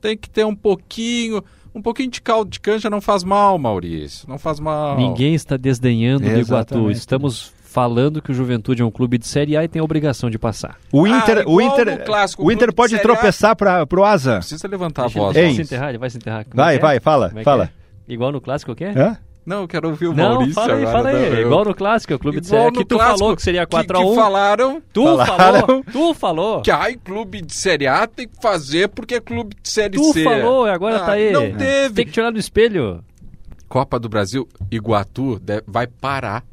Tem 0.00 0.16
que 0.16 0.28
ter 0.30 0.46
um 0.46 0.54
pouquinho. 0.54 1.44
Um 1.74 1.80
pouquinho 1.82 2.10
de 2.10 2.20
caldo 2.20 2.50
de 2.50 2.60
canja 2.60 2.88
não 2.90 3.00
faz 3.00 3.22
mal, 3.24 3.58
Maurício. 3.58 4.28
Não 4.28 4.38
faz 4.38 4.58
mal. 4.60 4.96
Ninguém 4.96 5.34
está 5.34 5.56
desdenhando 5.56 6.28
do 6.28 6.38
Iguatu. 6.38 6.90
Estamos 6.90 7.52
falando 7.64 8.20
que 8.20 8.30
o 8.30 8.34
Juventude 8.34 8.82
é 8.82 8.84
um 8.84 8.90
clube 8.90 9.16
de 9.16 9.26
Série 9.26 9.56
A 9.56 9.64
e 9.64 9.68
tem 9.68 9.80
a 9.80 9.84
obrigação 9.84 10.28
de 10.30 10.38
passar. 10.38 10.76
O 10.90 11.06
Inter, 11.06 11.38
Ah, 11.46 11.50
o 11.50 11.60
Inter, 11.60 12.04
clássico, 12.04 12.44
o 12.44 12.52
Inter 12.52 12.72
pode 12.74 12.98
tropeçar 12.98 13.56
para 13.56 13.86
pro 13.86 14.04
Asa. 14.04 14.38
Precisa 14.38 14.68
levantar 14.68 15.02
Deixa 15.04 15.18
a 15.18 15.22
voz. 15.22 15.36
ele 15.36 15.46
Ei. 15.48 15.54
se 15.54 15.62
enterrar, 15.62 15.88
ele 15.90 15.98
vai 15.98 16.10
se 16.10 16.16
enterrar. 16.18 16.44
Como 16.44 16.56
Vai, 16.56 16.74
é 16.74 16.76
é? 16.76 16.80
vai, 16.80 17.00
fala, 17.00 17.32
é 17.34 17.42
fala. 17.42 17.64
é? 18.08 18.12
Igual 18.12 18.30
no 18.32 18.40
clássico, 18.40 18.72
o 18.72 18.74
quê? 18.76 18.86
Hã? 18.96 19.16
Não, 19.44 19.62
eu 19.62 19.68
quero 19.68 19.88
ouvir 19.88 20.06
o 20.06 20.14
Não, 20.14 20.34
Maurício 20.34 20.54
fala 20.54 20.74
aí, 20.74 20.82
agora. 20.82 20.96
fala 20.96 21.08
aí. 21.08 21.14
não, 21.30 21.36
eu- 21.38 21.46
Igual 21.46 21.64
no 21.64 21.74
clássico, 21.74 22.12
é 22.12 22.16
o 22.16 22.18
clube 22.18 22.40
de 22.40 22.46
Série 22.46 22.66
A. 22.68 22.70
Que 22.70 22.78
no 22.78 22.84
tu 22.84 22.94
clássico, 22.96 23.18
falou 23.18 23.36
que 23.36 23.42
seria 23.42 23.66
que- 23.66 23.76
4x1. 23.76 24.08
Que 24.10 24.14
falaram 24.14 24.82
Tu 24.92 25.04
Falaram. 25.04 25.60
falou, 25.66 25.84
tu 25.92 26.14
falou. 26.14 26.62
que 26.62 26.70
ai, 26.70 26.94
clube 26.94 27.42
de 27.42 27.52
Série 27.52 27.86
A 27.88 28.06
tem 28.06 28.28
que 28.28 28.40
fazer 28.40 28.88
porque 28.88 29.16
é 29.16 29.20
clube 29.20 29.56
de 29.60 29.68
Série 29.68 29.96
Tu 29.98 30.12
C. 30.12 30.22
falou, 30.22 30.66
agora 30.66 30.96
Ah, 30.98 31.06
tá 31.06 31.12
aí. 31.12 31.32
Não 31.32 31.52
teve. 31.56 31.94
Tem 31.94 32.06
que 32.06 32.12
tirar 32.12 32.30
do 32.30 32.38
espelho. 32.38 33.02
Copa 33.68 33.98
do 33.98 34.08
Brasil, 34.08 34.46
Iguatu 34.70 35.40
vai 35.66 35.86
parar. 35.88 36.44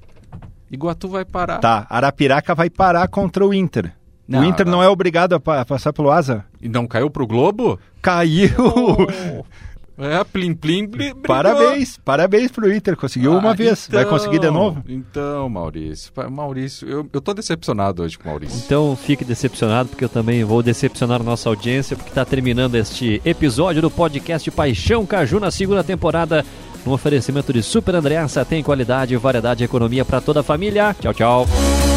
Iguatu 0.72 1.08
vai 1.10 1.26
parar. 1.26 1.60
Tá, 1.60 1.86
Arapiraca 1.90 2.56
vai 2.56 2.70
parar 2.70 3.08
contra 3.08 3.46
o 3.46 3.54
Inter. 3.54 3.92
Não, 4.28 4.42
o 4.42 4.46
Inter 4.46 4.66
não, 4.66 4.74
não. 4.74 4.84
é 4.84 4.88
obrigado 4.88 5.34
a, 5.34 5.40
pa- 5.40 5.60
a 5.62 5.66
passar 5.66 5.92
pelo 5.92 6.12
Asa? 6.12 6.46
E 6.62 6.70
não 6.70 6.86
caiu 6.88 7.10
pro 7.10 7.26
Globo? 7.28 7.80
Caiu! 8.02 8.50
É, 10.00 10.24
plim, 10.24 10.54
plim, 10.54 10.88
bli-. 10.88 11.14
Parabéns, 11.14 11.98
parabéns 12.04 12.50
pro 12.52 12.72
Inter, 12.74 12.96
conseguiu 12.96 13.34
uma 13.38 13.52
Ah, 13.52 13.54
vez. 13.54 13.88
Vai 13.92 14.06
conseguir 14.06 14.40
de 14.40 14.50
novo? 14.50 14.82
Então, 14.88 15.50
Maurício. 15.50 16.12
Maurício, 16.32 16.88
eu, 16.88 17.10
eu 17.12 17.20
tô 17.22 17.34
decepcionado 17.34 18.02
hoje 18.04 18.18
com 18.18 18.24
o 18.26 18.28
Maurício. 18.32 18.62
Então 18.66 18.96
fique 18.96 19.26
decepcionado, 19.26 19.90
porque 19.90 20.06
eu 20.06 20.10
também 20.10 20.44
vou 20.44 20.64
decepcionar 20.64 21.20
a 21.20 21.24
nossa 21.24 21.50
audiência, 21.50 21.96
porque 21.98 22.10
está 22.12 22.24
terminando 22.24 22.76
este 22.76 23.22
episódio 23.26 23.82
do 23.82 23.92
podcast 23.92 24.50
Paixão 24.52 25.06
Caju 25.06 25.40
na 25.40 25.52
segunda 25.52 25.84
temporada. 25.84 26.46
Um 26.88 26.92
oferecimento 26.92 27.52
de 27.52 27.62
Super 27.62 27.96
Andreassa 27.96 28.46
tem 28.46 28.64
qualidade, 28.64 29.16
variedade 29.18 29.64
e 29.64 29.66
economia 29.66 30.06
para 30.06 30.22
toda 30.22 30.40
a 30.40 30.44
família. 30.44 30.96
Tchau, 31.02 31.14
tchau. 31.14 31.89